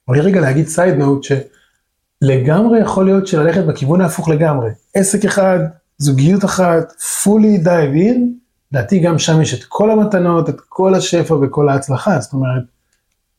אבל 0.08 0.20
רגע 0.20 0.42
להגיד 0.42 0.68
סייד 0.68 0.96
נוט 0.96 1.24
שלגמרי 1.24 2.80
יכול 2.80 3.06
להיות 3.06 3.28
שללכת 3.28 3.64
בכיוון 3.64 4.02
ההפוך 4.02 4.30
לגמרי. 4.30 4.70
עסק 4.94 5.26
אחד, 5.26 5.60
זוגיות 5.98 6.46
אחת, 6.46 6.94
fully 7.24 7.66
dive 7.66 7.96
in, 7.96 8.20
לדעתי 8.72 9.00
גם 9.00 9.20
שם 9.20 9.42
יש 9.42 9.54
את 9.54 9.64
כל 9.64 9.92
המתנות, 9.92 10.50
את 10.50 10.62
כל 10.70 10.96
השפע 10.96 11.34
וכל 11.34 11.70
ההצלחה, 11.70 12.20
זאת 12.20 12.34
אומרת, 12.34 12.64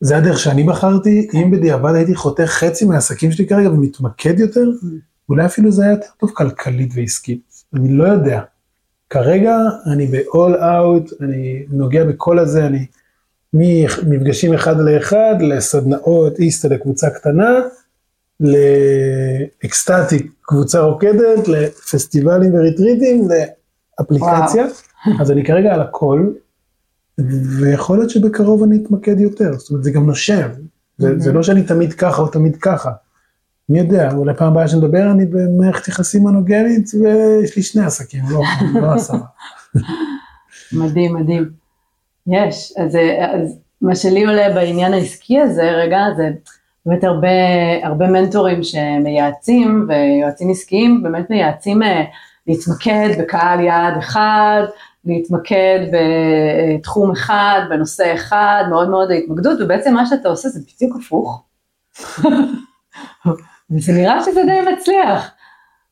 זה 0.00 0.16
הדרך 0.16 0.38
שאני 0.38 0.62
בחרתי, 0.64 1.28
אם 1.34 1.50
בדיעבד 1.50 1.94
הייתי 1.94 2.14
חותך 2.14 2.44
חצי 2.44 2.84
מהעסקים 2.84 3.32
שלי 3.32 3.46
כרגע 3.46 3.70
ומתמקד 3.70 4.40
יותר, 4.40 4.70
אולי 5.28 5.46
אפילו 5.46 5.72
זה 5.72 5.82
היה 5.82 5.90
יותר 5.90 6.06
טוב 6.20 6.30
כלכלית 6.34 6.90
ועסקית, 6.94 7.64
אני 7.74 7.92
לא 7.92 8.04
יודע. 8.04 8.40
כרגע 9.10 9.56
אני 9.92 10.06
ב-all 10.06 10.60
out, 10.60 11.14
אני 11.24 11.62
נוגע 11.70 12.04
בכל 12.04 12.38
הזה, 12.38 12.66
אני 12.66 12.86
ממפגשים 13.54 14.54
אחד 14.54 14.80
לאחד 14.80 15.34
לסדנאות 15.40 16.38
איסטה 16.38 16.68
לקבוצה 16.68 17.10
קטנה, 17.10 17.60
לאקסטטיק 18.40 20.32
קבוצה 20.42 20.80
רוקדת, 20.80 21.48
לפסטיבלים 21.48 22.54
וריטריטים, 22.54 23.28
לאפליקציה. 24.00 24.66
אז 25.20 25.30
אני 25.30 25.44
כרגע 25.44 25.74
על 25.74 25.80
הכל, 25.80 26.30
ויכול 27.60 27.98
להיות 27.98 28.10
שבקרוב 28.10 28.62
אני 28.62 28.78
אתמקד 28.84 29.20
יותר, 29.20 29.52
זאת 29.58 29.70
אומרת 29.70 29.84
זה 29.84 29.90
גם 29.90 30.06
נושם, 30.06 30.48
זה, 30.98 31.18
זה 31.18 31.32
לא 31.32 31.42
שאני 31.42 31.62
תמיד 31.62 31.92
ככה 31.92 32.22
או 32.22 32.28
תמיד 32.28 32.56
ככה. 32.56 32.90
מי 33.68 33.78
יודע, 33.78 34.12
אולי 34.12 34.34
פעם 34.34 34.52
הבאה 34.52 34.68
שנדבר 34.68 35.10
אני 35.10 35.26
במערכת 35.26 35.88
יחסים 35.88 36.22
מונוגמית 36.22 36.90
ויש 36.94 37.56
לי 37.56 37.62
שני 37.62 37.84
עסקים, 37.84 38.24
לא, 38.30 38.42
לא 38.80 38.92
עשרה. 38.92 39.18
מדהים, 40.72 41.14
מדהים. 41.14 41.61
יש, 42.26 42.72
אז, 42.78 42.98
אז 43.34 43.58
מה 43.80 43.94
שלי 43.96 44.24
עולה 44.24 44.54
בעניין 44.54 44.94
העסקי 44.94 45.40
הזה 45.40 45.70
רגע, 45.70 45.98
זה 46.16 46.30
באמת 46.86 47.04
הרבה, 47.04 47.28
הרבה 47.82 48.06
מנטורים 48.06 48.62
שמייעצים 48.62 49.88
ויועצים 49.88 50.50
עסקיים 50.50 51.02
באמת 51.02 51.30
מייעצים 51.30 51.82
אה, 51.82 52.04
להתמקד 52.46 53.08
בקהל 53.18 53.60
יעד 53.60 53.96
אחד, 53.98 54.62
להתמקד 55.04 55.78
בתחום 55.92 57.10
אחד, 57.10 57.60
בנושא 57.70 58.14
אחד, 58.14 58.64
מאוד 58.70 58.88
מאוד 58.88 59.10
ההתמקדות, 59.10 59.58
ובעצם 59.60 59.94
מה 59.94 60.06
שאתה 60.06 60.28
עושה 60.28 60.48
זה 60.48 60.60
בדיוק 60.60 60.96
הפוך. 60.96 61.42
וזה 63.70 63.92
נראה 63.92 64.22
שזה 64.22 64.42
די 64.46 64.72
מצליח, 64.72 65.30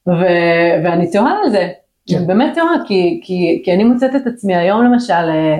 ו- 0.08 0.84
ואני 0.84 1.10
תוהה 1.10 1.38
על 1.44 1.50
זה, 1.50 1.68
כן. 2.06 2.16
אני 2.16 2.26
באמת 2.26 2.54
תוהה, 2.54 2.74
כי, 2.86 3.20
כי, 3.24 3.62
כי 3.64 3.74
אני 3.74 3.84
מוצאת 3.84 4.16
את 4.16 4.26
עצמי 4.26 4.56
היום 4.56 4.84
למשל, 4.84 5.12
אה, 5.12 5.58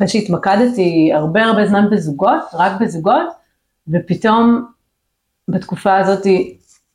אחרי 0.00 0.08
שהתמקדתי 0.08 1.10
הרבה 1.14 1.44
הרבה 1.44 1.66
זמן 1.66 1.90
בזוגות, 1.90 2.42
רק 2.54 2.72
בזוגות, 2.80 3.26
ופתאום 3.88 4.66
בתקופה 5.48 5.96
הזאת 5.96 6.26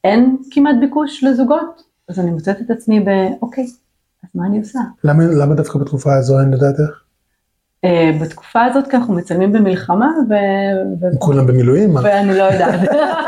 אין 0.03 0.37
כמעט 0.51 0.75
ביקוש 0.79 1.23
לזוגות, 1.23 1.83
אז 2.09 2.19
אני 2.19 2.31
מוצאת 2.31 2.61
את 2.61 2.71
עצמי 2.71 2.99
באוקיי, 2.99 3.63
אז 3.63 4.29
מה 4.35 4.45
אני 4.45 4.59
עושה? 4.59 4.79
למה, 5.03 5.23
למה 5.23 5.55
דווקא 5.55 5.79
בתקופה 5.79 6.15
הזו 6.15 6.39
אין 6.39 6.51
לדעתך? 6.51 7.01
Uh, 7.85 7.89
בתקופה 8.21 8.63
הזאת 8.63 8.87
כי 8.87 8.95
אנחנו 8.95 9.13
מצלמים 9.13 9.53
במלחמה 9.53 10.11
ו... 10.29 10.33
ו... 11.01 11.19
כולם 11.19 11.47
במילואים? 11.47 11.95
ואני 11.95 12.37
לא 12.37 12.43
יודעת. 12.43 12.79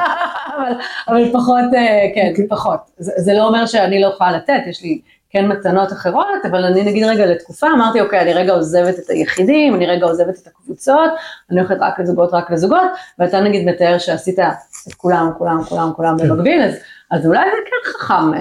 אבל, 0.58 0.72
אבל 1.08 1.34
פחות, 1.34 1.64
uh, 1.72 2.16
כן, 2.16 2.22
okay. 2.26 2.30
אוקיי. 2.30 2.48
פחות. 2.48 2.80
זה, 2.98 3.12
זה 3.18 3.34
לא 3.34 3.48
אומר 3.48 3.66
שאני 3.66 4.02
לא 4.02 4.08
יכולה 4.08 4.32
לתת, 4.32 4.62
יש 4.68 4.84
לי 4.84 5.02
כן 5.38 5.48
מתנות 5.48 5.92
אחרות, 5.92 6.46
אבל 6.52 6.64
אני 6.64 6.84
נגיד 6.84 7.06
רגע 7.06 7.26
לתקופה, 7.26 7.68
אמרתי, 7.68 8.02
אוקיי, 8.02 8.22
אני 8.22 8.34
רגע 8.34 8.54
עוזבת 8.54 9.00
את 9.00 9.10
היחידים, 9.10 9.76
אני 9.76 9.86
רגע 9.86 10.06
עוזבת 10.06 10.36
את 10.42 10.48
הקבוצות, 10.48 11.12
אני 11.52 11.60
הולכת 11.60 11.78
רק 11.80 12.00
לזוגות, 12.00 12.34
רק 12.34 12.52
לזוגות, 12.52 12.92
ואתה 13.20 13.40
נגיד 13.40 13.70
מתאר 13.70 13.98
שעשית 13.98 14.40
את 14.40 14.94
כולם, 14.94 15.32
כולם, 15.38 15.64
כולם, 15.64 15.92
כולם. 15.96 16.18
במקביל, 16.18 16.62
אז, 16.62 16.76
אז 17.12 17.26
אולי 17.26 17.46
זה 17.46 17.58
כן 17.66 17.92
חכם. 17.92 18.32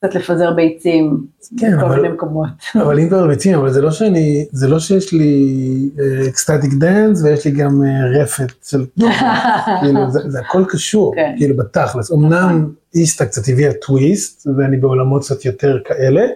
קצת 0.00 0.14
לפזר 0.14 0.50
ביצים 0.50 1.26
כן, 1.58 1.76
בכל 1.76 1.96
מיני 1.96 2.08
מקומות. 2.08 2.48
אבל 2.82 3.00
אם 3.00 3.08
כבר 3.08 3.26
ביצים, 3.26 3.58
אבל 3.58 3.72
זה 3.72 3.80
לא 3.80 3.90
שאני, 3.90 4.46
זה 4.52 4.68
לא 4.68 4.78
שיש 4.78 5.12
לי 5.12 5.90
ecstatic 6.28 6.72
uh, 6.72 6.76
dance 6.78 7.22
ויש 7.22 7.44
לי 7.44 7.50
גם 7.50 7.82
uh, 7.82 8.20
רפת 8.20 8.52
של, 8.64 8.86
כאילו 9.80 10.10
זה, 10.10 10.20
זה 10.26 10.40
הכל 10.40 10.64
קשור, 10.68 11.14
כן. 11.14 11.34
כאילו 11.38 11.56
בתכלס, 11.56 12.12
אמנם 12.12 12.72
איסטה 12.94 13.26
קצת 13.26 13.48
הביאה 13.48 13.72
טוויסט 13.72 14.46
ואני 14.56 14.76
בעולמות 14.76 15.22
קצת 15.22 15.44
יותר 15.44 15.78
כאלה, 15.84 16.26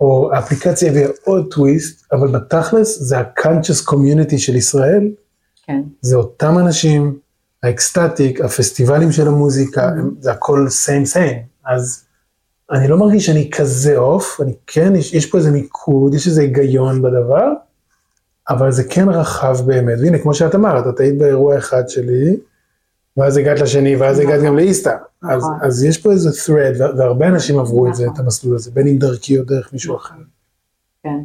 או 0.00 0.30
האפליקציה 0.32 0.90
הביאה 0.90 1.08
עוד 1.24 1.46
טוויסט, 1.50 2.06
אבל 2.12 2.28
בתכלס 2.28 2.98
זה 3.00 3.18
ה-conscious 3.18 3.88
community 3.90 4.38
של 4.38 4.56
ישראל, 4.56 5.08
כן. 5.66 5.80
זה 6.00 6.16
אותם 6.16 6.58
אנשים, 6.58 7.18
ה 7.62 7.70
ecstatic, 7.70 8.40
הפסטיבלים 8.40 9.12
של 9.12 9.28
המוזיקה, 9.28 9.88
mm-hmm. 9.88 10.20
זה 10.20 10.32
הכל 10.32 10.66
same 10.86 11.14
same, 11.14 11.70
אז 11.72 12.05
אני 12.70 12.88
לא 12.88 12.98
מרגיש 12.98 13.26
שאני 13.26 13.50
כזה 13.50 13.98
עוף, 13.98 14.40
אני 14.40 14.54
כן, 14.66 14.96
יש, 14.96 15.14
יש 15.14 15.26
פה 15.26 15.38
איזה 15.38 15.50
מיקוד, 15.50 16.14
יש 16.14 16.26
איזה 16.26 16.40
היגיון 16.40 17.02
בדבר, 17.02 17.52
אבל 18.48 18.72
זה 18.72 18.84
כן 18.84 19.08
רחב 19.08 19.56
באמת. 19.66 19.98
והנה, 20.02 20.18
כמו 20.18 20.34
שאת 20.34 20.54
אמרת, 20.54 20.86
את 20.86 21.00
היית 21.00 21.18
באירוע 21.18 21.58
אחד 21.58 21.88
שלי, 21.88 22.36
ואז 23.16 23.36
הגעת 23.36 23.60
לשני, 23.60 23.96
ואז 23.96 24.18
הגעת 24.18 24.42
גם 24.42 24.56
לאיסתא. 24.56 24.96
אז, 25.22 25.42
נכון. 25.42 25.58
אז 25.62 25.84
יש 25.84 25.98
פה 25.98 26.10
איזה 26.10 26.30
thread, 26.30 26.96
והרבה 26.98 27.28
אנשים 27.28 27.58
עברו 27.58 27.86
את 27.86 27.94
זה, 27.94 28.04
את 28.04 28.08
נכון. 28.08 28.24
המסלול 28.24 28.56
הזה, 28.56 28.70
בין 28.70 28.86
אם 28.86 28.96
דרכי 28.98 29.38
או 29.38 29.44
דרך 29.44 29.72
מישהו 29.72 29.96
אחר. 29.96 30.14
כן, 31.02 31.18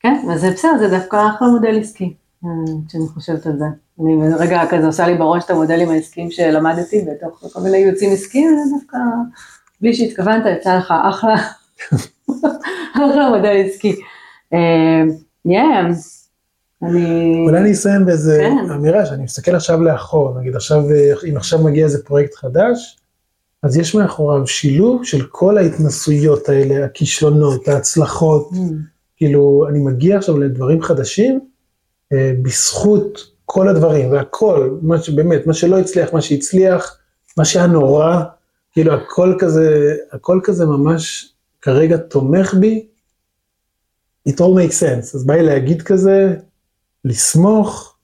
כן, 0.00 0.16
אז 0.32 0.40
זה 0.40 0.50
בסדר, 0.50 0.78
זה 0.78 0.88
דווקא 0.88 1.16
אחלה 1.36 1.48
מודל 1.48 1.78
עסקי, 1.80 2.14
אה, 2.44 2.50
כשאני 2.88 3.06
חושבת 3.14 3.46
על 3.46 3.58
זה. 3.58 3.64
אני 4.00 4.34
רגע 4.38 4.62
כזה 4.70 4.86
עושה 4.86 5.06
לי 5.06 5.18
בראש 5.18 5.44
את 5.44 5.50
המודלים 5.50 5.90
העסקיים 5.90 6.30
שלמדתי 6.30 7.04
בתוך 7.10 7.52
כל 7.52 7.60
מיני 7.60 7.76
ייעוצים 7.76 8.12
עסקיים, 8.12 8.48
זה 8.56 8.74
דווקא... 8.76 8.96
בלי 9.80 9.94
שהתכוונת, 9.94 10.44
יצא 10.58 10.76
לך 10.76 10.94
אחלה, 11.10 11.34
אחלה 12.96 13.28
מודל 13.30 13.62
עסקי. 13.66 13.96
אה, 14.54 15.02
אני... 16.82 17.44
אולי 17.46 17.58
אני 17.58 17.72
אסיים 17.72 18.04
באיזה 18.04 18.38
כן. 18.42 18.70
אמירה 18.70 19.06
שאני 19.06 19.24
מסתכל 19.24 19.54
עכשיו 19.54 19.82
לאחור, 19.82 20.40
נגיד 20.40 20.56
עכשיו, 20.56 20.82
אם 21.30 21.36
עכשיו 21.36 21.58
מגיע 21.58 21.84
איזה 21.84 22.04
פרויקט 22.04 22.34
חדש, 22.34 22.98
אז 23.62 23.76
יש 23.76 23.94
מאחוריו 23.94 24.46
שילוב 24.46 25.04
של 25.04 25.26
כל 25.30 25.58
ההתנסויות 25.58 26.48
האלה, 26.48 26.84
הכישלונות, 26.84 27.68
ההצלחות, 27.68 28.50
mm. 28.52 28.56
כאילו 29.16 29.66
אני 29.68 29.78
מגיע 29.78 30.16
עכשיו 30.16 30.38
לדברים 30.38 30.82
חדשים, 30.82 31.40
אה, 32.12 32.32
בזכות 32.42 33.18
כל 33.44 33.68
הדברים 33.68 34.12
והכל, 34.12 34.78
מה 34.82 35.02
שבאמת, 35.02 35.46
מה 35.46 35.54
שלא 35.54 35.78
הצליח, 35.78 36.12
מה 36.12 36.20
שהצליח, 36.20 36.98
מה 37.36 37.44
שהיה 37.44 37.66
נורא, 37.66 38.22
כאילו 38.76 38.94
הכל 38.94 39.36
כזה, 39.38 39.96
הכל 40.12 40.40
כזה 40.44 40.66
ממש 40.66 41.32
כרגע 41.62 41.96
תומך 41.96 42.54
בי, 42.54 42.86
it 44.28 44.32
all 44.32 44.54
makes 44.56 44.80
sense. 44.80 45.16
אז 45.16 45.26
בא 45.26 45.34
לי 45.34 45.42
להגיד 45.42 45.82
כזה, 45.82 46.36
לסמוך, 47.04 47.96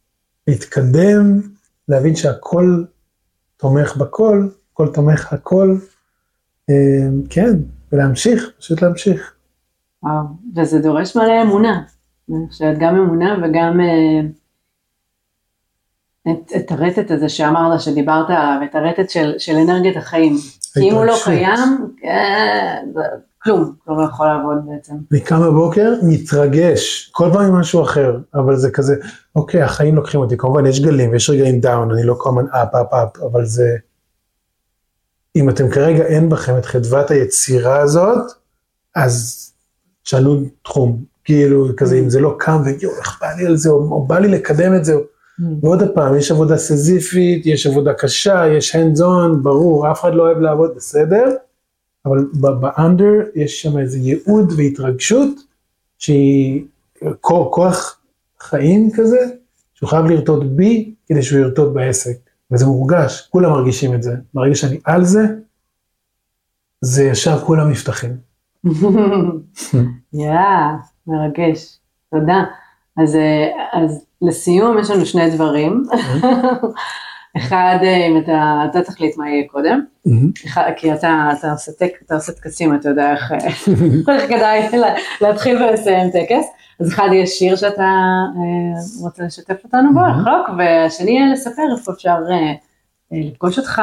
להתקדם, 0.47 1.41
להבין 1.89 2.17
שהכל 2.17 2.85
תומך 3.57 3.97
בכל, 3.97 4.49
הכל 4.73 4.89
תומך 4.95 5.33
הכל, 5.33 5.77
אה, 6.71 7.09
כן, 7.31 7.53
ולהמשיך, 7.93 8.51
פשוט 8.59 8.83
להמשיך. 8.83 9.35
וואו, 10.03 10.25
וזה 10.57 10.79
דורש 10.79 11.17
מלא 11.17 11.43
אמונה. 11.43 11.83
אני 12.31 12.49
חושבת 12.49 12.79
גם 12.81 12.97
אמונה 12.97 13.37
וגם 13.43 13.81
אה, 13.81 14.21
את, 16.33 16.53
את 16.57 16.71
הרטט 16.73 17.11
הזה 17.11 17.29
שאמרת, 17.29 17.81
שדיברת 17.81 18.27
עליו, 18.31 18.61
את 18.65 18.75
הרטט 18.75 19.11
של, 19.11 19.35
של 19.39 19.53
אנרגיית 19.57 19.97
החיים. 19.97 20.37
כי 20.75 20.81
אם 20.91 20.95
הוא 20.95 21.05
לא. 21.05 21.17
קיים, 21.25 21.95
זה 22.95 23.01
כלום, 23.43 23.75
לא 23.89 24.03
יכול 24.03 24.27
לעבוד 24.27 24.57
בעצם. 24.67 24.95
אני 25.13 25.21
קם 25.21 25.43
בבוקר, 25.43 25.95
מתרגש, 26.03 27.11
כל 27.13 27.31
פעם 27.33 27.43
עם 27.43 27.61
משהו 27.61 27.83
אחר, 27.83 28.19
אבל 28.35 28.57
זה 28.57 28.71
כזה, 28.71 28.97
אוקיי, 29.37 29.63
החיים 29.63 29.95
לוקחים 29.97 30.21
אותי, 30.21 30.37
כמובן 30.37 30.67
יש 30.67 30.81
גלים 30.81 31.11
ויש 31.11 31.31
רגעים 31.31 31.61
down, 31.61 31.91
אני 31.93 32.03
לא 32.03 32.15
כל 32.19 32.29
הזמן 32.29 32.47
up 32.51 32.75
up 32.75 32.93
up, 32.93 33.23
אבל 33.33 33.45
זה, 33.45 33.77
אם 35.37 35.49
אתם 35.51 35.71
כרגע 35.71 36.05
אין 36.05 36.29
בכם 36.29 36.59
את 36.59 36.67
חדוות 36.67 37.11
היצירה 37.11 37.79
הזאת, 37.79 38.33
אז 38.97 39.47
תשנו 40.03 40.41
תחום, 40.63 41.05
כאילו 41.25 41.69
כזה, 41.77 41.99
אם 41.99 42.11
זה 42.11 42.21
לא 42.21 42.37
קם 42.39 42.63
ויואו, 42.65 42.97
איך 42.99 43.19
בא 43.21 43.33
לי 43.33 43.47
על 43.47 43.57
זה, 43.57 43.71
או, 43.71 43.77
או 43.77 44.07
בא 44.07 44.19
לי 44.19 44.29
לקדם 44.29 44.75
את 44.75 44.85
זה, 44.85 44.95
ועוד 45.63 45.83
פעם, 45.95 46.17
יש 46.17 46.31
עבודה 46.31 46.57
סזיפית, 46.57 47.47
יש 47.47 47.67
עבודה 47.67 47.93
קשה, 47.95 48.45
יש 48.49 48.77
hands 48.77 49.01
on, 49.01 49.37
ברור, 49.43 49.91
אף 49.91 50.01
אחד 50.01 50.15
לא 50.15 50.23
אוהב 50.23 50.39
לעבוד, 50.39 50.71
בסדר, 50.77 51.25
אבל 52.07 52.19
באנדר 52.61 53.13
יש 53.35 53.63
שם 53.63 53.79
איזה 53.79 53.99
ייעוד 53.99 54.53
והתרגשות 54.57 55.41
שהיא 55.99 56.65
כוח, 57.21 57.55
כוח 57.55 58.01
חיים 58.41 58.91
כזה, 58.95 59.27
שהוא 59.75 59.91
חייב 59.91 60.05
לרטוט 60.05 60.43
בי 60.45 60.95
כדי 61.07 61.23
שהוא 61.23 61.41
ירטוט 61.41 61.75
בעסק, 61.75 62.17
וזה 62.51 62.67
מורגש, 62.67 63.29
כולם 63.31 63.51
מרגישים 63.51 63.95
את 63.95 64.03
זה, 64.03 64.15
ברגע 64.35 64.55
שאני 64.55 64.81
על 64.85 65.05
זה, 65.05 65.27
זה 66.81 67.05
ישר 67.05 67.39
כולם 67.39 67.71
נפתחים. 67.71 68.17
יאה, 70.13 70.77
מרגש, 71.07 71.79
תודה. 72.11 72.45
אז, 72.97 73.17
אה, 73.17 73.49
אז 73.73 74.05
לסיום 74.23 74.79
יש 74.79 74.91
לנו 74.91 75.07
שני 75.07 75.31
דברים. 75.31 75.83
אחד, 77.37 77.79
אה, 77.83 78.07
אם 78.07 78.19
אתה, 78.25 78.63
אתה 78.71 78.83
תחליט 78.83 79.17
מה 79.17 79.29
יהיה 79.31 79.45
קודם, 79.49 79.81
אחד, 80.47 80.71
כי 80.77 80.93
אתה, 80.95 81.31
אתה, 81.39 81.53
עושה 81.53 81.73
טק, 81.73 81.91
אתה 82.07 82.15
עושה 82.15 82.33
טקסים, 82.33 82.75
אתה 82.75 82.89
יודע 82.89 83.13
איך, 83.13 83.33
איך 84.09 84.29
כדאי 84.29 84.79
לה- 84.79 84.95
להתחיל 85.21 85.63
ולסיים 85.63 86.11
טקס. 86.11 86.45
אז 86.81 86.89
אחד 86.93 87.09
יהיה 87.13 87.27
שיר 87.27 87.57
שאתה 87.57 87.83
אה, 87.83 88.81
רוצה 89.03 89.23
לשתף 89.23 89.65
אותנו 89.65 89.93
בו, 89.95 90.01
Mhm. 90.01 90.09
לחלוק, 90.21 90.49
והשני 90.59 91.11
יהיה 91.11 91.33
לספר 91.33 91.63
איפה 91.79 91.93
אפשר 91.93 92.17
אה, 92.31 92.53
לפגוש 93.13 93.59
אותך, 93.59 93.83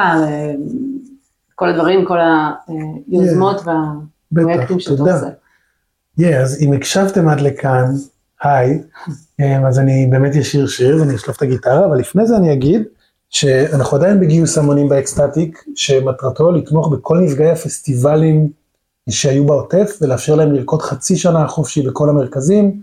כל 1.54 1.68
הדברים, 1.68 2.04
כל 2.04 2.18
היוזמות 3.08 3.60
והפרויקטים 4.32 4.80
שאתה. 4.80 5.02
עושה. 5.02 5.26
אז 6.42 6.62
אם 6.62 6.72
הקשבתם 6.72 7.28
עד 7.28 7.40
לכאן, 7.40 7.84
היי, 8.42 8.82
אמ, 9.40 9.66
אז 9.66 9.78
אני 9.78 10.06
באמת 10.10 10.36
אשיר 10.36 10.66
שיר 10.66 10.96
ואני 11.00 11.14
אשלוף 11.14 11.36
את 11.36 11.42
הגיטרה, 11.42 11.86
אבל 11.86 11.98
לפני 11.98 12.26
זה 12.26 12.36
אני 12.36 12.52
אגיד 12.52 12.82
שאנחנו 13.30 13.96
עדיין 13.96 14.20
בגיוס 14.20 14.58
המונים 14.58 14.88
ב 14.88 14.96
ecstatic, 14.96 15.64
שמטרתו 15.74 16.52
לתמוך 16.52 16.92
בכל 16.92 17.18
נפגעי 17.18 17.50
הפסטיבלים 17.50 18.50
שהיו 19.10 19.46
בעוטף, 19.46 19.98
ולאפשר 20.00 20.34
להם 20.34 20.52
לרקוד 20.52 20.82
חצי 20.82 21.16
שנה 21.16 21.48
חופשי 21.48 21.82
בכל 21.82 22.08
המרכזים, 22.08 22.82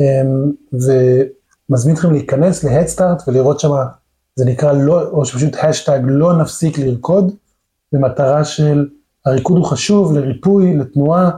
אמ, 0.00 0.52
ומזמין 0.72 1.94
אתכם 1.94 2.12
להיכנס 2.12 2.64
להדסטארט 2.64 3.22
ולראות 3.28 3.60
שם, 3.60 3.70
זה 4.36 4.44
נקרא 4.44 4.72
לא, 4.72 5.02
או 5.02 5.24
שפשוט 5.24 5.56
האשטאג 5.62 6.00
לא 6.04 6.36
נפסיק 6.36 6.78
לרקוד, 6.78 7.34
במטרה 7.92 8.44
של 8.44 8.88
הריקוד 9.26 9.56
הוא 9.56 9.64
חשוב 9.64 10.12
לריפוי, 10.12 10.76
לתנועה, 10.76 11.30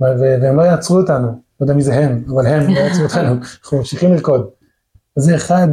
והם 0.00 0.56
לא 0.56 0.62
יעצרו 0.62 0.96
אותנו, 0.96 1.45
לא 1.60 1.64
יודע 1.64 1.74
מי 1.74 1.82
זה 1.82 1.94
הם, 1.94 2.22
אבל 2.28 2.46
הם 2.46 2.74
לא 2.74 2.78
יעצרו 2.78 3.04
אותנו, 3.04 3.28
אנחנו 3.28 3.78
ממשיכים 3.78 4.12
לרקוד. 4.12 4.46
אז 5.16 5.22
זה 5.22 5.36
אחד, 5.36 5.68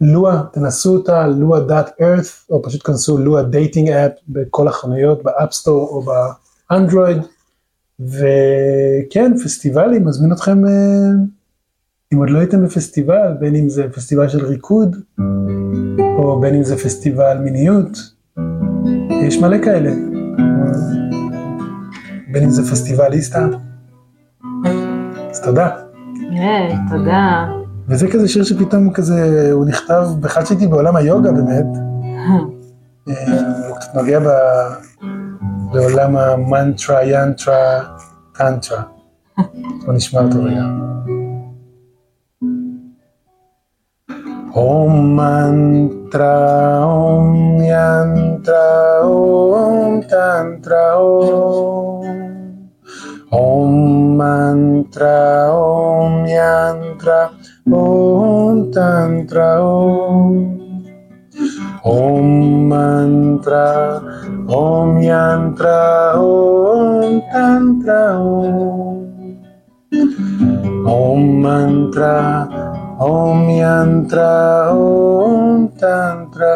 לואה, 0.00 0.42
תנסו 0.52 0.96
אותה, 0.96 1.26
lua.earth, 1.26 2.50
או 2.50 2.62
פשוט 2.62 2.86
כנסו 2.86 3.18
לואה 3.18 3.42
dating 3.42 3.90
app 3.90 4.12
בכל 4.28 4.68
החנויות, 4.68 5.22
ב 5.22 5.29
App 5.29 5.51
Store 5.51 5.88
או 5.88 6.02
באנדרואיד, 6.70 7.18
וכן, 8.00 9.32
פסטיבלים, 9.44 10.04
מזמין 10.04 10.32
אתכם, 10.32 10.66
אה, 10.66 10.72
אם 12.12 12.18
עוד 12.18 12.30
לא 12.30 12.38
הייתם 12.38 12.64
בפסטיבל, 12.64 13.32
בין 13.40 13.54
אם 13.56 13.68
זה 13.68 13.86
פסטיבל 13.92 14.28
של 14.28 14.46
ריקוד, 14.46 14.96
או 16.18 16.40
בין 16.40 16.54
אם 16.54 16.64
זה 16.64 16.76
פסטיבל 16.76 17.38
מיניות, 17.38 17.98
יש 19.22 19.38
מלא 19.38 19.64
כאלה. 19.64 19.90
בין 22.32 22.42
אם 22.42 22.50
זה 22.50 22.62
פסטיבליסטה. 22.70 23.48
אז 24.64 24.83
תודה. 25.44 25.68
היי, 26.30 26.76
תודה. 26.90 27.46
וזה 27.88 28.08
כזה 28.10 28.28
שיר 28.28 28.44
שפתאום 28.44 28.92
כזה, 28.92 29.48
הוא 29.52 29.66
נכתב, 29.66 30.06
בכלל 30.20 30.44
שהייתי 30.44 30.66
בעולם 30.66 30.96
היוגה 30.96 31.32
באמת, 31.32 31.66
אה, 33.08 33.68
הוא 33.68 33.76
קצת 33.76 33.94
נוגע 33.94 34.18
בעולם 35.72 36.16
המנטרה, 36.16 37.04
ינטרה, 37.04 37.80
טנטרה. 38.34 38.82
בוא 39.84 39.92
נשמע 39.94 40.20
אותו 40.20 40.42
רגע. 40.42 40.62
Om 44.54 45.16
mantra, 45.18 46.36
om 46.86 47.58
yantra, 47.72 49.02
om 49.02 50.00
tantra, 50.10 50.84
om. 50.96 52.23
ॐ 53.34 53.70
मन्त्र 54.18 55.06
ॐ 55.52 56.12
यन्त्र 56.30 57.14
ॐ 57.78 58.60
तन्त्र 58.76 59.46
ॐ 61.92 62.28
मन्त्र 62.72 63.62
ॐ 64.58 65.00
यन्त्र 65.04 65.72
ॐ 66.20 67.18
तन्त्र 67.34 67.98
ॐ 70.94 71.26
मन्त्र 71.46 72.12
ॐ 73.10 73.50
यन्त्र 73.50 74.28
ॐ 74.78 75.66
तन्त्र 75.82 76.54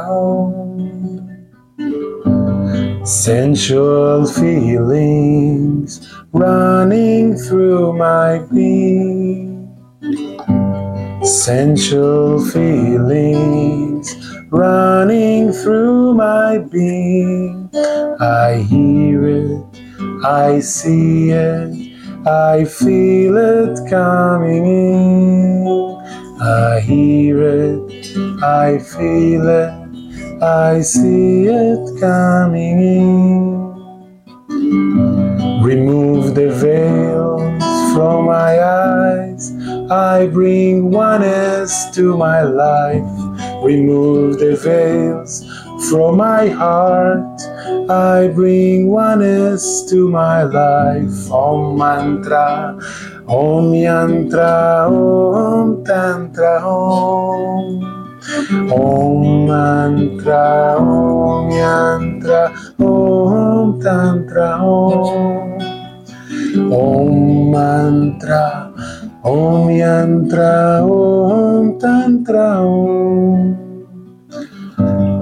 Sensual 3.08 4.26
feelings 4.26 6.17
running 6.32 7.36
through 7.36 7.92
my 7.94 8.40
being. 8.52 9.74
Sensual 11.22 12.44
feelings 12.44 14.14
running 14.50 15.52
through 15.52 16.14
my 16.14 16.58
being. 16.58 17.70
I 18.20 18.64
hear 18.68 19.28
it, 19.28 19.64
I 20.24 20.60
see 20.60 21.30
it, 21.30 22.26
I 22.26 22.64
feel 22.64 23.36
it 23.36 23.90
coming 23.90 24.66
in. 24.66 25.66
I 26.40 26.80
hear 26.80 27.42
it, 27.42 28.16
I 28.42 28.78
feel 28.78 29.48
it, 29.48 30.42
I 30.42 30.80
see 30.82 31.46
it 31.46 32.00
coming 32.00 32.80
in. 32.80 33.57
Veils 36.78 37.92
from 37.94 38.26
my 38.26 38.52
eyes. 38.62 39.52
I 39.90 40.26
bring 40.26 40.90
oneness 40.90 41.72
to 41.96 42.16
my 42.16 42.42
life. 42.42 43.14
Remove 43.62 44.38
the 44.38 44.54
veils 44.56 45.32
from 45.88 46.16
my 46.16 46.48
heart. 46.48 47.40
I 47.90 48.28
bring 48.28 48.88
oneness 48.88 49.64
to 49.90 50.08
my 50.08 50.42
life. 50.42 51.18
Om 51.32 51.78
mantra, 51.78 52.78
Om 53.26 53.74
yantra, 53.74 54.88
Om 54.88 55.84
tantra, 55.84 56.52
Om. 56.64 57.82
Om 58.70 59.46
mantra, 59.46 60.76
Om 60.76 61.50
yantra, 61.50 62.42
Om 62.78 63.80
tantra, 63.82 64.48
Om. 64.62 65.37
Om 66.70 67.50
mantra, 67.50 68.70
Om 69.22 69.70
yantra, 69.70 70.82
Om 70.82 71.78
tantra, 71.80 72.60
Om. 72.60 73.54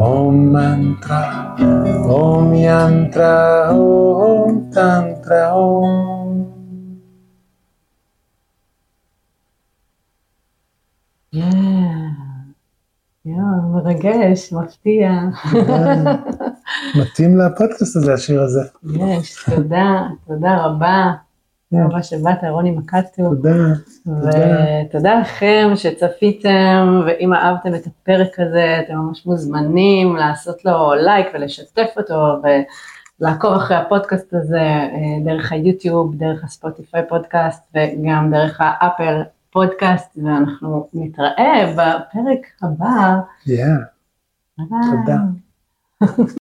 Om 0.01 0.53
mantra, 0.53 1.57
Om 2.05 2.55
yantra, 2.55 3.71
Om 3.71 4.71
tantra, 4.75 5.55
Om. 5.55 6.57
יואו, 13.25 13.63
מרגש, 13.75 14.53
מפתיע. 14.53 15.11
מתאים 17.01 17.39
לפודקאסט 17.39 17.97
הזה, 17.97 18.15
השיר 18.15 18.43
הזה. 18.43 18.61
יש, 18.85 19.45
תודה, 19.45 20.07
תודה 20.27 20.65
רבה. 20.65 21.13
תודה 21.71 21.85
רבה 21.85 22.03
שבאת, 22.03 22.45
רוני 22.51 22.71
מקטו. 22.71 23.29
תודה. 23.29 23.51
ותודה 24.07 25.21
לכם 25.21 25.69
שצפיתם, 25.75 27.03
ואם 27.07 27.35
אהבתם 27.35 27.75
את 27.75 27.87
הפרק 27.87 28.41
הזה, 28.41 28.81
אתם 28.81 28.95
ממש 28.95 29.27
מוזמנים 29.27 30.17
לעשות 30.17 30.65
לו 30.65 30.95
לייק 30.95 31.27
ולשתף 31.35 31.87
אותו, 31.97 32.43
ולעקוב 33.21 33.53
אחרי 33.53 33.77
הפודקאסט 33.77 34.35
הזה 34.35 34.61
אה, 34.61 35.25
דרך 35.25 35.53
היוטיוב, 35.53 36.15
דרך 36.17 36.45
הספוטיפיי 36.45 37.03
פודקאסט, 37.09 37.63
וגם 37.75 38.31
דרך 38.31 38.61
האפל 38.61 39.23
פודקאסט, 39.53 40.19
ואנחנו 40.25 40.89
נתראה 40.95 41.73
בפרק 41.73 42.47
הבא. 42.63 43.17
Yeah. 43.47 43.97
תודה. 44.67 45.19